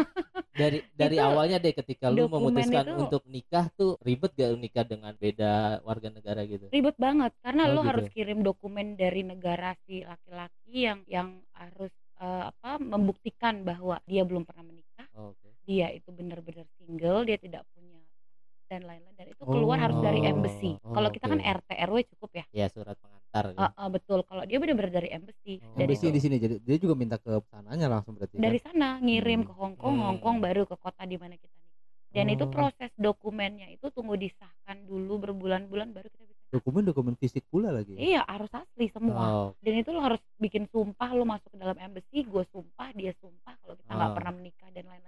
Dari 0.52 0.80
dari 1.00 1.16
Itu 1.16 1.24
awalnya 1.24 1.58
deh 1.58 1.72
ketika 1.72 2.12
lu 2.12 2.28
memutuskan 2.28 2.84
itu- 2.84 3.00
untuk 3.00 3.24
nikah 3.26 3.66
tuh 3.72 3.96
ribet 4.04 4.36
gak 4.36 4.50
lu 4.52 4.60
nikah 4.60 4.84
dengan 4.84 5.14
beda 5.16 5.80
warga 5.82 6.12
negara 6.12 6.44
gitu? 6.44 6.68
ribet 6.68 7.00
banget 7.00 7.32
karena 7.40 7.64
Oh, 7.64 7.72
lo 7.72 7.80
gitu. 7.80 7.88
harus 7.88 8.06
kirim 8.12 8.40
dokumen 8.44 9.00
dari 9.00 9.24
negara 9.24 9.72
si 9.88 10.04
laki-laki 10.04 10.76
yang 10.84 11.00
yang 11.08 11.30
harus 11.56 11.94
eh, 12.20 12.44
apa 12.52 12.76
membuktikan 12.76 13.64
bahwa 13.64 14.04
dia 14.04 14.28
belum 14.28 14.44
pernah 14.44 14.68
menikah 14.68 15.08
Oh, 15.16 15.32
Oke. 15.32 15.47
Dia 15.68 15.92
itu 15.92 16.10
benar-benar 16.10 16.64
single 16.74 17.22
dia 17.22 17.36
tidak 17.36 17.68
punya 17.70 18.00
dan 18.68 18.84
lain-lain 18.84 19.16
dan 19.16 19.28
itu 19.28 19.44
keluar 19.44 19.78
harus 19.78 19.96
dari 19.98 20.20
Oh, 20.22 20.30
embassy 20.30 20.72
oh, 20.78 20.92
kalau 20.92 21.08
kita 21.08 21.26
kan 21.26 21.38
oke. 21.38 21.52
RT 21.58 21.70
RW 21.88 21.98
cukup 22.10 22.30
ya 22.34 22.46
ya 22.54 22.66
surat 22.68 22.96
pengantar 22.96 23.46
Ah, 23.54 23.72
kan 23.72 23.72
ah, 23.78 23.90
betul 23.90 24.20
kalau 24.24 24.44
dia 24.44 24.58
benar-benar 24.58 24.92
dari 24.94 25.08
embassy 25.10 25.60
Oh. 25.62 25.76
dan 25.76 25.86
Embassy 25.86 26.04
itu 26.04 26.08
di 26.10 26.22
sini 26.22 26.36
jadi 26.38 26.56
dia 26.58 26.78
juga 26.78 26.94
minta 26.94 27.16
ke 27.16 27.32
sananya 27.46 27.88
langsung 27.90 28.16
berarti 28.16 28.36
kan? 28.36 28.44
dari 28.44 28.60
sana 28.60 28.98
ngirim 28.98 29.44
Hmm. 29.44 29.48
ke 29.48 29.54
Hong 29.54 29.76
Kong 29.76 29.94
Hmm. 29.94 30.06
Hong 30.06 30.20
Kong 30.20 30.38
baru 30.42 30.64
ke 30.64 30.76
kota 30.76 31.04
di 31.04 31.16
mana 31.16 31.36
kita 31.36 31.52
nikah 31.54 31.76
dan 32.10 32.26
itu 32.30 32.44
Oh. 32.44 32.50
proses 32.50 32.92
dokumennya 32.98 33.68
itu 33.70 33.86
tunggu 33.90 34.16
disahkan 34.16 34.78
dulu 34.84 35.20
berbulan-bulan 35.22 35.92
baru 35.92 36.08
kita 36.10 36.24
bisa 36.26 36.36
dokumen 36.50 36.82
dokumen 36.82 37.14
fisik 37.14 37.44
pula 37.46 37.70
lagi 37.70 37.92
ya? 37.94 38.00
iya 38.02 38.22
harus 38.26 38.48
asli 38.50 38.88
semua 38.90 39.20
oh 39.20 39.50
dan 39.60 39.74
itu 39.78 39.92
lo 39.92 40.00
harus 40.02 40.20
bikin 40.38 40.64
sumpah 40.66 41.12
lo 41.12 41.24
masuk 41.24 41.52
ke 41.52 41.58
dalam 41.58 41.76
embassy 41.78 42.24
gue 42.24 42.44
sumpah 42.48 42.88
dia 42.92 43.12
sumpah 43.14 43.52
kalau 43.60 43.76
kita 43.76 43.92
nggak 43.92 44.08
Ah. 44.08 44.16
pernah 44.16 44.34
menikah 44.34 44.57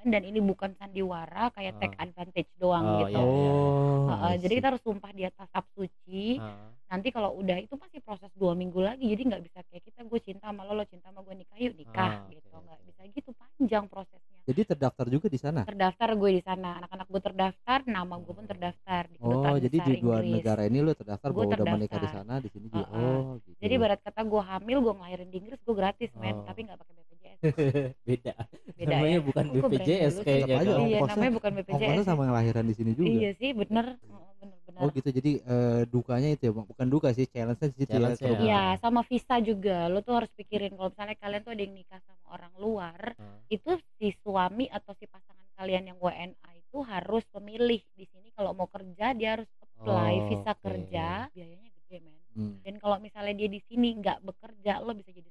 dan 0.02 0.22
ini 0.22 0.39
bukan 0.39 0.72
sandiwara 0.74 1.52
kayak 1.52 1.76
take 1.78 1.93
Ah. 1.93 2.04
advantage 2.04 2.52
doang 2.56 2.84
Oh, 2.84 3.00
gitu. 3.02 3.12
iya, 3.12 3.22
iya. 3.22 3.52
oh 3.52 4.30
I 4.30 4.38
jadi 4.38 4.54
kita 4.56 4.68
harus 4.70 4.82
sumpah 4.82 5.12
di 5.12 5.24
atas 5.24 5.47
sab 5.50 5.66
suci. 5.72 6.38
Ah. 6.38 6.72
nanti 6.88 7.10
kalau 7.10 7.38
udah 7.38 7.54
itu 7.56 7.76
masih 7.76 8.00
proses 8.00 8.34
dua 8.34 8.52
minggu 8.52 8.80
lagi 8.80 9.06
jadi 9.06 9.22
nggak 9.24 9.43
bisa 9.43 9.60
kayak 9.64 9.84
kita 9.84 10.02
gue 10.04 10.20
cinta 10.20 10.47
sama 10.47 10.64
lo 10.64 10.74
lo 10.74 10.84
cinta 10.84 11.08
sama 11.08 11.22
gue 11.22 11.36
nikah 11.36 11.58
yuk 11.58 11.74
nikah 11.76 12.14
Ah, 12.18 12.26
gitu. 12.28 12.50
nggak 12.50 12.80
bisa 12.84 13.02
gitu 13.10 13.30
panjang 13.32 13.86
prosesnya. 13.86 14.39
Jadi 14.41 14.62
terdaftar 14.66 15.06
juga 15.06 15.28
di 15.28 15.38
sana? 15.38 15.62
Terdaftar 15.62 16.10
gue 16.12 16.30
di 16.32 16.41
sana. 16.41 16.82
Anak-anak 16.82 17.06
gue 17.08 17.22
terdaftar 17.22 17.80
nama 17.86 18.18
gue 18.18 18.34
pun 18.34 18.41
terdaftar 18.43 19.06
di 19.06 19.16
oh 19.16 19.30
kedutaan 19.30 19.54
jadi 19.60 19.78
besar 19.78 19.86
di 19.86 19.93
dua 19.95 20.16
Inggris. 20.18 20.34
negara 20.36 20.62
ini 20.66 20.78
lo 20.80 20.91
terdaftar 20.91 21.30
bahwa 21.30 21.45
udah 21.52 21.66
menikah 21.70 22.00
di 22.00 22.10
sana 22.10 22.34
di 22.39 22.50
sini 22.50 22.66
juga. 22.68 22.88
Heeh. 22.88 22.97
oh 22.97 23.38
gitu. 23.39 23.58
Jadi 23.60 23.76
barat 23.78 24.00
kata 24.02 24.22
gue 24.24 24.41
hamil 24.41 24.78
gue 24.80 24.93
ngelahirin 24.95 25.30
di 25.30 25.38
Inggris 25.38 25.60
gue 25.60 25.76
gratis 25.76 26.10
men. 26.16 26.36
Oh. 26.36 26.43
tapi 26.43 26.60
nggak 26.64 26.78
pakai 26.78 26.93
BPJS 26.95 27.39
beda 28.08 28.34
beda 28.80 28.92
namanya 28.94 29.12
ya 29.12 29.22
bukan 29.22 29.46
BPJS 29.52 30.14
sih? 30.14 30.24
kayaknya 30.24 30.56
aja, 30.56 30.64
iya 30.64 30.78
ongkosnya- 30.80 31.10
namanya 31.12 31.34
bukan 31.34 31.52
ongkosnya 31.52 31.76
BPJS 31.76 32.06
sama 32.06 32.24
ngelahiran 32.24 32.66
di 32.66 32.74
sini 32.74 32.92
juga 32.94 33.10
iya 33.12 33.30
sih 33.36 33.50
bener 33.52 33.86
Heeh, 33.94 34.30
bener-bener 34.40 34.80
oh 34.80 34.90
gitu 34.90 35.10
jadi 35.12 35.32
eh, 35.38 35.82
dukanya 35.86 36.30
itu 36.30 36.42
ya 36.42 36.52
Bang? 36.52 36.66
bukan 36.66 36.88
duka 36.88 37.08
sih 37.12 37.26
challenge-nya 37.26 37.68
di 37.68 37.78
situ 37.78 37.92
ya 37.92 38.40
Iya, 38.40 38.64
sama 38.78 39.02
visa 39.04 39.36
juga. 39.40 39.78
Lo 39.86 40.00
tuh 40.00 40.16
harus 40.16 40.32
pikirin 40.32 40.72
kalau 40.72 40.90
misalnya 40.90 41.16
kalian 41.16 41.42
tuh 41.42 41.52
ada 41.52 41.62
yang 41.62 41.76
nikah 41.76 42.00
sama 42.00 42.24
orang 42.30 42.54
luar, 42.56 43.00
Ah. 43.14 43.44
itu 43.48 43.72
si 43.94 44.16
suami 44.18 44.66
atau 44.68 44.94
si 44.94 45.06
pasangan 45.06 45.28
kalian 45.54 45.84
yang 45.86 45.98
WNA 46.00 46.50
itu 46.56 46.78
harus 46.82 47.28
memilih 47.34 47.84
di 47.92 48.06
sini 48.06 48.32
kalau 48.32 48.54
mau 48.54 48.68
kerja 48.68 49.12
dia 49.12 49.30
harus 49.36 49.50
apply 49.60 50.14
Oh, 50.16 50.28
visa 50.30 50.52
oke. 50.52 50.62
kerja, 50.62 51.08
biayanya 51.30 51.68
gede 51.74 51.98
men. 52.00 52.16
Hmm. 52.32 52.56
Dan 52.62 52.74
kalau 52.78 52.96
misalnya 52.98 53.34
dia 53.36 53.50
di 53.50 53.60
sini 53.62 53.90
nggak 53.96 54.24
bekerja, 54.24 54.80
lo 54.80 54.94
bisa 54.94 55.10
jadi 55.10 55.28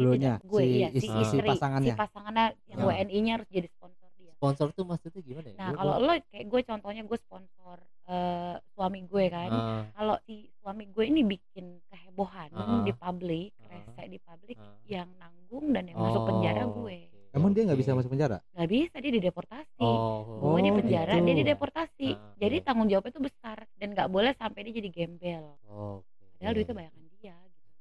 Lo-nya, 0.00 0.32
tidak- 0.34 0.46
gue 0.46 0.60
si 0.60 0.70
iya, 0.72 0.88
si 0.88 0.96
is- 0.96 1.04
si 1.04 1.18
istri, 1.18 1.48
pasangannya. 1.48 1.90
si 1.90 1.98
pasangannya 1.98 2.46
yang 2.66 2.78
Ya. 2.78 2.86
WNI-nya 2.86 3.32
harus 3.34 3.48
jadi 3.48 3.68
sponsor 3.68 4.08
dia. 4.14 4.32
sponsor 4.32 4.66
tuh 4.70 4.84
maksudnya 4.84 5.20
gimana 5.20 5.46
ya 5.48 5.56
Nah, 5.56 5.70
kalau 5.74 5.94
lo 5.98 6.12
kayak 6.24 6.46
gue 6.46 6.60
contohnya 6.64 7.02
gue 7.02 7.18
sponsor 7.18 7.78
eh, 8.06 8.56
suami 8.70 9.04
gue 9.04 9.24
kan. 9.28 9.50
Ah, 9.50 9.84
kalau 9.92 10.16
si 10.22 10.34
suami 10.56 10.86
gue 10.86 11.04
ini 11.04 11.20
bikin 11.22 11.76
kehebohan 11.84 12.48
Ah. 12.50 12.80
di 12.80 12.88
publik, 12.90 13.52
Ah. 13.58 13.68
rese 13.68 14.02
di 14.06 14.16
publik, 14.18 14.56
Ah. 14.56 14.80
yang 14.86 15.12
nanggung 15.14 15.36
dan 15.70 15.84
yang 15.84 15.98
masuk 15.98 16.24
penjara 16.24 16.64
Oh, 16.64 16.72
gue. 16.80 17.04
emang 17.30 17.52
dia 17.52 17.62
nggak 17.62 17.76
bisa 17.76 17.92
masuk 17.92 18.08
penjara 18.08 18.40
Nggak 18.50 18.68
bisa 18.70 18.96
dia 18.96 19.12
dideportasi. 19.12 19.76
oh 19.76 20.24
gue 20.40 20.56
di 20.58 20.70
Oh, 20.70 20.76
penjara, 20.78 21.12
gitu. 21.12 21.26
dia 21.26 21.36
dideportasi. 21.36 22.08
Ah, 22.10 22.32
Jadi 22.38 22.56
iya. 22.56 22.64
tanggung 22.64 22.88
jawabnya 22.88 23.12
itu 23.12 23.20
besar 23.22 23.58
dan 23.74 23.88
nggak 23.90 24.08
boleh 24.08 24.32
sampai 24.32 24.60
dia 24.62 24.74
jadi 24.74 24.88
gembel. 24.88 25.44
Oh, 25.66 26.00
oke. 26.00 26.08
Padahal 26.32 26.48
Iya, 26.48 26.56
duitnya 26.56 26.74
iya. 26.78 26.88
dia 26.88 27.02
gitu 27.02 27.07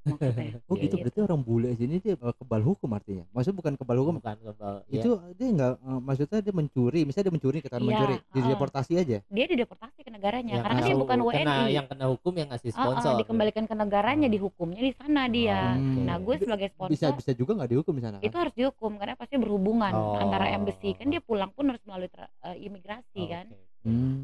maksudnya. 0.10 0.56
oh 0.70 0.74
Iya, 0.74 0.82
gitu 0.82 0.94
iya. 0.94 1.02
berarti 1.02 1.20
orang 1.22 1.42
bule 1.42 1.70
sini 1.74 1.96
dia 1.98 2.14
eh, 2.14 2.34
kebal 2.34 2.62
hukum 2.62 2.90
artinya 2.90 3.24
maksudnya 3.30 3.58
bukan 3.58 3.74
kebal 3.76 3.98
hukum 3.98 4.14
bukan 4.18 4.36
kebal 4.42 4.76
ya. 4.86 4.94
itu 4.96 5.10
dia 5.34 5.48
nggak 5.50 5.74
eh, 5.76 6.00
maksudnya 6.00 6.40
dia 6.40 6.54
mencuri 6.54 7.00
misalnya 7.02 7.26
dia 7.26 7.36
mencuri 7.36 7.58
katakan 7.60 7.80
Iya, 7.80 7.90
mencuri 7.90 8.16
heeh. 8.16 8.34
dideportasi 8.38 8.94
aja 8.96 9.18
Dia 9.24 9.46
dideportasi 9.48 10.00
ke 10.00 10.10
negaranya 10.10 10.52
yang 10.54 10.64
karena 10.64 10.74
kan 10.74 10.80
kena 10.80 10.88
dia 10.88 10.96
bukan 10.98 11.18
kena, 11.20 11.54
WNI. 11.58 11.72
yang 11.72 11.86
kena 11.86 12.06
hukum 12.08 12.34
yang 12.34 12.48
ngasih 12.48 12.70
Ah, 12.70 12.76
ah, 12.76 12.84
sponsor 12.84 13.12
dikembalikan 13.18 13.64
ke 13.64 13.76
negaranya, 13.76 14.28
Oh. 14.28 14.34
dihukumnya 14.34 14.80
di 14.80 14.94
sana 14.94 15.22
dia. 15.28 15.62
Hmm. 15.74 16.04
Nah, 16.04 16.16
gue 16.18 16.36
sebagai 16.38 16.68
bisa 16.70 16.76
sponsor 17.10 17.10
bisa 17.18 17.32
juga 17.34 17.52
nggak 17.54 17.70
dihukum 17.70 17.94
di 17.94 18.02
sana 18.02 18.16
kan? 18.16 18.24
itu 18.24 18.36
harus 18.36 18.54
dihukum 18.54 18.92
karena 18.96 19.14
pasti 19.14 19.36
berhubungan 19.36 19.92
Oh. 19.92 20.16
antara 20.18 20.46
embassy 20.50 20.94
kan 20.94 21.08
dia 21.08 21.20
pulang 21.20 21.50
pun 21.50 21.68
harus 21.68 21.82
melalui 21.84 22.08
tra- 22.08 22.30
eh, 22.44 22.58
imigrasi 22.62 23.20
Oh, 23.20 23.28
kan 23.28 23.46
oke. 23.48 23.66
hmm, 23.84 24.16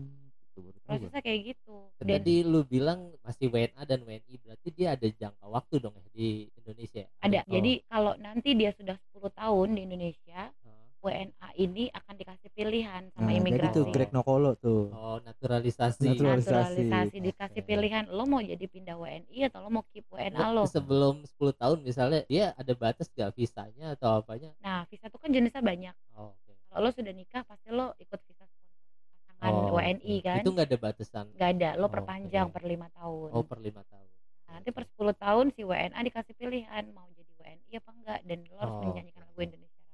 baru 0.56 0.76
tahu 0.76 0.82
gua. 0.84 0.93
prosesnya 0.99 1.22
kayak 1.22 1.39
gitu 1.47 1.76
dan 1.95 2.08
Jadi 2.12 2.36
lu 2.43 2.60
bilang 2.64 2.99
masih 3.20 3.47
WNA 3.47 3.82
dan 3.82 3.99
WNI 4.01 4.34
berarti 4.38 4.68
dia 4.70 4.88
ada 4.91 5.08
jangka 5.08 5.45
waktu 5.47 5.76
dong 5.78 5.95
ya 5.95 6.08
di 6.12 6.28
Indonesia. 6.56 7.04
ada 7.18 7.39
Oh. 7.39 7.49
jadi 7.49 7.72
kalau 7.84 8.14
nanti 8.16 8.49
dia 8.51 8.72
sudah 8.72 8.95
10 9.10 9.32
tahun 9.32 9.68
di 9.72 9.82
Indonesia 9.84 10.41
Oh. 10.62 10.72
WNA 11.04 11.28
ini 11.58 11.91
akan 11.91 12.16
dikasih 12.16 12.47
pilihan 12.49 13.12
sama 13.12 13.22
nah, 13.22 13.30
jadi 13.30 13.39
imigrasi 13.41 13.76
tuh 13.76 13.86
Greg 13.89 14.12
Nokolo 14.12 14.56
tuh 14.56 14.88
Oh, 14.89 15.20
naturalisasi. 15.20 16.08
Naturalisasi. 16.10 16.80
naturalisasi 16.80 17.18
dikasih 17.20 17.62
pilihan 17.62 18.08
lo 18.08 18.24
mau 18.24 18.39
jadi 18.39 18.64
pindah 18.64 18.95
WNI 18.95 19.51
atau 19.51 19.60
lo 19.60 19.70
mau 19.70 19.84
keep 19.86 20.08
WNA 20.08 20.39
lo 20.49 20.64
Sebelum 20.66 21.28
10 21.28 21.36
tahun 21.54 21.78
misalnya 21.82 22.24
dia 22.24 22.51
ada 22.54 22.72
batas 22.74 23.08
gak 23.10 23.34
visanya 23.34 23.91
atau 23.91 24.18
apanya? 24.18 24.56
nah 24.58 24.88
visa 24.88 25.06
itu 25.06 25.18
kan 25.18 25.28
jenisnya 25.28 25.60
banyak 25.60 25.95
Oh, 26.14 26.32
oke. 26.32 26.51
kalau 26.70 26.80
lo 26.80 26.89
sudah 26.89 27.12
nikah 27.12 27.43
pasti 27.43 27.68
lo 27.68 27.91
ikut 27.97 28.20
visa 28.22 28.47
pasangan 29.44 29.68
Oh, 29.68 29.76
WNI 29.76 30.16
kan 30.24 30.39
Itu 30.39 30.50
nggak 30.56 30.68
ada 30.72 30.78
batasan. 30.80 31.26
nggak 31.36 31.50
ada 31.54 31.70
lo 31.76 31.86
Oh, 31.86 31.91
perpanjang 31.91 32.48
oke. 32.48 32.54
per 32.56 32.64
lima 32.64 32.88
tahun 32.96 33.30
Oh, 33.30 33.44
per 33.44 33.60
lima 33.60 33.82
tahun. 33.84 34.08
Nah, 34.48 34.52
nanti 34.60 34.70
per 34.70 34.84
10 34.86 35.16
tahun 35.18 35.46
si 35.52 35.62
WNA 35.66 36.00
dikasih 36.00 36.34
pilihan 36.38 36.84
mau 36.94 37.08
jadi 37.12 37.32
WNI 37.36 37.72
apa 37.76 37.89
enggak 37.91 38.20
dan 38.24 38.39
lo 38.48 38.58
harus 38.62 38.76
Oh, 38.78 38.82
menyanyikan 38.86 39.22
lagu 39.26 39.39
Indonesia 39.41 39.82
Raya. 39.82 39.91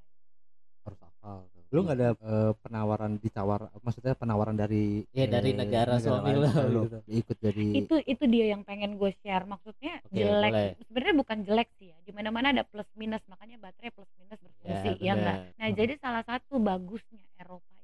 harus 0.80 1.00
hafal 1.00 1.40
lu 1.70 1.80
nggak 1.86 1.98
ada 2.02 2.10
eh, 2.18 2.52
penawaran 2.66 3.14
ditawar 3.22 3.70
maksudnya 3.86 4.18
penawaran 4.18 4.58
dari 4.58 5.06
Ya, 5.14 5.30
dari 5.30 5.54
eh, 5.54 5.58
negara 5.58 6.02
suami 6.02 6.34
lain 6.34 6.74
lo 6.74 6.82
gitu. 6.90 6.98
ikut 7.08 7.38
jadi 7.38 7.66
Itu 7.78 7.96
itu 8.04 8.24
dia 8.26 8.46
yang 8.58 8.66
pengen 8.66 8.98
gue 8.98 9.14
share 9.22 9.46
maksudnya 9.46 10.02
Oke, 10.02 10.18
jelek 10.18 10.82
sebenarnya 10.90 11.16
bukan 11.22 11.38
jelek 11.46 11.70
sih 11.78 11.94
ya. 11.94 11.98
Di 12.02 12.12
mana-mana 12.12 12.50
ada 12.50 12.64
plus 12.66 12.90
minus 12.98 13.22
makanya 13.30 13.62
baterai 13.62 13.94
plus 13.94 14.10
minus 14.18 14.42
berfungsi 14.42 14.98
ya, 15.00 15.14
enggak. 15.14 15.38
benar. 15.46 15.58
Nah, 15.62 15.70
jadi 15.78 15.94
salah 16.02 16.24
satu 16.26 16.58
bagusnya 16.58 17.22
Eropa 17.38 17.79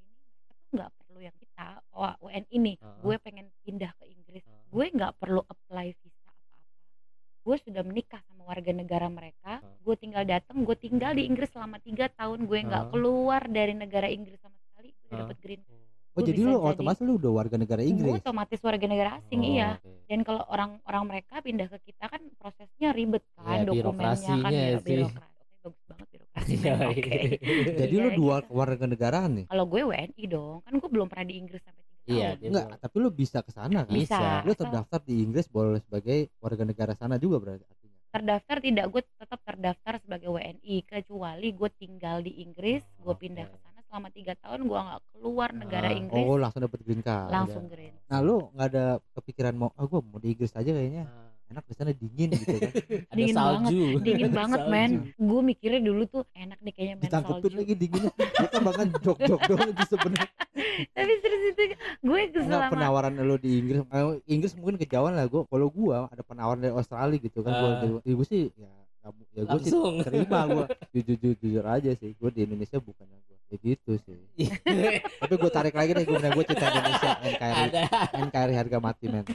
nggak 0.76 0.92
perlu 0.94 1.20
yang 1.20 1.36
kita 1.36 1.66
oh, 1.92 2.14
WNI 2.22 2.56
nih, 2.58 2.76
Heeh. 2.76 3.00
gue 3.02 3.16
pengen 3.18 3.46
pindah 3.64 3.92
ke 3.96 4.06
Inggris. 4.06 4.44
Heeh. 4.44 4.64
Gue 4.68 4.86
nggak 4.92 5.16
perlu 5.16 5.42
apply 5.42 5.96
visa 5.96 6.20
apa-apa. 6.22 6.58
Gue 7.42 7.56
sudah 7.58 7.82
menikah 7.82 8.20
sama 8.26 8.44
warga 8.46 8.72
negara 8.72 9.08
mereka. 9.08 9.60
Heeh. 9.60 9.80
Gue 9.82 9.96
tinggal 9.96 10.24
datang, 10.24 10.62
gue 10.62 10.76
tinggal 10.76 11.12
di 11.12 11.24
Inggris 11.24 11.50
selama 11.50 11.80
tiga 11.80 12.12
tahun. 12.12 12.44
Gue 12.44 12.60
nggak 12.62 12.84
Heeh. 12.84 12.94
keluar 12.94 13.42
dari 13.48 13.74
negara 13.74 14.08
Inggris 14.08 14.38
sama 14.38 14.60
sekali. 14.62 14.92
Gue 14.92 15.02
udah 15.02 15.12
Heeh. 15.12 15.24
dapet 15.26 15.38
green. 15.40 15.62
oh 15.64 15.84
Gue 16.16 16.32
jadi 16.32 16.42
lu 16.42 16.52
jadi- 16.54 16.68
otomatis 16.72 17.02
lu 17.04 17.14
udah 17.16 17.32
warga 17.34 17.56
negara 17.56 17.82
Gue 17.82 17.92
Inggris 17.92 18.12
otomatis 18.18 18.60
warga 18.60 18.86
negara 18.88 19.10
asing 19.20 19.42
Oh, 19.42 19.52
iya. 19.52 19.70
oke. 19.76 19.92
Dan 20.08 20.20
kalau 20.24 20.44
orang-orang 20.48 21.04
mereka 21.12 21.44
pindah 21.44 21.68
ke 21.68 21.92
kita 21.92 22.08
kan 22.08 22.22
prosesnya 22.36 22.90
ribet 22.92 23.20
kan, 23.36 23.58
Ya, 23.58 23.68
dokumennya 23.68 24.36
kan 24.38 24.52
ya, 24.52 24.80
birokrasi. 24.80 24.96
Oke, 25.04 25.20
bagus 25.60 25.84
banget 25.86 26.08
Iya, 26.38 26.74
men. 26.76 26.90
Oke. 26.92 27.20
jadi 27.80 27.96
Iya, 27.96 28.04
lu 28.04 28.10
dua 28.14 28.36
gitu. 28.40 28.52
warga 28.52 28.86
negaraan 28.86 29.32
nih 29.34 29.46
Kalau 29.48 29.66
gue 29.66 29.82
WNI 29.82 30.24
dong, 30.28 30.56
kan 30.62 30.74
gue 30.76 30.90
belum 30.90 31.08
pernah 31.08 31.26
di 31.26 31.36
Inggris 31.36 31.62
sampai 31.64 31.82
tiga 31.82 31.96
tahun. 32.04 32.12
Iya, 32.12 32.30
dia 32.36 32.48
enggak 32.52 32.66
bilang, 32.68 32.82
tapi 32.82 32.96
lu 33.00 33.10
bisa 33.10 33.38
ke 33.40 33.52
sana 33.52 33.80
kan 33.82 33.94
Bisa. 33.94 34.20
lu 34.42 34.54
terdaftar 34.54 35.00
di 35.02 35.16
Inggris 35.18 35.48
boleh 35.48 35.80
sebagai 35.80 36.18
warga 36.38 36.64
negara 36.64 36.94
sana 36.94 37.16
juga 37.16 37.40
berarti 37.40 37.64
artinya 37.64 37.94
terdaftar 38.12 38.58
tidak, 38.60 38.86
gue 38.88 39.02
tetap 39.04 39.40
terdaftar 39.44 39.94
sebagai 40.00 40.30
WNI 40.30 40.76
kecuali 40.84 41.48
gue 41.52 41.70
tinggal 41.76 42.18
di 42.20 42.40
Inggris, 42.40 42.80
gue 42.96 43.12
Oh, 43.12 43.12
pindah 43.14 43.44
ke 43.44 43.58
sana 43.60 43.80
selama 43.86 44.08
tiga 44.10 44.34
tahun 44.38 44.64
gue 44.66 44.80
nggak 44.80 45.02
keluar 45.12 45.50
negara 45.52 45.88
Ah, 45.88 46.00
Inggris, 46.00 46.24
oh 46.24 46.36
langsung 46.36 46.62
dapet 46.62 46.80
green 46.82 47.00
card 47.00 47.28
langsung 47.28 47.68
green. 47.68 47.92
nah 48.06 48.20
lu 48.20 48.52
nggak 48.52 48.68
ada 48.70 48.86
kepikiran 49.14 49.54
mau 49.54 49.70
ah 49.72 49.84
gua 49.84 50.00
mau 50.00 50.16
di 50.16 50.32
Inggris 50.32 50.52
aja 50.52 50.68
kayaknya 50.68 51.04
ah, 51.06 51.25
enak 51.48 51.64
di 51.64 51.74
sana 51.74 51.92
dingin 51.92 52.30
gitu 52.32 52.56
kan 52.56 52.72
ada 53.06 53.16
Dingin 53.16 53.36
salju. 53.36 53.82
Dingin 54.00 54.32
banget 54.32 54.62
men, 54.66 54.92
gue 55.14 55.42
mikirnya 55.44 55.80
dulu 55.80 56.04
tuh 56.06 56.24
enak 56.34 56.58
nih 56.60 56.74
kayaknya 56.74 56.96
main 56.96 57.06
ditangkepin 57.06 57.42
salju. 57.44 57.56
lagi 57.56 57.74
dinginnya 57.76 58.12
dia 58.12 58.48
kan 58.48 58.62
bahkan 58.62 58.88
jok-jok 59.06 59.42
doang 59.46 59.70
itu 59.70 59.84
sebenarnya 59.88 60.30
Tapi 60.92 61.12
serius 61.18 61.44
itu 61.48 61.64
gue 62.02 62.20
Enggak 62.26 62.44
selama 62.44 62.68
penawaran 62.70 63.14
lu 63.18 63.36
di 63.38 63.52
Inggris 63.58 63.80
Inggris 64.26 64.54
mungkin 64.54 64.76
kejauhan 64.78 65.14
lah 65.14 65.26
gua 65.26 65.46
kalau 65.46 65.68
gua 65.70 66.08
ada 66.08 66.22
penawaran 66.22 66.60
dari 66.60 66.74
Australia 66.74 67.18
gitu 67.18 67.40
kan 67.40 67.52
gua 67.54 67.70
Ah. 67.70 67.80
di- 67.80 68.12
ibu 68.12 68.24
sih 68.24 68.52
ya 68.52 68.72
ya 69.32 69.42
gua 69.46 69.58
sih 69.58 69.72
Langsung. 69.72 69.94
terima 70.02 70.40
gua 70.46 70.66
jujur 70.94 71.16
jujur, 71.16 71.36
jujur 71.38 71.66
aja 71.66 71.92
sih 71.94 72.12
gua 72.16 72.30
di 72.30 72.42
Indonesia 72.42 72.78
bukan 72.78 73.06
gua 73.06 73.35
ya 73.50 73.58
gitu 73.62 73.92
sih. 74.02 74.20
Tapi 75.22 75.34
gua 75.38 75.52
tarik 75.54 75.76
lagi 75.78 75.94
nih 75.94 76.06
gua 76.06 76.20
gua 76.34 76.46
cinta 76.46 76.66
Indonesia 76.72 77.12
NKRI 77.22 77.64
ada. 77.70 77.82
NKRI 78.26 78.56
harga 78.58 78.78
mati 78.82 79.06
men. 79.08 79.26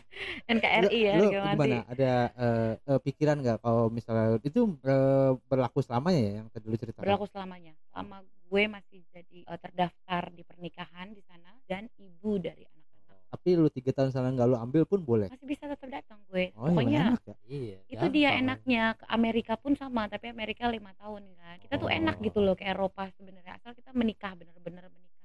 NKRI 0.51 0.99
ya 0.99 1.13
lu 1.15 1.27
harga 1.31 1.41
mati. 1.41 1.55
gimana? 1.55 1.79
Ada 1.87 2.13
eh, 2.35 2.73
eh, 2.91 3.01
pikiran 3.01 3.37
nggak 3.39 3.59
kalau 3.63 3.85
misalnya 3.89 4.43
itu 4.43 4.61
eh, 4.83 5.31
berlaku 5.47 5.79
selamanya 5.81 6.21
ya 6.21 6.33
yang 6.43 6.47
tadi 6.51 6.65
lu 6.67 6.77
ceritakan? 6.77 7.07
Berlaku 7.07 7.27
selamanya. 7.31 7.73
Selama 7.91 8.17
gue 8.51 8.63
masih 8.67 9.01
jadi 9.15 9.39
eh, 9.47 9.59
terdaftar 9.63 10.23
di 10.35 10.43
pernikahan 10.43 11.15
di 11.15 11.23
sana 11.23 11.55
dan 11.71 11.87
ibu 12.03 12.43
dari 12.43 12.67
anak-anak 12.67 12.80
tapi 13.31 13.55
lu 13.55 13.71
tiga 13.71 13.95
tahun 13.95 14.11
sana 14.11 14.35
nggak 14.35 14.49
lu 14.51 14.57
ambil 14.59 14.83
pun 14.83 14.99
boleh. 15.07 15.31
Masih 15.31 15.47
bisa 15.47 15.71
tetap 15.71 15.87
datang 15.87 16.19
gue. 16.27 16.51
Oh 16.59 16.67
ya 16.67 16.75
pokoknya 16.75 17.01
enak 17.15 17.23
ya? 17.23 17.37
Iya. 17.47 17.79
itu 17.87 18.07
dia 18.11 18.31
enaknya. 18.35 18.83
Ke 18.99 19.05
Amerika 19.07 19.55
pun 19.55 19.79
sama 19.79 20.11
tapi 20.11 20.35
Amerika 20.35 20.67
lima 20.67 20.91
tahun 20.99 21.23
kan. 21.39 21.57
Kita 21.63 21.79
tuh 21.79 21.87
enak 21.87 22.19
Oh. 22.19 22.25
gitu 22.27 22.39
loh 22.43 22.59
ke 22.59 22.67
Eropa 22.67 23.07
sebenarnya. 23.15 23.55
Asal 23.63 23.79
kita 23.79 23.95
menikah 23.95 24.35
bener-bener 24.35 24.91
menikah. 24.91 25.23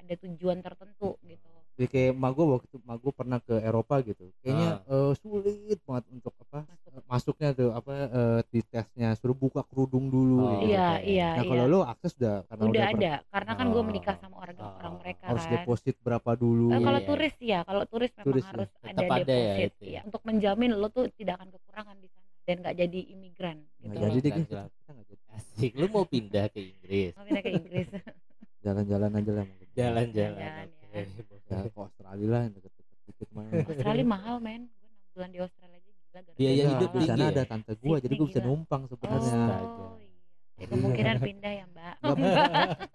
Ada 0.00 0.16
tujuan 0.24 0.64
tertentu 0.64 1.20
gitu. 1.20 1.52
Jadi 1.76 1.86
kayak 1.92 2.10
emak 2.16 2.30
gue 2.32 2.46
waktu 2.56 2.76
gue 2.80 3.12
pernah 3.12 3.38
ke 3.44 3.54
Eropa 3.60 4.00
gitu. 4.00 4.32
Kayaknya 4.40 4.70
eh, 4.88 5.12
sulit 5.20 5.78
banget 5.84 6.04
untuk 6.08 6.32
apa. 6.40 6.64
Masuknya 7.06 7.50
tuh 7.52 7.70
apa 7.70 7.92
eh, 8.04 8.40
di 8.48 8.60
tesnya 8.62 9.14
suruh 9.14 9.34
buka 9.34 9.62
kerudung 9.62 10.06
dulu 10.06 10.36
Oh, 10.36 10.50
gitu. 10.56 10.68
iya 10.68 10.86
oke. 10.92 11.06
iya 11.06 11.28
nah 11.28 11.38
iya 11.38 11.48
kalau 11.48 11.64
lo 11.66 11.80
akses 11.82 12.12
udah 12.14 12.36
karena 12.44 12.62
udah 12.64 12.82
ber- 12.82 12.90
ada 12.92 13.12
karena 13.28 13.52
kan 13.52 13.66
gue 13.66 13.76
Oh. 13.76 13.86
menikah 13.86 14.16
sama 14.16 14.36
orang 14.36 14.56
Oh. 14.56 14.74
orang 14.76 14.94
mereka 14.98 15.22
harus 15.26 15.44
kan 15.44 15.52
deposit 15.54 15.94
berapa 15.98 16.30
dulu 16.34 16.66
Eh, 16.68 16.80
kalau 16.80 16.90
Iya, 16.92 16.98
iya. 16.98 17.08
turis 17.08 17.34
ya 17.38 17.58
kalau 17.62 17.82
turis 17.84 18.10
memang 18.12 18.26
Turis 18.26 18.42
ya. 18.42 18.50
harus 18.50 18.68
Tetap 18.76 18.90
ada 19.04 19.16
ada 19.16 19.32
ya 19.32 19.52
deposit 19.54 19.70
itu 19.72 19.84
ya. 19.84 19.92
ya 19.92 20.00
untuk 20.02 20.22
menjamin 20.22 20.70
lo 20.72 20.88
tuh 20.88 21.04
tidak 21.12 21.34
akan 21.36 21.48
kekurangan 21.52 21.96
di 21.96 22.08
sana 22.08 22.24
dan 22.42 22.56
nggak 22.60 22.74
jadi 22.76 23.00
imigran 23.08 23.56
gitu 23.62 23.84
nggak 23.84 23.94
Iya, 23.96 24.06
jadi 24.08 24.18
deh 24.18 24.32
kita 24.36 24.60
nggak 24.86 25.04
jadi 25.06 25.24
asik 25.32 25.72
lu 25.72 25.86
mau 25.88 26.04
pindah 26.04 26.44
ke 26.48 26.58
Inggris 26.60 27.12
mau 27.12 27.24
pindah 27.24 27.42
ke 27.42 27.50
Inggris 27.52 27.88
jalan-jalan 28.64 29.10
aja 29.12 29.30
lah 29.32 29.44
mungkin 29.44 29.66
jalan-jalan 29.72 30.38
Jalan, 30.40 30.66
oke. 30.66 31.00
ya 31.46 31.58
ke 31.64 31.78
Australia 31.78 32.28
lah 32.28 32.42
deket-deket 32.48 32.98
dikit 33.04 33.28
mah 33.30 33.44
Australia 33.52 34.02
mahal 34.04 34.36
men 34.38 34.66
gue 34.66 34.82
enam 34.82 35.12
bulan 35.12 35.30
di 35.30 35.38
Australia 35.38 35.75
Biaya 36.32 36.52
Enggak, 36.58 36.72
hidup 36.72 36.90
di 36.90 37.00
sana 37.02 37.18
ya? 37.18 37.28
ada 37.30 37.42
tante 37.44 37.72
gua 37.74 37.96
jadi 37.98 38.14
gua 38.14 38.26
bisa 38.26 38.40
gila. 38.40 38.48
numpang 38.48 38.82
sebenarnya. 38.86 39.34
Oh 39.60 39.96
iya. 39.96 40.14
Ya, 40.56 40.64
kemungkinan 40.66 41.16
pindah 41.20 41.52
ya 41.52 41.64
mbak. 41.68 41.94
Nggak, 42.00 42.16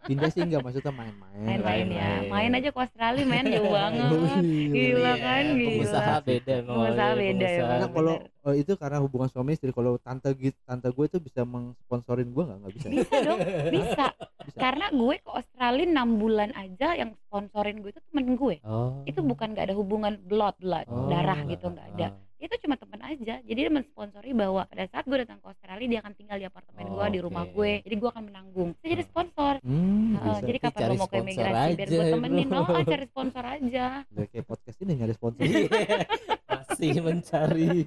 pindah 0.01 0.29
sih 0.29 0.41
enggak 0.41 0.61
maksudnya 0.61 0.89
main-main. 0.91 1.45
Main-main 1.45 1.87
ya. 1.87 2.09
Main 2.25 2.51
aja 2.51 2.69
ke 2.69 2.79
Australia 2.79 3.21
men. 3.21 3.45
Jauh 3.45 3.69
banget. 3.77 4.09
Wih, 4.41 4.65
Gila 4.67 4.97
wih. 5.05 5.17
kan, 5.21 5.43
Iya, 5.43 5.53
gila. 5.53 5.69
pengusaha 5.69 6.15
beda 6.23 6.53
Pengusaha 6.65 7.11
beda 7.13 7.47
ya. 7.47 7.61
Karena 7.61 7.87
kalau 7.87 8.15
eh, 8.17 8.55
itu 8.57 8.73
karena 8.73 8.97
hubungan 8.97 9.29
suami 9.29 9.53
istri. 9.53 9.69
Kalau 9.69 9.93
tante 9.99 10.33
gitu 10.33 10.57
tante 10.63 10.89
gue 10.89 11.05
itu 11.05 11.17
bisa 11.19 11.41
mengsponsorin 11.45 12.29
gue 12.29 12.43
nggak? 12.43 12.57
Nggak 12.57 12.73
bisa 12.73 12.87
bisa 12.89 13.15
dong. 13.21 13.39
Bisa. 13.69 14.05
Bisa. 14.41 14.57
karena 14.57 14.85
gue 14.89 15.15
ke 15.21 15.29
Australia 15.29 15.85
enam 15.85 16.09
bulan 16.17 16.49
aja 16.55 16.97
yang 16.97 17.13
sponsorin 17.21 17.77
gue 17.77 17.93
itu 17.93 18.01
temen 18.03 18.25
gue. 18.33 18.57
Oh. 18.63 19.05
Itu 19.05 19.21
bukan 19.21 19.53
gak 19.53 19.69
ada 19.69 19.77
hubungan 19.77 20.17
blood 20.19 20.57
blood 20.57 20.89
Oh. 20.89 21.05
darah 21.07 21.37
gitu 21.45 21.69
nggak 21.69 21.87
ada. 21.93 22.07
Itu 22.41 22.55
cuma 22.65 22.73
teman 22.73 23.01
aja. 23.05 23.37
Jadi 23.45 23.59
dia 23.61 23.69
mensponsori 23.69 24.33
bahwa 24.33 24.65
pada 24.65 24.89
saat 24.89 25.05
gue 25.05 25.17
datang 25.21 25.37
ke 25.37 25.45
Australia 25.45 25.87
dia 25.87 25.99
akan 26.01 26.13
tinggal 26.17 26.37
di 26.41 26.45
apartemen 26.49 26.85
gue 26.89 27.05
di 27.13 27.19
rumah 27.21 27.43
Oke. 27.45 27.53
gue. 27.53 27.71
Jadi 27.85 27.95
gue 28.01 28.09
akan 28.09 28.23
menanggung. 28.33 28.69
Saya 28.81 28.89
jadi 28.97 29.03
sponsor. 29.05 29.53
Hmm, 29.61 30.17
bisa. 30.17 30.41
jadi 30.49 30.57
kapan 30.57 30.81
lo 30.81 30.93
mau 30.97 31.09
ke 31.09 31.17
imigrasi 31.21 31.71
biar 31.77 31.89
gue 31.93 32.05
temenin. 32.17 32.47
bro. 32.49 32.61
oh 32.65 32.81
cari 32.81 33.05
sponsor 33.05 33.43
aja. 33.45 33.85
Udah 34.09 34.25
kayak 34.33 34.45
podcast 34.49 34.77
ini 34.81 34.91
nyari 34.97 35.13
sponsor 35.13 35.45
masih 36.71 37.03
mencari 37.03 37.85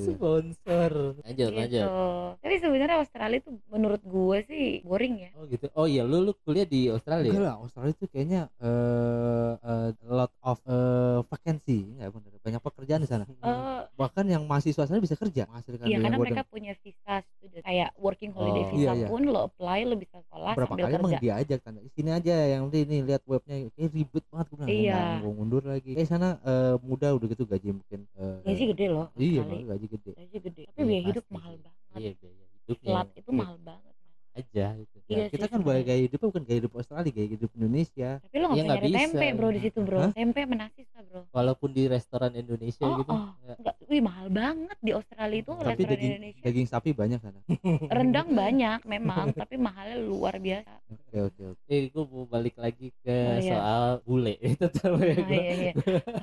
sponsor. 0.00 0.90
Lanjut 1.22 1.50
lanjut. 1.52 1.84
Gitu 1.84 2.16
tapi 2.36 2.54
sebenarnya 2.62 2.96
Australia 3.02 3.38
tuh 3.42 3.54
menurut 3.68 4.02
gue 4.02 4.38
sih 4.46 4.66
boring 4.86 5.14
ya. 5.18 5.30
Oh 5.36 5.44
gitu. 5.46 5.66
Oh 5.74 5.86
iya 5.86 6.02
lu 6.06 6.22
lu 6.22 6.32
kuliah 6.42 6.64
di 6.64 6.88
Australia? 6.88 7.30
Enggak 7.30 7.44
lah 7.44 7.56
Australia 7.58 7.92
itu 7.92 8.06
kayaknya 8.06 8.40
eh 8.62 9.52
eh, 9.58 9.90
lot 10.06 10.32
of 10.40 10.58
eh, 10.66 11.20
vacancy. 11.26 11.90
Enggak 11.96 12.10
bener. 12.14 12.30
Banyak 12.46 12.62
pekerjaan 12.62 13.00
di 13.02 13.08
sana. 13.10 13.24
Eh, 13.26 13.80
bahkan 13.98 14.24
yang 14.24 14.46
mahasiswa 14.46 14.86
sana 14.86 15.02
bisa 15.02 15.18
kerja. 15.18 15.50
Menghasilkan 15.50 15.84
Iya 15.90 15.98
karena 15.98 16.18
mereka 16.18 16.42
punya 16.46 16.72
visa 16.80 17.14
student 17.36 17.62
kayak 17.66 17.90
working 17.98 18.30
holiday 18.30 18.62
Oh. 18.66 18.70
visa 18.72 18.92
Iya, 18.92 18.92
iya. 19.04 19.08
pun 19.10 19.22
lo 19.26 19.40
apply 19.50 19.80
lo 19.84 19.94
bisa 19.98 20.22
sekolah 20.36 20.52
berapa 20.52 20.68
sambil 20.68 20.84
kali 20.84 20.94
emang 20.94 21.12
kerja. 21.12 21.22
diajak 21.24 21.58
tanda 21.64 21.80
sini 21.88 22.10
aja 22.12 22.34
yang 22.46 22.62
penting 22.68 22.84
nih 22.86 23.00
lihat 23.02 23.22
webnya 23.24 23.56
kayak 23.72 23.90
ribet 23.90 24.24
banget 24.28 24.46
gue 24.46 24.56
bilang 24.58 24.68
Iya. 24.70 25.00
gue 25.18 25.32
mundur 25.32 25.62
lagi 25.64 25.90
eh 25.92 26.04
sana 26.04 26.28
eh, 26.44 26.74
muda 26.78 27.08
udah 27.10 27.26
gitu 27.26 27.42
gaji 27.42 27.68
mungkin 27.72 28.00
eh, 28.14 28.38
Gaji 28.44 28.64
gede 28.70 28.84
loh. 28.88 29.06
iya 29.16 29.40
malah 29.40 29.64
gaji 29.72 29.86
gede 29.88 30.10
Gaji 30.12 30.36
gede. 30.38 30.62
Tapi 30.66 30.76
Iya, 30.76 30.84
biaya 30.86 31.02
hidup 31.02 31.24
pasti 31.24 31.34
mahal 31.34 31.54
banget. 31.56 31.96
iya 31.96 32.10
biaya 32.14 32.44
hidupnya 32.52 32.86
Flat 32.86 33.08
itu 33.14 33.30
Iya, 33.30 33.38
mahal 33.38 33.56
banget. 33.58 33.94
aja 34.36 34.66
gitu 34.76 34.95
Iya 35.06 35.14
Ya, 35.16 35.24
sih, 35.24 35.32
kita 35.32 35.46
kan 35.46 35.58
sebenarnya. 35.60 35.86
gaya 35.86 36.00
hidupnya 36.02 36.26
bukan 36.26 36.42
gaya 36.42 36.58
hidup 36.58 36.72
Australia 36.74 37.12
gaya 37.12 37.28
hidup 37.30 37.50
Indonesia 37.52 38.10
Tapi 38.18 38.36
lo 38.36 38.44
nggak 38.44 38.50
Iya, 38.50 38.56
bisa 38.56 38.66
nggak 38.66 38.76
nyari 38.76 38.88
bisa. 38.88 39.00
tempe 39.06 39.26
bro 39.32 39.48
di 39.48 39.60
situ 39.60 39.78
bro. 39.80 39.98
Hah? 40.00 40.12
Tempe 40.12 40.40
menasisa 40.44 40.98
bro. 41.00 41.20
walaupun 41.28 41.68
di 41.70 41.82
restoran 41.86 42.32
Indonesia 42.34 42.84
Oh, 42.84 42.96
gitu 42.96 43.10
oh. 43.10 43.22
nggak- 43.38 43.56
Enggak, 43.56 43.74
wih 43.86 44.02
mahal 44.02 44.26
banget 44.28 44.76
di 44.80 44.90
Australia 44.92 45.38
itu 45.38 45.52
tapi 45.52 45.62
restoran 45.62 45.86
daging 45.88 46.10
Indonesia. 46.12 46.42
daging 46.42 46.66
sapi 46.66 46.90
banyak 46.92 47.18
sana 47.18 47.38
Rendang 47.96 48.28
banyak 48.32 48.80
memang, 48.84 49.26
tapi 49.40 49.54
mahalnya 49.56 49.96
luar 49.96 50.34
biasa. 50.36 50.74
oke 50.88 51.18
oke 51.24 51.42
oke 51.48 51.62
eh 51.68 51.82
gue 51.86 52.04
mau 52.04 52.24
balik 52.26 52.54
lagi 52.56 52.86
ke 52.96 53.14
Oh, 53.28 53.38
iya. 53.38 53.52
soal 53.52 53.82
bule 54.02 54.34
itu 54.48 54.66
tahu 54.68 54.98
ya 54.98 55.14
Nah, 55.14 55.22
gue 55.24 55.36
iya, 55.36 55.52
iya. 55.56 55.72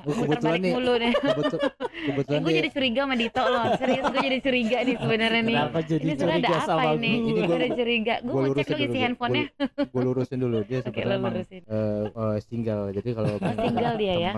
Oh, 0.02 0.12
kebetulan 0.14 0.44
balik 0.46 0.60
nih 0.62 0.72
mulu 0.74 0.94
nih. 0.94 1.12
kebetul, 1.14 1.58
Eh, 1.64 1.72
kebetulan 2.06 2.40
gue 2.42 2.52
jadi 2.54 2.68
curiga 2.70 3.00
sama 3.02 3.14
Dito 3.16 3.42
loh. 3.42 3.64
Serius 3.74 4.04
gue 4.04 4.20
jadi 4.22 4.38
curiga 4.40 4.78
nih 4.78 4.96
sebenarnya 4.98 5.40
nih. 5.42 5.56
kenapa 5.56 5.80
jadi 5.82 6.04
Ini 6.04 6.12
sebenarnya 6.12 6.36
ada 6.36 6.44
curiga 6.44 6.58
apa 6.58 6.68
sama 6.70 6.84
ini? 6.92 7.10
gue 7.14 7.24
Ini 7.24 7.40
gua- 7.42 7.56
ada 7.56 7.68
curiga. 7.72 8.14
Gue 8.20 8.28
gua 8.30 8.42
mau 8.42 8.54
cek 8.54 8.66
isi 8.76 8.84
dulu, 8.84 8.92
Gue- 8.92 9.04
handphonenya. 9.04 9.44
gue 9.84 10.02
lurusin 10.02 10.38
dulu 10.38 10.58
dia 10.62 10.78
sebenarnya 10.84 11.16
emang, 11.16 11.32
lurusin. 11.34 11.62
eh, 11.62 12.04
eh, 12.06 12.36
single 12.40 12.82
jadi 12.92 13.08
kalau 13.12 13.30
pengen 13.36 13.58
single 13.64 13.94
dia 13.96 14.14
ya? 14.16 14.32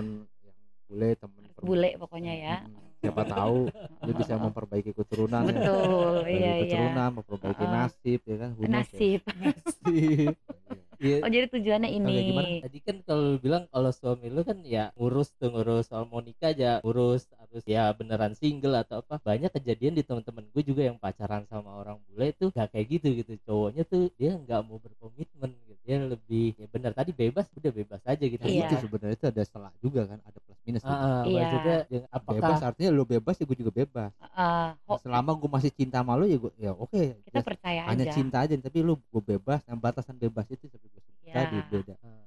bule 0.87 1.11
temen 1.14 1.43
bule 1.59 1.91
pokoknya 1.97 2.32
ya. 2.32 2.57
Siapa 2.97 3.22
tahu 3.22 3.68
dia 4.03 4.14
bisa 4.14 4.34
memperbaiki 4.37 4.91
keturunan 4.93 5.43
ya. 5.43 5.51
Betul, 5.53 5.84
Memperbaiki 6.22 6.32
iya 6.32 6.53
iya. 6.55 6.62
keturunan 6.64 7.11
memperbaiki 7.14 7.61
Heeh. 7.61 7.74
nasib 7.76 8.20
ya 8.22 8.37
kan 8.39 8.51
knows 8.57 8.64
ya? 8.64 8.72
Nasib. 8.72 9.20
Iya. 11.01 11.17
Oh 11.23 11.29
jadi 11.29 11.47
tujuannya 11.53 11.89
Oke, 12.07 12.21
gimana? 12.29 12.49
ini. 12.49 12.63
Tadi 12.63 12.79
kan 12.87 12.97
kalau 13.09 13.37
bilang 13.45 13.65
kalau 13.73 13.91
suami 13.93 14.27
lu 14.33 14.41
kan 14.49 14.59
ya 14.65 14.93
ngurus 14.99 15.29
tuh 15.41 15.49
ngurus 15.53 15.85
soal 15.91 16.05
mau 16.11 16.21
nikah 16.25 16.51
aja 16.55 16.71
ngurus 16.85 17.23
harus 17.41 17.65
ya 17.75 17.83
beneran 17.99 18.33
single 18.41 18.75
atau 18.83 18.97
apa 19.05 19.15
banyak 19.29 19.51
kejadian 19.57 19.95
di 19.99 20.03
teman-teman 20.09 20.45
gue 20.55 20.63
juga 20.71 20.83
yang 20.89 20.99
pacaran 21.05 21.45
sama 21.51 21.71
orang 21.81 21.99
bule 22.09 22.27
tuh 22.41 22.49
gak 22.57 22.69
kayak 22.73 22.87
gitu 22.97 23.07
gitu 23.21 23.33
cowoknya 23.47 23.83
tuh 23.93 24.03
dia 24.19 24.31
nggak 24.41 24.61
mau 24.69 24.79
berkomitmen 24.81 25.53
dia 25.87 25.97
lebih 26.03 26.59
ya 26.59 26.66
bener 26.66 26.91
tadi 26.91 27.14
bebas 27.14 27.47
udah 27.55 27.70
bebas 27.72 28.03
aja 28.03 28.24
gitu 28.26 28.43
Nah, 28.43 28.51
Iya. 28.51 28.66
itu 28.66 28.74
sebenarnya 28.82 29.14
itu 29.14 29.26
ada 29.30 29.43
salah 29.47 29.72
juga 29.78 30.03
kan 30.11 30.18
ada 30.20 30.39
plus 30.43 30.59
minus 30.66 30.82
gitu. 30.82 30.91
Ah, 30.93 31.22
Iya. 31.22 31.39
maksudnya 31.39 31.76
ya, 31.87 32.01
bebas 32.03 32.11
apakah 32.12 32.57
artinya 32.66 32.91
lu 32.91 33.05
bebas 33.07 33.34
ya 33.39 33.45
gue 33.47 33.57
juga 33.57 33.72
bebas 33.72 34.12
Eh, 34.18 34.68
ho- 34.91 35.01
selama 35.01 35.30
gue 35.32 35.49
masih 35.49 35.70
cinta 35.70 36.03
sama 36.03 36.18
lu 36.18 36.26
ya 36.26 36.37
gue 36.37 36.53
ya 36.59 36.72
oke 36.74 37.03
kita 37.22 37.39
Just 37.39 37.49
percaya 37.49 37.80
hanya 37.87 38.05
aja. 38.05 38.12
cinta 38.12 38.37
aja 38.43 38.53
tapi 38.59 38.78
lu 38.82 38.99
gue 38.99 39.22
bebas 39.24 39.62
yang 39.64 39.78
batasan 39.78 40.18
bebas 40.18 40.45
itu 40.51 40.66
seperti 40.66 40.91
gue 40.91 41.01
sebut 41.01 41.22
Iya. 41.22 41.34
tadi 41.39 41.57
beda 41.70 41.95
Ah, 42.03 42.26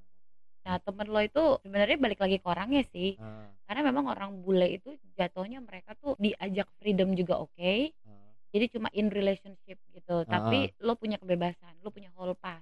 Nah 0.59 0.75
temen 0.79 1.07
lo 1.07 1.19
itu 1.19 1.43
sebenarnya 1.59 1.97
balik 1.97 2.19
lagi 2.19 2.37
ke 2.37 2.45
orangnya 2.45 2.83
sih. 2.85 3.17
ah, 3.17 3.47
Karena 3.65 3.81
memang 3.85 4.05
orang 4.07 4.31
bule 4.39 4.67
itu 4.69 4.89
jatuhnya 5.13 5.59
mereka 5.59 5.93
tuh 5.97 6.13
diajak 6.17 6.67
freedom 6.77 7.13
juga 7.13 7.37
oke. 7.37 7.73
ah. 8.05 8.29
Jadi 8.49 8.65
cuma 8.73 8.89
in 8.93 9.09
relationship 9.09 9.77
gitu. 9.89 10.15
Ah, 10.19 10.27
Tapi 10.27 10.73
lo 10.81 10.93
punya 10.93 11.17
kebebasan, 11.17 11.73
lo 11.81 11.89
punya 11.89 12.09
whole 12.13 12.33
pass 12.33 12.61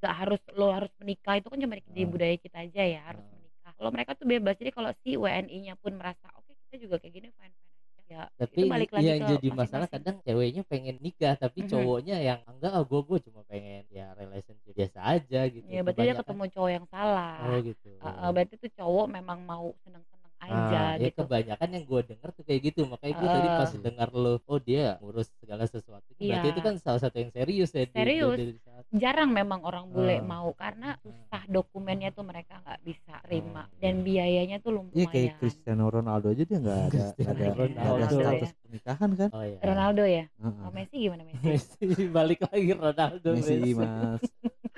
Gak 0.00 0.14
harus 0.16 0.40
lo 0.56 0.72
harus 0.72 0.88
menikah 0.96 1.36
itu 1.36 1.46
kan 1.52 1.58
cuma 1.60 1.76
di 1.76 2.02
Ah. 2.02 2.08
budaya 2.08 2.34
kita 2.40 2.58
aja 2.64 2.82
ya 2.82 3.00
harus 3.04 3.20
Ah. 3.20 3.32
menikah. 3.36 3.72
Kalau 3.76 3.90
mereka 3.92 4.10
tuh 4.16 4.26
bebas. 4.26 4.54
Jadi 4.56 4.70
kalau 4.72 4.90
si 5.04 5.10
WNI-nya 5.14 5.74
pun 5.76 5.92
merasa 5.92 6.26
oke 6.34 6.52
kita 6.68 6.76
juga 6.80 6.96
kayak 6.98 7.12
gini 7.12 7.28
fine 7.30 7.52
fine 7.52 7.76
aja. 8.00 8.08
Ya 8.10 8.22
tapi 8.40 8.58
itu 8.58 8.66
balik 8.66 8.90
lagi 8.90 9.06
yang 9.06 9.20
ke 9.22 9.28
jadi 9.36 9.48
masalah 9.52 9.86
kadang 9.86 10.16
ceweknya 10.24 10.62
pengen 10.66 10.96
nikah 10.98 11.36
tapi 11.36 11.62
Mhm. 11.62 11.68
cowoknya 11.68 12.16
yang 12.18 12.40
enggak 12.42 12.72
ah, 12.72 12.82
gue 12.82 13.00
gue 13.06 13.18
cuma 13.28 13.40
pengen 13.46 13.84
ya 13.86 14.06
relationship 14.16 14.72
biasa 14.74 14.98
aja 15.04 15.40
gitu 15.46 15.62
Ya 15.68 15.80
berarti 15.84 16.02
dia 16.02 16.14
ketemu 16.16 16.44
cowok 16.50 16.70
yang 16.74 16.86
salah. 16.90 17.36
oh 17.46 17.58
gitu 17.60 17.88
Uh, 18.00 18.30
berarti 18.32 18.54
tuh 18.56 18.72
cowok 18.74 19.06
memang 19.06 19.38
mau 19.44 19.70
seneng-seneng 19.84 20.19
aja 20.40 20.56
Ah, 20.56 20.92
ya 20.96 21.06
gitu. 21.06 21.20
kebanyakan 21.20 21.68
yang 21.70 21.84
gue 21.84 22.00
denger 22.06 22.28
tuh 22.30 22.42
kayak 22.42 22.60
gitu 22.64 22.80
makanya 22.84 23.14
gue 23.14 23.28
tadi 23.30 23.46
Ah. 23.46 23.56
pas 23.58 23.70
dengar 23.72 24.08
lo 24.10 24.32
oh 24.40 24.58
dia 24.58 24.96
ngurus 24.98 25.28
segala 25.36 25.64
sesuatu 25.64 26.08
berarti 26.10 26.24
Iya. 26.42 26.50
itu 26.50 26.60
kan 26.60 26.74
salah 26.76 26.96
satu 26.98 27.16
yang 27.16 27.30
serius 27.30 27.70
ya 27.70 27.84
di- 27.84 27.92
Serius. 27.92 28.34
di- 28.34 28.48
di 28.50 28.58
saat- 28.58 28.88
Jarang 28.90 29.30
memang 29.30 29.60
orang 29.60 29.86
bule 29.86 30.16
Ah. 30.16 30.24
mau 30.24 30.50
karena 30.52 30.96
susah 30.98 31.44
dokumennya 31.46 32.10
tuh 32.10 32.22
mereka 32.22 32.58
nggak 32.58 32.80
bisa 32.82 33.14
terima 33.22 33.62
Oh, 33.62 33.78
dan 33.78 33.94
iya. 33.94 34.02
biayanya 34.02 34.56
tuh 34.58 34.70
Iya 34.70 34.78
lumayan. 34.80 35.10
kayak 35.10 35.32
Cristiano 35.36 35.84
Ronaldo 35.86 36.26
aja 36.28 36.42
dia 36.42 36.58
nggak 36.58 36.78
ada 36.80 37.04
ada, 37.04 37.04
nggak 37.14 37.36
ada 37.46 37.64
Ronaldo. 37.86 38.16
status 38.16 38.50
pernikahan 38.58 39.10
kan 39.14 39.28
oh 39.30 39.44
ya 39.44 39.58
Ronaldo 39.62 40.02
ya. 40.02 40.24
Heeh. 40.26 40.62
Oh, 40.62 40.70
Messi 40.70 40.96
gimana 40.98 41.22
Messi? 41.22 41.44
Messi 41.44 41.84
balik 42.10 42.40
lagi 42.42 42.70
Ronaldo 42.72 43.28
Messi 43.30 43.54
Messi. 43.54 43.70
mas 43.74 44.20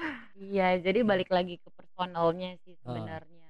iya, 0.44 0.68
jadi 0.76 1.00
balik 1.02 1.28
lagi 1.28 1.54
ke 1.56 1.68
personalnya 1.70 2.58
sih 2.60 2.74
Ah. 2.74 2.90
sebenarnya. 2.90 3.41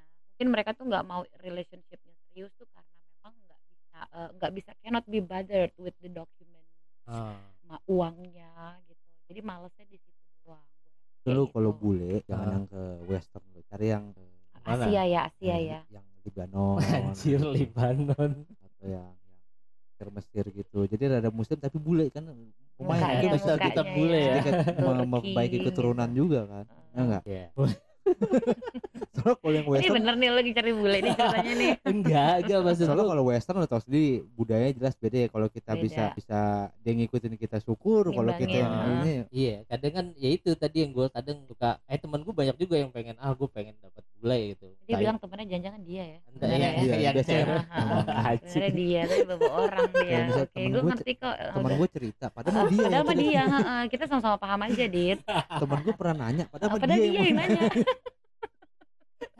Mungkin 0.43 0.59
mereka 0.59 0.74
tuh 0.74 0.90
nggak 0.90 1.07
mau 1.07 1.22
relationshipnya 1.38 2.14
serius 2.26 2.51
tuh 2.59 2.66
karena 2.74 2.90
memang 3.14 3.30
nggak 3.47 3.61
bisa 3.62 3.99
eh, 4.11 4.28
nggak 4.34 4.53
bisa 4.59 4.70
cannot 4.82 5.05
be 5.07 5.22
bothered 5.22 5.70
with 5.78 5.95
the 6.03 6.11
document 6.11 6.66
Ah. 7.07 7.38
sama 7.62 7.78
uangnya 7.86 8.51
gitu. 8.90 9.07
Jadi 9.30 9.38
malesnya 9.38 9.86
di 9.86 10.03
situ 10.03 10.18
doang. 10.43 10.59
Gua 10.66 10.82
rasa 11.22 11.30
lu 11.30 11.47
kayak 11.47 11.55
kalau 11.55 11.70
gitu. 11.70 11.78
bule 11.78 12.11
jangan 12.26 12.43
Ah. 12.43 12.51
yang 12.51 12.66
ke 12.66 12.82
western 13.07 13.45
lu 13.55 13.61
cari 13.62 13.86
yang 13.86 14.05
ke 14.11 14.22
Mana? 14.66 14.82
Asia 14.82 15.03
ya, 15.07 15.20
Asia 15.30 15.47
yang, 15.47 15.62
ya. 15.62 15.80
yang 15.95 16.07
Libanon 16.26 16.74
anjir 16.82 17.40
Libanon 17.47 18.32
atau 18.43 18.86
yang 18.90 19.09
yang 19.95 20.11
Mesir 20.11 20.45
gitu 20.51 20.78
jadi 20.90 21.22
ada 21.22 21.30
muslim 21.30 21.55
tapi 21.57 21.78
bule 21.78 22.11
kan 22.11 22.26
lumayan 22.26 22.99
mungkin 23.14 23.30
bisa 23.32 23.55
kita 23.55 23.66
kita 23.70 23.82
bule 23.95 24.18
ya. 24.18 24.34
Turki 24.43 25.07
memperbaiki 25.07 25.57
gitu. 25.57 25.66
keturunan 25.70 26.11
juga 26.11 26.40
kan 26.45 26.64
ya 26.66 26.99
enggak 26.99 27.22
ya 27.22 27.47
soalnya 29.16 29.36
kalau 29.38 29.52
yang 29.54 29.66
Ini 29.66 29.72
western 29.72 29.94
bener 30.00 30.14
nih 30.18 30.30
lagi 30.32 30.50
cari 30.56 30.70
bule 30.72 30.98
nih 30.98 31.12
ceritanya 31.14 31.52
nih. 31.54 31.72
enggak 31.92 32.34
enggak 32.42 32.60
maksud 32.64 32.84
soalnya 32.88 33.06
kalau 33.12 33.24
western 33.28 33.56
lo 33.60 33.66
tau 33.68 33.82
sendiri 33.82 34.24
budayanya 34.34 34.72
jelas 34.76 34.94
beda 34.98 35.18
ya. 35.24 35.28
Kalau 35.28 35.48
kita 35.52 35.72
Beda. 35.76 35.82
bisa 35.84 36.02
bisa 36.16 36.38
dia 36.82 36.92
ngikutin 36.96 37.34
kita 37.36 37.58
syukur 37.60 38.10
kalau 38.10 38.32
kita 38.36 38.56
yang 38.56 38.72
ini. 39.00 39.12
Iya, 39.30 39.56
kadang 39.68 39.92
kan 39.92 40.06
ya 40.16 40.30
itu 40.32 40.50
tadi 40.56 40.76
yang 40.84 40.90
gue 40.92 41.06
kadang 41.12 41.38
suka. 41.46 41.78
Eh 41.86 41.98
temen 42.00 42.20
gue 42.24 42.34
banyak 42.34 42.56
juga 42.56 42.74
yang 42.80 42.90
pengen 42.90 43.16
ah 43.20 43.32
gue 43.32 43.48
pengen 43.48 43.76
dapat 43.78 44.02
bule 44.23 44.39
gitu. 44.49 44.66
Dia 44.83 44.97
bilang 44.97 45.16
temennya 45.18 45.47
jangan-jangan 45.49 45.83
dia 45.83 46.03
ya 46.05 46.18
Entah, 46.23 46.31
sebenarnya 46.33 46.68
iya, 46.70 46.70
ya. 46.70 46.95
iya, 46.97 47.11
biasanya. 47.11 47.43
cewek. 47.43 47.59
Ah, 47.59 47.75
ah, 47.75 47.83
ah. 47.83 48.23
Anjing. 48.25 48.47
sebenarnya 48.47 48.75
dia 48.77 49.01
tapi 49.03 49.25
bawa 49.33 49.49
orang 49.61 49.91
dia. 49.93 50.18
oke 50.23 50.47
temen 50.55 50.70
gue 50.70 50.83
ngerti 50.85 51.12
kok. 51.16 51.35
temen 51.51 51.73
gue 51.75 51.89
cerita 51.91 52.27
padahal 52.29 52.53
Ah, 52.53 52.57
mah 52.57 52.70
dia 52.70 52.79
padahal 52.79 53.03
sama 53.03 53.12
cerita. 53.12 53.23
dia 53.25 53.43
kita 53.89 54.05
sama-sama 54.07 54.37
paham 54.39 54.61
aja 54.62 54.85
dit. 54.87 55.18
Temen 55.53 55.79
gue 55.81 55.95
pernah 55.95 56.16
nanya 56.23 56.45
padahal 56.47 56.70
mah 56.70 56.79
padahal 56.79 56.99
dia 56.99 57.11
dia 57.11 57.23
yang 57.25 57.37
nanya. 57.37 57.61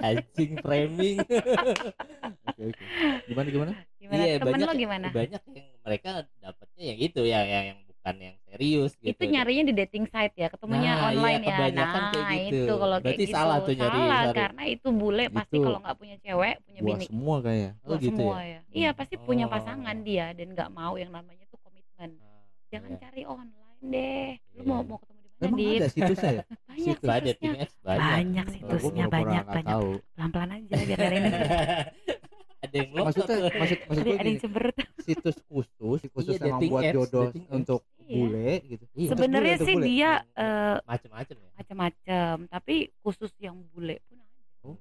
Anjing 0.03 0.59
framing. 0.59 1.17
Oke 2.53 2.63
oke. 2.69 2.85
Gimana 3.25 3.49
gimana? 3.49 3.73
Gimana? 3.97 4.19
Iya, 4.21 4.35
temen 4.37 4.51
banyak 4.53 4.67
lo 4.67 4.73
ya- 4.73 4.81
gimana? 4.81 5.07
banyak 5.11 5.43
yang 5.49 5.69
mereka 5.81 6.11
dapatnya 6.37 6.83
yang 6.85 6.99
itu 7.01 7.21
ya 7.23 7.41
yang, 7.41 7.65
yang 7.65 7.79
bukan 8.03 8.19
yang 8.19 8.37
serius 8.43 8.93
gitu 8.99 9.15
itu 9.15 9.23
nyarinya 9.25 9.65
di 9.65 9.75
dating 9.77 10.05
site 10.05 10.35
ya 10.35 10.51
ketemunya 10.51 10.91
Nah, 10.91 10.99
iya, 10.99 11.07
online 11.09 11.39
ya 11.41 11.55
kebanyakan 11.55 12.01
nah 12.03 12.11
kayak 12.11 12.43
gitu. 12.43 12.59
itu 12.59 12.73
kalau 12.75 12.97
kayak 12.99 13.15
gitu 13.17 13.31
salah 13.31 13.57
tuh 13.57 13.73
nyari, 13.73 13.95
salah 13.95 14.23
sorry. 14.25 14.35
karena 14.37 14.63
itu 14.67 14.89
bule 14.93 15.25
pasti 15.29 15.55
Gitu. 15.55 15.63
kalau 15.63 15.79
nggak 15.79 15.97
punya 15.97 16.17
cewek 16.19 16.55
punya 16.61 16.81
gua 16.81 16.89
bini 16.91 17.05
semua 17.07 17.37
kayaknya 17.39 17.71
Oh, 17.81 17.95
gitu 17.95 18.11
semua 18.11 18.37
ya? 18.37 18.51
ya 18.51 18.61
iya 18.75 18.91
pasti 18.91 19.15
punya 19.17 19.47
Oh. 19.47 19.53
pasangan 19.55 19.97
dia 20.03 20.27
dan 20.33 20.47
nggak 20.51 20.71
mau 20.73 20.93
yang 20.95 21.11
namanya 21.11 21.45
tuh 21.47 21.59
komitmen 21.63 22.11
Ah, 22.19 22.43
jangan 22.69 22.91
iya. 22.91 22.99
cari 22.99 23.23
online 23.23 23.55
deh 23.85 24.31
lu 24.51 24.59
Iya. 24.59 24.67
mau 24.67 24.81
mau 24.83 24.99
ketemu 24.99 25.21
di 25.23 25.29
mana 25.31 25.45
emang 25.45 25.59
dit 25.63 25.79
ada 25.79 25.89
situsnya 25.89 26.31
ya 26.33 26.45
banyak 26.67 26.83
Situ 26.83 27.07
ada 27.07 27.31
situsnya 27.31 27.51
apps 27.63 27.75
banyak 27.81 28.47
situsnya 28.51 29.05
banyak 29.07 29.45
banyak 29.47 29.65
tahu. 29.65 29.89
pelan 30.13 30.29
pelan 30.29 30.51
aja 30.53 30.75
biar 30.81 30.99
ada 30.99 31.15
yang. 31.15 31.27
ada 32.63 32.75
yang 32.75 32.89
lo 32.91 33.01
maksudnya 33.05 33.37
maksud 33.53 33.79
maksud 33.83 34.03
ada, 34.03 34.07
gue 34.07 34.15
ada 34.15 34.23
yang 34.23 34.23
gini, 34.25 34.41
cemberut 34.41 34.77
situs 34.99 35.37
khusus 35.45 36.01
khusus 36.09 36.33
Iya, 36.33 36.43
yang 36.45 36.57
membuat 36.57 36.83
apps, 36.83 36.95
jodoh 36.95 37.27
dating 37.29 37.45
apps. 37.45 37.57
untuk 37.59 37.81
Iya. 38.03 38.15
bule 38.15 38.51
gitu 38.65 38.85
Iya. 38.85 38.99
Untuk 39.03 39.11
sebenarnya 39.13 39.57
sih 39.57 39.63
untuk 39.69 39.79
bule. 39.79 39.89
dia 39.89 40.11
eh, 40.37 40.77
macem-macem 40.85 41.37
ya 41.37 41.51
macam-macam 41.55 42.35
tapi 42.49 42.75
khusus 42.99 43.33
yang 43.37 43.57
bule 43.69 43.97
pun 44.05 44.17
ada 44.17 44.31
Oh. 44.65 44.79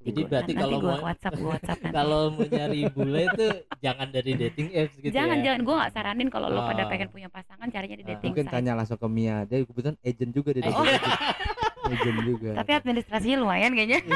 Jadi 0.00 0.16
Gua- 0.18 0.28
berarti 0.30 0.52
kalau 0.54 0.76
gua 0.78 0.88
mau- 0.92 1.04
WhatsApp 1.04 1.34
gua 1.36 1.50
WhatsApp 1.52 1.80
kalau 1.98 2.20
mau 2.30 2.46
nyari 2.46 2.80
bule 2.88 3.22
tuh 3.32 3.52
jangan 3.78 4.08
dari 4.08 4.32
dating 4.34 4.68
apps 4.72 4.94
gitu 4.96 5.10
jangan 5.10 5.36
ya 5.36 5.44
jangan 5.44 5.60
gue 5.60 5.74
nggak 5.76 5.92
saranin 5.92 6.28
kalau 6.28 6.48
lo 6.48 6.60
pada 6.64 6.82
Ah. 6.82 6.88
pengen 6.88 7.08
punya 7.08 7.28
pasangan 7.28 7.68
carinya 7.68 7.96
di 7.96 8.04
Ah. 8.04 8.10
dating 8.14 8.30
mungkin 8.30 8.44
site 8.44 8.54
tanya 8.54 8.72
langsung 8.74 8.96
ke 8.96 9.08
Mia 9.08 9.44
dia 9.44 9.60
kebetulan 9.60 9.98
agent 10.00 10.30
juga 10.30 10.50
di 10.50 10.60
Oh. 10.60 10.64
dating 10.64 10.94
apps. 10.94 11.04
juga. 11.98 12.50
Tapi 12.62 12.70
administrasinya 12.76 13.36
lumayan 13.42 13.72
kayaknya. 13.74 14.00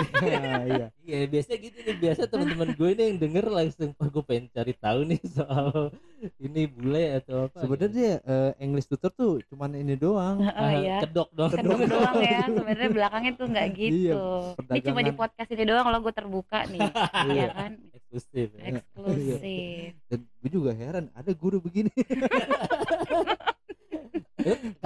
Iya 0.64 0.86
Iya. 1.04 1.26
Biasa 1.28 1.52
gitu 1.60 1.78
nih. 1.84 1.96
Biasa 2.00 2.22
teman-teman 2.26 2.68
gue 2.72 2.88
ini 2.96 3.02
yang 3.12 3.18
denger 3.20 3.44
langsung 3.50 3.90
oh 3.94 4.08
gue 4.08 4.24
pengen 4.24 4.46
cari 4.50 4.72
tahu 4.72 5.00
nih 5.04 5.20
soal 5.28 5.92
ini 6.40 6.62
bule 6.64 7.20
atau 7.20 7.50
apa. 7.50 7.58
Sebenarnya 7.60 8.10
eh, 8.24 8.50
English 8.64 8.88
tutor 8.88 9.12
tuh 9.12 9.34
cuman 9.52 9.76
ini 9.76 9.94
doang. 9.94 10.40
Oh 10.40 10.52
Ah, 10.54 10.72
ya 10.72 11.04
kedok 11.04 11.28
dong. 11.36 11.50
Kedok 11.52 11.80
doang 11.84 12.16
ya. 12.20 12.40
Sebenarnya 12.48 12.90
belakangnya 12.90 13.32
tuh 13.36 13.46
nggak 13.50 13.66
Iya, 13.68 13.76
gitu. 13.76 14.22
Ini 14.72 14.80
cuma 14.80 15.00
di 15.04 15.12
podcast 15.12 15.50
ini 15.52 15.64
doang 15.68 15.84
kalau 15.84 15.98
gue 16.00 16.14
terbuka 16.14 16.58
nih. 16.70 16.80
Iya. 17.24 17.34
ya 17.34 17.46
kan? 17.52 17.72
eksklusif 18.14 18.48
ya. 18.54 18.62
eksklusif. 18.78 19.90
Dan 20.08 20.18
gue 20.40 20.50
juga 20.50 20.70
heran 20.76 21.10
ada 21.12 21.30
guru 21.34 21.58
begini 21.58 21.90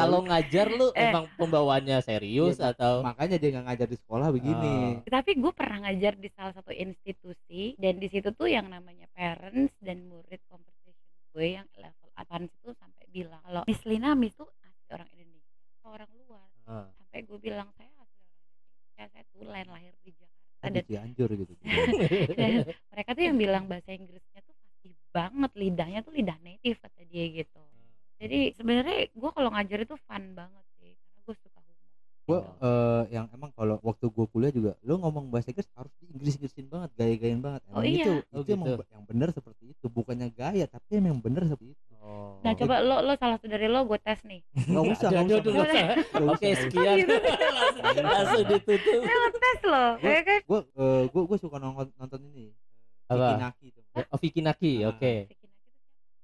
kalau 0.09 0.21
ngajar 0.25 0.67
lu 0.69 0.87
Eh. 0.91 1.07
emang 1.07 1.25
pembawaannya 1.35 1.99
serius 2.01 2.57
Iya, 2.57 2.73
atau? 2.73 3.01
makanya 3.03 3.37
dia 3.37 3.51
nggak 3.53 3.67
ngajar 3.67 3.87
di 3.87 3.99
sekolah 3.99 4.29
begini. 4.31 4.75
Tapi 5.05 5.31
gue 5.35 5.53
pernah 5.53 5.79
ngajar 5.85 6.13
di 6.15 6.29
salah 6.29 6.51
satu 6.51 6.73
institusi 6.73 7.77
dan 7.77 7.97
di 7.97 8.09
situ 8.09 8.33
tuh 8.33 8.49
yang 8.49 8.67
namanya 8.67 9.05
parents 9.13 9.77
dan 9.79 10.03
murid 10.05 10.41
conversation 10.45 10.97
gue 11.31 11.47
yang 11.55 11.69
level 11.73 12.09
advance 12.15 12.51
itu 12.53 12.71
sampai 12.75 13.05
bilang 13.07 13.39
kalau 13.41 13.63
Miss 13.65 13.85
Lina 13.85 14.11
Miss 14.13 14.35
tuh 14.35 14.49
asli 14.59 14.89
orang 14.91 15.11
Indonesia 15.13 15.45
atau 15.77 15.89
orang 15.93 16.11
luar. 16.19 16.49
Ah. 16.65 16.87
sampai 16.95 17.19
gue 17.23 17.39
bilang 17.39 17.69
saya 17.73 17.93
asli 17.95 18.25
orang 18.25 18.49
Indonesia 18.51 19.07
saya 19.07 19.25
tulen 19.31 19.67
lahir 19.69 19.95
di 20.03 20.11
Jakarta 20.13 20.65
dan 20.65 20.73
di 20.75 20.83
Cianjur 20.89 21.29
gitu. 21.31 21.53
Dan 22.35 22.51
mereka 22.91 23.11
tuh 23.13 23.23
yang 23.23 23.37
bilang 23.37 23.65
bahasa 23.65 23.91
Inggrisnya 23.91 24.41
tuh 24.43 24.55
fasih 24.59 24.93
banget 25.09 25.51
lidahnya 25.55 26.01
tuh 26.03 26.13
lidah 26.13 26.39
native 26.41 26.79
kata 26.79 27.01
dia 27.07 27.25
gitu 27.31 27.63
jadi 28.19 28.39
sebenarnya 28.53 28.97
gue 29.09 29.31
kalau 29.31 29.51
ngajar 29.51 29.79
itu 29.81 29.95
fun 30.01 30.25
banget 30.33 30.65
sih 30.77 30.93
karena 30.93 31.21
gue 31.21 31.35
suka 31.37 31.59
humor 31.59 31.77
gue 32.21 32.39
gitu. 32.39 32.51
eh, 32.61 33.03
yang 33.11 33.27
emang 33.31 33.51
kalau 33.53 33.77
waktu 33.81 34.07
gue 34.07 34.27
kuliah 34.29 34.51
juga 34.51 34.73
lo 34.81 34.99
ngomong 34.99 35.25
bahasa 35.29 35.49
Inggris 35.49 35.71
harus 35.73 35.93
di 35.97 36.11
Inggris 36.11 36.35
Inggrisin 36.37 36.67
banget 36.67 36.91
gaya-gayain 36.95 37.39
banget 37.39 37.63
Oh 37.67 37.79
Emang 37.79 37.85
iya. 37.87 38.05
itu 38.05 38.13
Oh 38.29 38.39
itu 38.39 38.51
emang 38.53 38.69
gitu. 38.69 38.85
yang 38.87 39.05
benar 39.05 39.29
seperti 39.31 39.65
itu 39.71 39.87
bukannya 39.87 40.29
gaya 40.31 40.65
tapi 40.67 40.91
emang 40.95 41.19
benar 41.19 41.45
seperti 41.45 41.73
itu 41.73 41.85
Oh. 41.99 42.39
nah 42.41 42.55
coba 42.55 42.79
lo 42.79 43.03
lo 43.03 43.13
salah 43.15 43.37
satu 43.37 43.51
dari 43.51 43.67
lo 43.67 43.83
gue 43.85 43.99
tes 43.99 44.23
nih 44.23 44.39
nggak 44.55 44.85
usah 44.89 45.09
nggak 45.11 45.25
usah 45.35 45.51
usah. 45.51 45.61
usah, 45.61 45.87
Oke 46.31 46.49
sekian 46.57 46.97
langsung, 47.05 47.85
langsung 48.01 48.45
ditutup 48.47 49.01
Saya 49.03 49.29
tes 49.35 49.59
lo 49.67 49.85
ya 50.01 50.21
kan 50.23 50.41
gue 50.41 50.61
gue 51.05 51.23
gue 51.27 51.39
suka 51.39 51.57
nonton 51.59 51.91
nonton 51.93 52.21
ini 52.25 52.49
eh, 52.49 52.55
Apa? 53.11 53.19
Vicky 53.19 53.37
Naki 53.37 53.67
tuh 53.75 53.83
Oh 53.99 54.17
Vicky 54.17 54.41
Naki 54.41 54.73
Ah. 54.81 54.95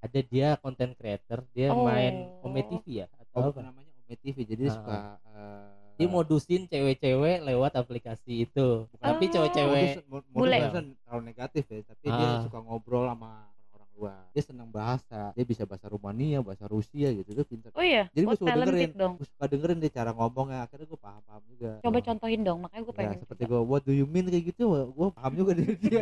Ada 0.05 0.21
dia 0.21 0.49
content 0.61 0.93
creator 0.93 1.41
dia 1.51 1.73
Oh. 1.73 1.89
main 1.89 2.29
Ome 2.45 2.61
TV 2.63 2.85
ya 3.01 3.07
oh, 3.09 3.25
atau 3.25 3.57
apa 3.57 3.61
namanya 3.65 3.89
Ome 4.05 4.15
TV 4.21 4.37
jadi 4.45 4.61
dia 4.61 4.71
Ah. 4.71 4.77
suka 4.77 4.97
eh, 5.33 5.67
dia 5.95 6.09
modusin 6.11 6.63
cewek-cewek 6.67 7.41
lewat 7.41 7.73
aplikasi 7.75 8.45
itu 8.45 8.85
tapi 9.01 9.25
Oh. 9.27 9.33
cewek-cewek 9.33 10.05
modus, 10.05 10.29
Bule. 10.29 10.59
modus 10.61 10.73
terlalu 11.01 11.23
negatif 11.25 11.65
ya 11.65 11.81
tapi 11.83 12.07
dia 12.07 12.29
Ah. 12.29 12.41
suka 12.45 12.59
ngobrol 12.61 13.09
sama 13.09 13.49
luar 13.95 14.27
dia 14.35 14.43
senang 14.43 14.67
bahasa. 14.69 15.31
Dia 15.33 15.47
bisa 15.47 15.63
bahasa 15.65 15.87
Rumania 15.87 16.43
bahasa 16.43 16.67
Rusia 16.67 17.09
gitu. 17.15 17.31
Dia 17.31 17.47
pintar 17.47 17.71
oh 17.73 17.85
iya? 17.85 18.11
Jadi 18.11 18.25
oh 18.27 18.35
gua 18.35 18.37
suka 18.37 18.53
dengerin. 18.59 18.91
dong. 18.99 19.15
Gue 19.17 19.29
suka 19.31 19.45
dengerin 19.47 19.79
dia 19.79 19.93
cara 19.95 20.11
ngomongnya. 20.11 20.59
Akhirnya 20.67 20.87
gue 20.91 21.01
paham 21.01 21.23
paham 21.23 21.43
juga. 21.49 21.71
Coba 21.81 21.99
Oh. 21.99 22.05
contohin 22.05 22.41
dong. 22.43 22.59
Makanya 22.61 22.83
gue 22.83 22.95
ya, 22.95 22.99
pengen 22.99 23.19
seperti 23.23 23.43
coba. 23.47 23.51
gue 23.55 23.61
what 23.71 23.83
do 23.87 23.93
you 23.95 24.07
mean? 24.07 24.27
kayak 24.27 24.45
gitu 24.51 24.63
gue 24.91 25.09
paham 25.15 25.33
juga 25.39 25.51
dari 25.55 25.75
dia 25.79 26.01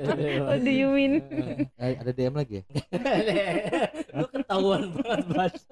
what 0.48 0.60
do 0.64 0.72
you 0.72 0.88
mean? 0.88 1.12
Eh, 1.84 2.00
ada 2.00 2.12
DM 2.14 2.34
lagi 2.34 2.54
ya? 2.60 2.64
Lu 4.18 4.26
ketahuan 4.30 4.82
banget 4.94 5.20
bahasa 5.28 5.68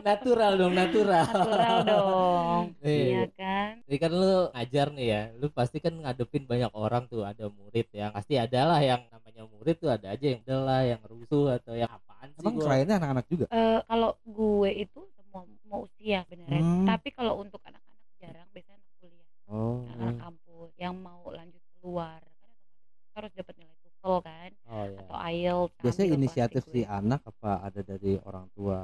natural 0.00 0.52
dong 0.56 0.74
natural. 0.74 1.26
Natural 1.28 1.78
dong. 1.84 2.62
Iya. 2.80 3.04
iya 3.04 3.24
kan? 3.36 3.70
Jadi 3.84 3.96
kan 4.00 4.10
lu 4.10 4.32
ngajar 4.52 4.86
nih 4.94 5.06
ya, 5.06 5.22
lu 5.36 5.46
pasti 5.52 5.78
kan 5.78 5.92
ngadepin 5.92 6.44
banyak 6.48 6.72
orang 6.72 7.04
tuh, 7.06 7.22
ada 7.22 7.52
murid 7.52 7.86
yang 7.92 8.10
pasti 8.10 8.40
adalah 8.40 8.80
yang 8.80 9.04
namanya 9.42 9.58
murid 9.58 9.76
tuh 9.76 9.90
ada 9.90 10.06
aja 10.14 10.26
yang 10.30 10.40
adalah 10.46 10.80
yang 10.86 11.02
rusuh 11.02 11.46
atau 11.58 11.74
yang 11.74 11.90
apaan 11.90 12.28
sih 12.30 12.40
emang 12.40 12.54
kliennya 12.56 12.96
anak-anak 13.02 13.26
juga? 13.26 13.46
Eh, 13.50 13.80
kalau 13.84 14.10
gue 14.22 14.70
itu 14.70 15.00
semua 15.18 15.42
semua 15.58 15.78
usia 15.82 16.18
sebenarnya 16.30 16.62
Hmm. 16.62 16.86
tapi 16.86 17.08
kalau 17.10 17.42
untuk 17.42 17.58
anak-anak 17.66 18.06
jarang 18.16 18.48
biasanya 18.54 18.78
anak 18.78 18.90
kuliah. 18.96 19.28
Oh. 19.50 19.82
Anak-anak 19.90 20.16
kampus 20.22 20.70
yang 20.78 20.94
mau 20.96 21.22
lanjut 21.28 21.62
keluar. 21.76 22.20
Kan 22.22 22.48
otomatis 22.48 23.12
harus 23.18 23.32
dapat 23.36 23.54
nilai 23.58 23.76
TOEFL 23.82 24.16
kan 24.24 24.50
Oh 24.66 24.84
ya. 24.88 24.98
atau 25.04 25.16
IELTS 25.20 25.74
biasanya 25.84 26.08
inisiatif 26.16 26.62
si 26.64 26.80
anak 26.82 27.20
apa 27.22 27.52
ada 27.62 27.80
dari 27.84 28.12
orang 28.24 28.46
tua 28.56 28.78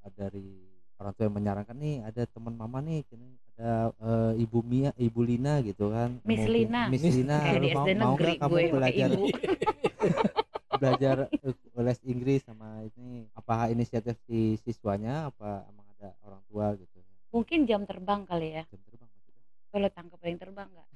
ada 0.00 0.30
dari 0.30 0.73
orang 1.00 1.12
tua 1.14 1.24
yang 1.26 1.36
menyarankan 1.36 1.76
nih 1.76 1.96
ada 2.06 2.22
teman 2.30 2.54
mama 2.54 2.78
nih 2.80 3.02
kini 3.08 3.34
ada 3.54 3.94
eh, 3.98 4.42
ibu 4.42 4.58
Mia 4.62 4.90
ibu 4.98 5.20
Lina 5.22 5.62
gitu 5.62 5.90
kan. 5.90 6.18
Miss 6.26 6.42
Mau- 6.42 6.52
Lina. 6.54 6.82
Miss 6.90 7.04
Lina 7.04 7.36
di 7.58 7.68
mau 7.74 7.86
mau 7.86 8.14
nggak 8.18 8.38
kamu 8.38 8.56
belajar? 8.70 9.08
ibu. 9.10 9.24
belajar 10.80 11.16
eh, 11.30 11.54
les 11.80 12.00
Inggris 12.02 12.40
sama 12.42 12.82
ini 12.82 13.24
apa 13.32 13.70
inisiatif 13.70 14.18
si 14.26 14.58
siswanya 14.62 15.30
apa 15.30 15.64
emang 15.70 15.86
ada 15.98 16.08
orang 16.26 16.42
tua 16.50 16.66
gitu. 16.74 16.98
Mungkin 17.30 17.66
jam 17.66 17.82
terbang 17.86 18.26
kali 18.26 18.58
ya. 18.58 18.64
Jam 18.70 18.82
terbang 18.82 19.04
kalau 19.74 19.90
tangkap 19.90 20.22
yang 20.22 20.38
terbang 20.38 20.68
nggak? 20.70 20.88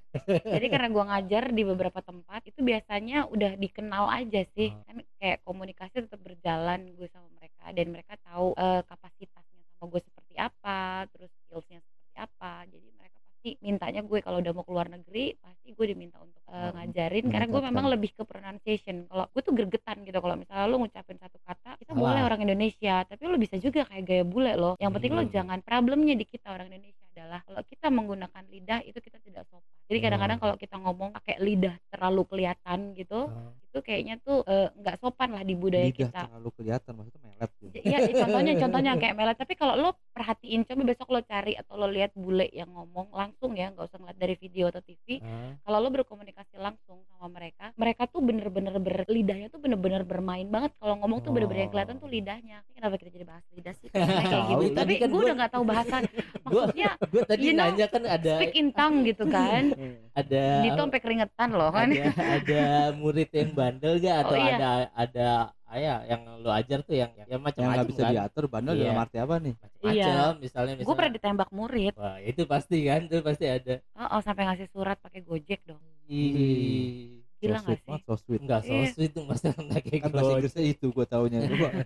Jadi 0.55 0.67
karena 0.71 0.89
gua 0.95 1.05
ngajar 1.11 1.51
di 1.51 1.63
beberapa 1.67 1.99
tempat 1.99 2.47
itu 2.47 2.63
biasanya 2.63 3.27
udah 3.27 3.59
dikenal 3.59 4.07
aja 4.07 4.47
sih. 4.55 4.71
Ah. 4.71 4.83
kan 4.87 4.97
kayak 5.19 5.39
komunikasi 5.43 6.07
tetap 6.07 6.23
berjalan 6.23 6.95
gue 6.95 7.11
sama 7.11 7.27
mereka 7.35 7.75
dan 7.75 7.87
mereka 7.91 8.15
tahu 8.23 8.55
eh, 8.55 8.83
kapasitasnya 8.87 9.43
sama 9.43 9.48
gue 9.87 10.03
seperti 10.03 10.35
apa 10.35 10.81
terus 11.13 11.31
skillsnya 11.45 11.79
seperti 11.79 12.17
apa. 12.19 12.67
Jadi 12.67 12.89
mereka 12.91 13.17
pasti 13.23 13.51
mintanya 13.63 14.03
gue 14.03 14.19
kalau 14.19 14.43
udah 14.43 14.51
mau 14.51 14.67
keluar 14.67 14.89
negeri 14.89 15.39
pasti 15.39 15.71
gue 15.71 15.87
diminta 15.87 16.19
untuk 16.19 16.43
Oh, 16.49 16.73
ngajarin. 16.73 17.29
Karena 17.29 17.45
gue 17.45 17.61
memang 17.61 17.87
lebih 17.87 18.17
ke 18.17 18.25
pronunciation. 18.25 19.05
Kalau 19.05 19.29
gue 19.29 19.43
tuh 19.45 19.53
gregetan 19.53 20.01
gitu. 20.01 20.17
Kalau 20.17 20.33
misalnya 20.33 20.65
lu 20.65 20.81
ngucapin 20.81 21.21
satu 21.21 21.37
kata 21.45 21.77
kita 21.77 21.93
Salah. 21.93 22.01
boleh 22.03 22.21
orang 22.25 22.41
Indonesia. 22.41 23.05
Tapi 23.05 23.23
lu 23.23 23.37
bisa 23.37 23.61
juga 23.61 23.85
kayak 23.85 24.03
gaya 24.03 24.25
bule 24.25 24.57
loh. 24.57 24.75
Yang 24.81 24.93
penting 24.97 25.13
lo 25.13 25.23
Hmm. 25.23 25.31
jangan 25.31 25.59
problemnya 25.61 26.17
di 26.17 26.25
kita 26.25 26.49
orang 26.51 26.73
Indonesia 26.73 27.05
adalah 27.21 27.43
kalau 27.43 27.63
kita 27.63 27.87
menggunakan 27.89 28.45
lidah 28.47 28.81
itu 28.81 28.95
kita 28.97 29.19
tidak 29.19 29.43
sopan. 29.45 29.67
Jadi 29.85 29.99
kadang-kadang 29.99 30.37
Hmm. 30.37 30.45
kalau 30.47 30.57
kita 30.57 30.77
ngomong 30.77 31.11
pakai 31.13 31.35
lidah 31.39 31.75
terlalu 31.89 32.23
kelihatan 32.25 32.79
gitu 32.93 33.27
Oh. 33.27 33.51
itu 33.65 33.79
kayaknya 33.81 34.15
tuh 34.19 34.45
eh, 34.45 34.71
nggak 34.73 34.97
sopan 34.97 35.29
lah 35.31 35.43
di 35.43 35.53
budaya 35.53 35.85
lidah 35.85 35.99
kita. 35.99 36.21
terlalu 36.25 36.51
kelihatan 36.53 36.93
maksudnya 36.95 37.21
melet 37.25 37.51
gitu. 37.59 37.73
Iya, 37.81 37.99
i- 38.01 38.17
contohnya 38.17 38.53
contohnya 38.63 38.93
kayak 38.95 39.15
melet. 39.15 39.37
Tapi 39.37 39.55
kalau 39.55 39.75
lo 39.77 39.91
perhatiin 40.09 40.63
coba 40.63 40.83
besok 40.85 41.09
lo 41.09 41.21
cari 41.21 41.53
atau 41.53 41.75
lo 41.75 41.87
lihat 41.87 42.13
bule 42.13 42.47
yang 42.49 42.69
ngomong 42.69 43.11
langsung 43.11 43.53
ya 43.53 43.69
nggak 43.69 43.85
usah 43.85 43.99
ngeliat 43.99 44.19
dari 44.19 44.35
video 44.37 44.69
atau 44.69 44.81
TV 44.81 45.19
Hah? 45.19 45.59
kalau 45.61 45.79
lo 45.81 45.91
berkomunikasi 45.91 46.55
langsung 46.57 47.03
sama 47.09 47.27
mereka 47.31 47.71
mereka 47.75 48.05
tuh 48.05 48.21
bener-bener 48.21 48.75
ber, 48.77 49.03
lidahnya 49.07 49.49
tuh 49.49 49.59
bener-bener 49.59 50.03
bermain 50.03 50.47
banget. 50.47 50.71
Kalau 50.77 50.95
ngomong 50.97 51.19
tuh 51.21 51.33
bener-bener 51.33 51.65
yang 51.65 51.73
kelihatan 51.73 51.97
tuh 51.97 52.07
lidahnya. 52.07 52.63
Ini 52.63 52.75
kenapa 52.77 52.95
kita 52.95 53.11
jadi 53.11 53.27
bahas 53.27 53.45
lidah 53.51 53.75
sih? 53.75 53.89
Kayak 53.93 54.45
gitu. 54.61 54.77
Tapi 54.77 54.93
kan 54.97 55.07
gue 55.07 55.15
gua- 55.15 55.25
udah 55.25 55.37
nggak 55.37 55.53
tahu 55.53 55.65
bahasan 55.65 56.03
Gua 56.49 56.63
maksudnya 56.67 56.91
gue 56.99 57.23
tadi 57.25 57.45
you 57.45 57.55
know, 57.55 57.69
nanya 57.69 57.87
kan 57.87 58.03
ada 58.03 58.33
speak 58.41 58.57
in 58.57 58.69
tongue 58.73 58.99
gitu 59.05 59.25
kan. 59.29 59.63
Ada 60.19 60.67
Dito 60.67 60.83
sampai 60.83 60.99
keringetan 60.99 61.49
loh 61.55 61.71
kan. 61.71 61.89
ada 61.95 62.11
ada 62.43 62.63
murid 62.91 63.31
yang 63.31 63.55
bandel 63.55 64.03
gak 64.03 64.27
atau 64.27 64.35
Oh, 64.35 64.41
iya. 64.43 64.57
ada 64.59 64.71
ada 64.99 65.29
ayah 65.71 65.97
yang 66.09 66.23
lu 66.43 66.51
ajar 66.51 66.83
tuh 66.83 66.97
yang 66.99 67.15
yang 67.15 67.39
yang 67.39 67.43
macam-macam 67.45 67.77
nggak 67.79 67.91
bisa 67.95 68.03
kan. 68.03 68.11
diatur 68.11 68.45
bandel 68.51 68.75
Iya. 68.75 68.83
dalam 68.83 68.99
arti 68.99 69.17
apa 69.23 69.35
nih? 69.39 69.55
Macam-macam 69.55 69.95
Iya. 69.95 70.07
misalnya 70.43 70.73
gue 70.75 70.81
misalnya 70.83 70.99
pernah 70.99 71.13
ditembak 71.15 71.49
murid. 71.55 71.95
Wah 71.95 72.19
itu 72.19 72.43
pasti 72.51 72.77
kan 72.83 73.01
itu 73.07 73.17
pasti 73.23 73.45
ada. 73.47 73.75
Oh, 73.95 74.19
oh, 74.19 74.21
sampai 74.27 74.43
ngasih 74.49 74.67
surat 74.75 74.99
pakai 74.99 75.21
gojek 75.23 75.61
dong. 75.63 75.79
Ih, 76.11 77.18
gila 77.39 77.59
so 77.59 77.65
sweet 77.65 77.79
sih? 77.79 77.87
Banget 77.89 78.03
so 78.05 78.15
sweet. 78.19 78.41
Enggak 78.43 78.61
so 78.67 78.73
Iya. 78.75 78.87
sweet 78.95 79.11
tuh 79.15 79.25
anak 79.27 79.83
kayak 79.87 80.01
kan 80.03 80.11
bahasa 80.11 80.27
gitu 80.27 80.35
Inggrisnya 80.39 80.65
itu 80.67 80.87
gue 80.91 81.07
taunya 81.07 81.39
coba. 81.47 81.69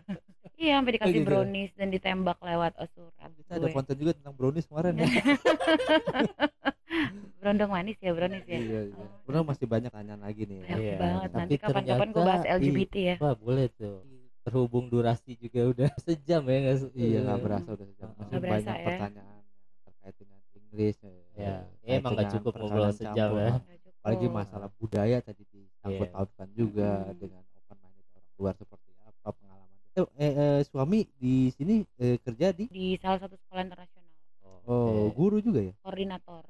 Iya 0.63 0.79
sampai 0.79 0.93
dikasih 0.95 1.15
gitu. 1.19 1.27
brownies 1.27 1.73
dan 1.75 1.89
ditembak 1.91 2.39
lewat 2.39 2.73
oh, 2.79 2.87
surat 2.95 3.31
kita 3.35 3.51
ada 3.59 3.67
konten 3.75 3.95
juga 3.99 4.13
tentang 4.15 4.35
brownies 4.39 4.63
kemarin 4.71 4.95
ya. 4.95 5.11
Berondong 7.43 7.71
manis 7.75 7.99
ya 7.99 8.15
brownies 8.15 8.47
ya? 8.47 8.59
Iya 8.63 8.81
iya. 8.95 9.07
Oh. 9.27 9.43
Masih 9.43 9.67
banyak 9.67 9.91
tanyaan 9.91 10.23
lagi 10.23 10.47
nih 10.47 10.63
banyak 10.63 10.79
Iya, 10.79 10.95
banget. 11.03 11.27
tapi 11.27 11.35
nanti 11.43 11.55
kapan-kapan 11.59 12.09
gue 12.15 12.23
bahas 12.23 12.45
LGBT 12.47 12.95
ya. 12.95 13.17
Wah 13.19 13.35
boleh 13.35 13.67
tuh. 13.75 14.07
Terhubung 14.47 14.87
durasi 14.87 15.35
juga 15.35 15.61
udah 15.75 15.91
sejam 15.99 16.47
ya 16.47 16.57
nggak 16.63 16.77
se- 16.79 16.95
iya 16.95 17.19
nggak 17.27 17.41
berasa 17.43 17.69
udah 17.75 17.87
sejam. 17.91 18.09
Masih 18.15 18.39
berasa 18.39 18.47
banyak 18.47 18.77
ya. 18.79 18.87
pertanyaan 18.87 19.35
yang 19.43 19.47
terkait 19.83 20.15
dengan 20.15 20.41
Inggris 20.55 20.97
ya. 21.03 21.11
Terkait 21.35 21.91
emang 21.99 22.13
nggak 22.15 22.23
dengan 22.23 22.35
cukup 22.39 22.53
ngobrol 22.55 22.87
sejam 22.95 23.15
campur. 23.19 23.43
ya 23.43 23.51
Apalagi 24.03 24.27
masalah 24.27 24.67
budaya 24.83 25.23
tadi 25.23 25.47
disangkut 25.47 26.11
pautkan 26.11 26.51
juga 26.59 27.07
Hmm. 27.07 27.19
dengan 27.23 27.43
open 27.55 27.77
minded 27.87 28.07
orang 28.11 28.35
luar 28.35 28.55
seperti 28.59 28.91
apa 28.99 29.31
pengalaman 29.39 29.79
eh, 29.95 30.07
eh, 30.19 30.35
eh, 30.35 30.61
suami 30.67 31.07
di 31.23 31.55
sini 31.55 31.87
eh, 32.03 32.19
kerja 32.19 32.51
di? 32.51 32.67
Di 32.67 32.99
salah 32.99 33.21
satu 33.23 33.39
sekolah 33.39 33.63
internasional. 33.63 34.11
Oh 34.67 35.07
Oke. 35.07 35.15
guru 35.15 35.39
juga 35.39 35.61
ya? 35.63 35.75
Koordinator 35.87 36.45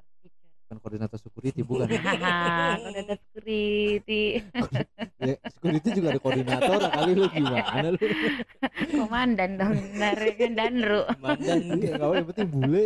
bukan 0.73 0.81
koordinator 0.81 1.19
security 1.21 1.61
bukan 1.61 1.85
hahaha 1.85 2.81
koordinator 2.81 3.17
security 3.21 4.23
ya, 5.21 5.35
security 5.53 5.87
juga 5.93 6.07
ada 6.09 6.19
koordinator 6.19 6.79
kali 6.81 7.11
lu 7.13 7.25
gimana 7.29 7.87
lu 7.93 7.99
komandan 8.89 9.51
dong 9.55 9.77
dari 9.93 10.29
Danru 10.49 11.01
Mandan 11.21 11.61
Iya, 11.77 11.93
nggak 11.93 12.07
apa 12.09 12.15
yang 12.17 12.27
penting 12.33 12.49
bule 12.49 12.83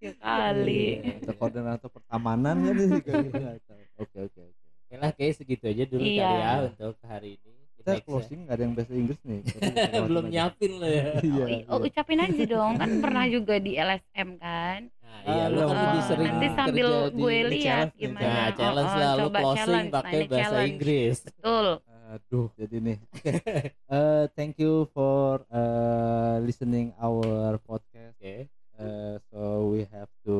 ya 0.00 0.12
kali 0.16 0.84
atau 1.20 1.34
koordinator 1.36 1.88
pertamanan 1.92 2.56
kan 2.56 2.74
tahu. 3.04 3.80
oke 4.00 4.16
oke 4.24 4.40
oke 4.40 4.64
Ya 4.86 5.02
lah 5.02 5.10
kayak 5.10 5.34
segitu 5.36 5.66
aja 5.66 5.82
dulu 5.84 5.98
Iya. 6.00 6.24
kali 6.24 6.38
ya 6.38 6.52
untuk 6.70 6.94
hari 7.02 7.30
ini. 7.36 7.52
kita 7.76 7.90
Next 7.92 7.98
ya. 7.98 8.06
closing 8.06 8.40
nggak 8.46 8.54
ada 8.54 8.62
yang 8.62 8.74
bahasa 8.74 8.92
Inggris 8.94 9.20
nih 9.20 9.40
belum 10.08 10.24
nyiapin 10.26 10.72
lo 10.72 10.86
ya. 10.88 11.06
iya, 11.20 11.44
oh, 11.66 11.74
oh, 11.74 11.78
iya. 11.78 11.86
ucapin 11.86 12.18
aja 12.18 12.42
dong 12.46 12.72
kan 12.74 12.90
pernah 12.98 13.24
juga 13.26 13.54
di 13.58 13.72
LSM 13.74 14.28
kan 14.38 14.80
Nah, 15.06 15.20
iya 15.24 15.44
lu 15.46 15.58
kan 15.62 15.70
Eh, 15.70 15.78
lebih 15.78 16.02
sering 16.02 16.26
nanti 16.28 16.46
sambil 16.52 16.86
kerja 16.90 17.06
di- 17.06 17.14
gue 17.14 17.32
ini 17.32 17.48
lihat 17.54 17.62
challenge 17.62 17.94
gimana 17.96 18.26
Nah, 18.26 18.48
challenge 18.52 18.90
oh, 18.90 18.98
lah 18.98 19.12
lu 19.14 19.20
coba 19.22 19.38
closing 19.38 19.58
challenge. 19.62 19.90
Pakai 19.94 20.20
bahasa 20.26 20.42
challenge. 20.42 20.70
Inggris. 20.74 21.16
betul 21.24 21.66
Aduh, 22.06 22.46
jadi 22.54 22.76
nih. 22.78 22.98
Eh, 23.96 24.24
thank 24.34 24.54
you 24.58 24.86
for 24.94 25.42
uh, 25.50 26.38
listening 26.38 26.94
our 27.02 27.58
podcast. 27.62 28.14
Oke. 28.18 28.46
Uh, 28.76 29.18
so 29.26 29.72
we 29.74 29.82
have 29.90 30.10
to 30.22 30.36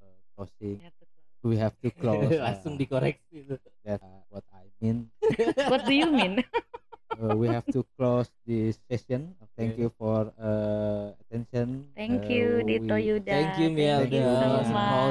uh, 0.00 0.16
closing. 0.32 0.80
We 1.44 1.60
have 1.60 1.76
to 1.84 1.88
close. 1.92 2.32
Langsung 2.48 2.74
uh, 2.76 2.80
dikoreksi 2.80 3.44
tuh. 3.44 3.60
That's 3.84 4.00
uh, 4.00 4.24
what 4.32 4.44
I 4.48 4.72
mean. 4.80 5.12
what 5.68 5.84
do 5.84 5.92
you 5.92 6.08
mean 6.08 6.40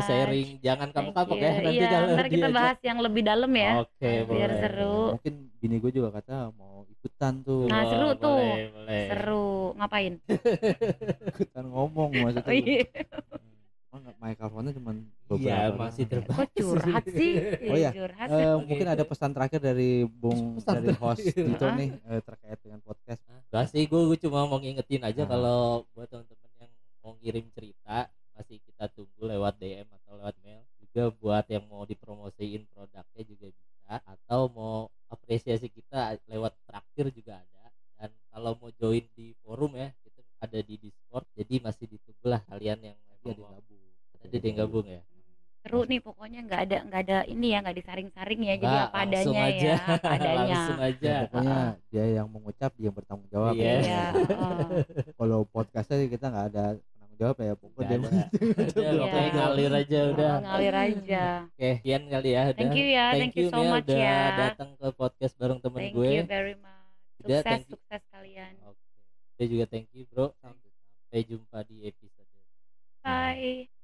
sharing. 0.08 0.49
Jangan 0.60 0.88
kapok-kapok 0.89 1.36
you. 1.36 1.43
ya 1.43 1.51
nanti 1.53 1.76
iya, 1.76 1.89
kalau 1.89 2.08
ntar 2.10 2.28
kita 2.28 2.47
bahas 2.49 2.80
yang 2.82 2.99
lebih 2.99 3.22
dalam 3.22 3.51
ya 3.51 3.72
Oke, 3.80 4.12
Biar 4.24 4.28
boleh. 4.49 4.60
seru. 4.60 4.97
Mungkin 5.14 5.34
bini 5.58 5.76
gue 5.78 5.91
juga 5.91 6.10
kata 6.14 6.36
mau 6.51 6.88
ikutan 6.88 7.34
tuh. 7.41 7.66
Nah, 7.66 7.78
Wah, 7.78 7.86
seru 7.88 8.10
tuh. 8.16 8.39
Boleh, 8.39 8.68
boleh. 8.72 9.03
seru 9.08 9.47
ngapain 9.74 10.14
ikutan 11.32 11.66
ngomong 11.66 12.10
maksudnya. 12.14 12.45
oh 12.45 12.55
iya 12.55 12.84
Emang 13.88 14.14
microphone-nya 14.20 14.74
cuma 14.74 14.91
Iya, 15.28 15.74
masih 15.74 16.05
terbatas. 16.05 16.38
kok 16.38 16.49
curhat 16.55 17.03
sih 17.10 17.34
Oh 17.66 17.76
iya. 17.76 17.91
curhat 17.91 18.28
Oke. 18.30 18.64
mungkin 18.64 18.88
ada 18.88 19.03
pesan 19.03 19.32
terakhir 19.32 19.60
dari 19.60 19.89
Bung 20.03 20.55
Pesan 20.55 20.82
dari 20.82 20.95
host. 20.95 21.24
Dito 21.47 21.68
nih 21.70 21.89
eh, 22.05 22.22
terkait 22.22 22.60
dengan 22.60 22.80
podcast. 22.80 23.20
Gak 23.47 23.66
sih, 23.68 23.84
gue 23.84 23.99
cuma 24.20 24.43
mau 24.43 24.58
ngingetin 24.58 25.01
aja 25.01 25.22
Ah. 25.22 25.28
kalau 25.28 25.60
buat 25.91 26.05
teman-teman 26.05 26.49
yang 26.58 26.72
mau 26.99 27.14
ngirim 27.18 27.45
cerita 27.49 28.08
masih 28.32 28.62
kita 28.62 28.86
tunggu 28.88 29.22
lewat 29.26 29.58
DM. 29.58 29.88
Juga 30.98 31.14
buat 31.14 31.45
yang 31.45 31.62
mau 31.70 31.86
dipromosiin 31.86 32.66
produknya 32.74 33.22
juga 33.22 33.54
bisa 33.54 34.02
atau 34.02 34.50
mau 34.50 34.89
apresiasi 35.14 35.70
kita 35.70 36.18
lewat 36.26 36.58
traktir 36.66 37.14
juga 37.14 37.38
ada. 37.38 37.70
Dan 38.02 38.10
kalau 38.34 38.58
mau 38.58 38.74
join 38.74 39.06
di 39.14 39.38
forum 39.45 39.78
ya, 39.78 39.93
itu 40.02 40.26
ada 40.41 40.58
di 40.58 40.76
Discord. 40.82 41.22
Jadi 41.38 41.62
masih 41.62 41.86
ditunggulah 41.86 42.41
kalian 42.50 42.82
yang 42.82 42.98
Dia 42.98 43.30
memang 43.30 43.45
mau. 43.45 43.62
digabung. 43.62 43.86
Ada 44.26 44.38
di 44.41 44.52
gabung 44.58 44.88
ya. 44.89 45.02
seru 45.58 45.84
nih 45.84 46.00
pokoknya 46.00 46.39
nggak 46.48 46.62
ada 46.64 46.78
nggak 46.88 47.02
ada 47.04 47.18
ini 47.28 47.52
ya 47.52 47.60
nggak 47.60 47.76
disaring-saring 47.76 48.39
ya 48.41 48.56
jadi 48.56 48.66
Nggak, 48.72 48.88
apa 48.88 49.00
langsung 49.04 49.36
adanya 49.36 49.43
aja. 49.52 49.68
ya 49.68 49.78
apa 49.84 50.08
adanya 50.16 50.39
langsung 50.48 50.80
aja. 50.80 51.12
Ya, 51.12 51.20
pokoknya 51.28 51.58
dia 51.91 52.06
yang 52.08 52.28
mengucap 52.32 52.72
dia 52.74 52.86
yang 52.88 52.95
bertanggung 52.95 53.30
jawab. 53.30 53.54
Iya. 53.54 53.68
ya. 53.68 53.78
iya 53.84 54.04
oh. 54.34 54.60
Kalau 55.20 55.39
podcastnya 55.45 56.08
kita 56.08 56.26
nggak 56.32 56.48
ada 56.56 56.66
jawab 57.18 57.38
ya. 57.41 57.53
Pokoknya 57.57 57.95
Nggak 57.97 58.11
dia. 58.13 58.26
Udah, 58.78 58.91
oke, 59.03 59.22
ngalir 59.38 59.72
aja 59.74 59.99
udah. 60.13 60.32
Oh, 60.32 60.41
ngalir 60.45 60.76
aja 60.78 61.24
Oke, 61.49 61.70
sekian 61.82 62.03
kali 62.07 62.30
ya. 62.32 62.43
Udah. 62.47 62.55
thank 62.55 62.76
you 62.78 62.88
ya 62.88 63.05
thank, 63.18 63.34
you 63.36 63.47
so 63.49 63.61
much 63.65 63.88
udah 63.89 63.97
ya 63.97 64.20
datang 64.38 64.70
ke 64.78 64.88
podcast 64.93 65.34
bareng 65.36 65.59
temen 65.59 65.82
thank 65.82 65.95
gue. 65.97 66.11
you 66.13 66.24
very 66.24 66.55
much 66.55 66.86
Udah, 67.26 67.41
sukses 67.41 67.49
thank 67.49 67.65
you. 67.65 67.74
sukses 67.76 68.01
kalian 68.13 68.53
Oke. 68.63 68.86
Gue 69.38 69.45
juga 69.49 69.65
thank 69.70 69.89
you, 69.93 70.03
Bro. 70.09 70.34
Sampai 70.39 71.22
jumpa 71.26 71.57
di 71.65 71.86
episode 71.86 72.30
bye 73.01 73.76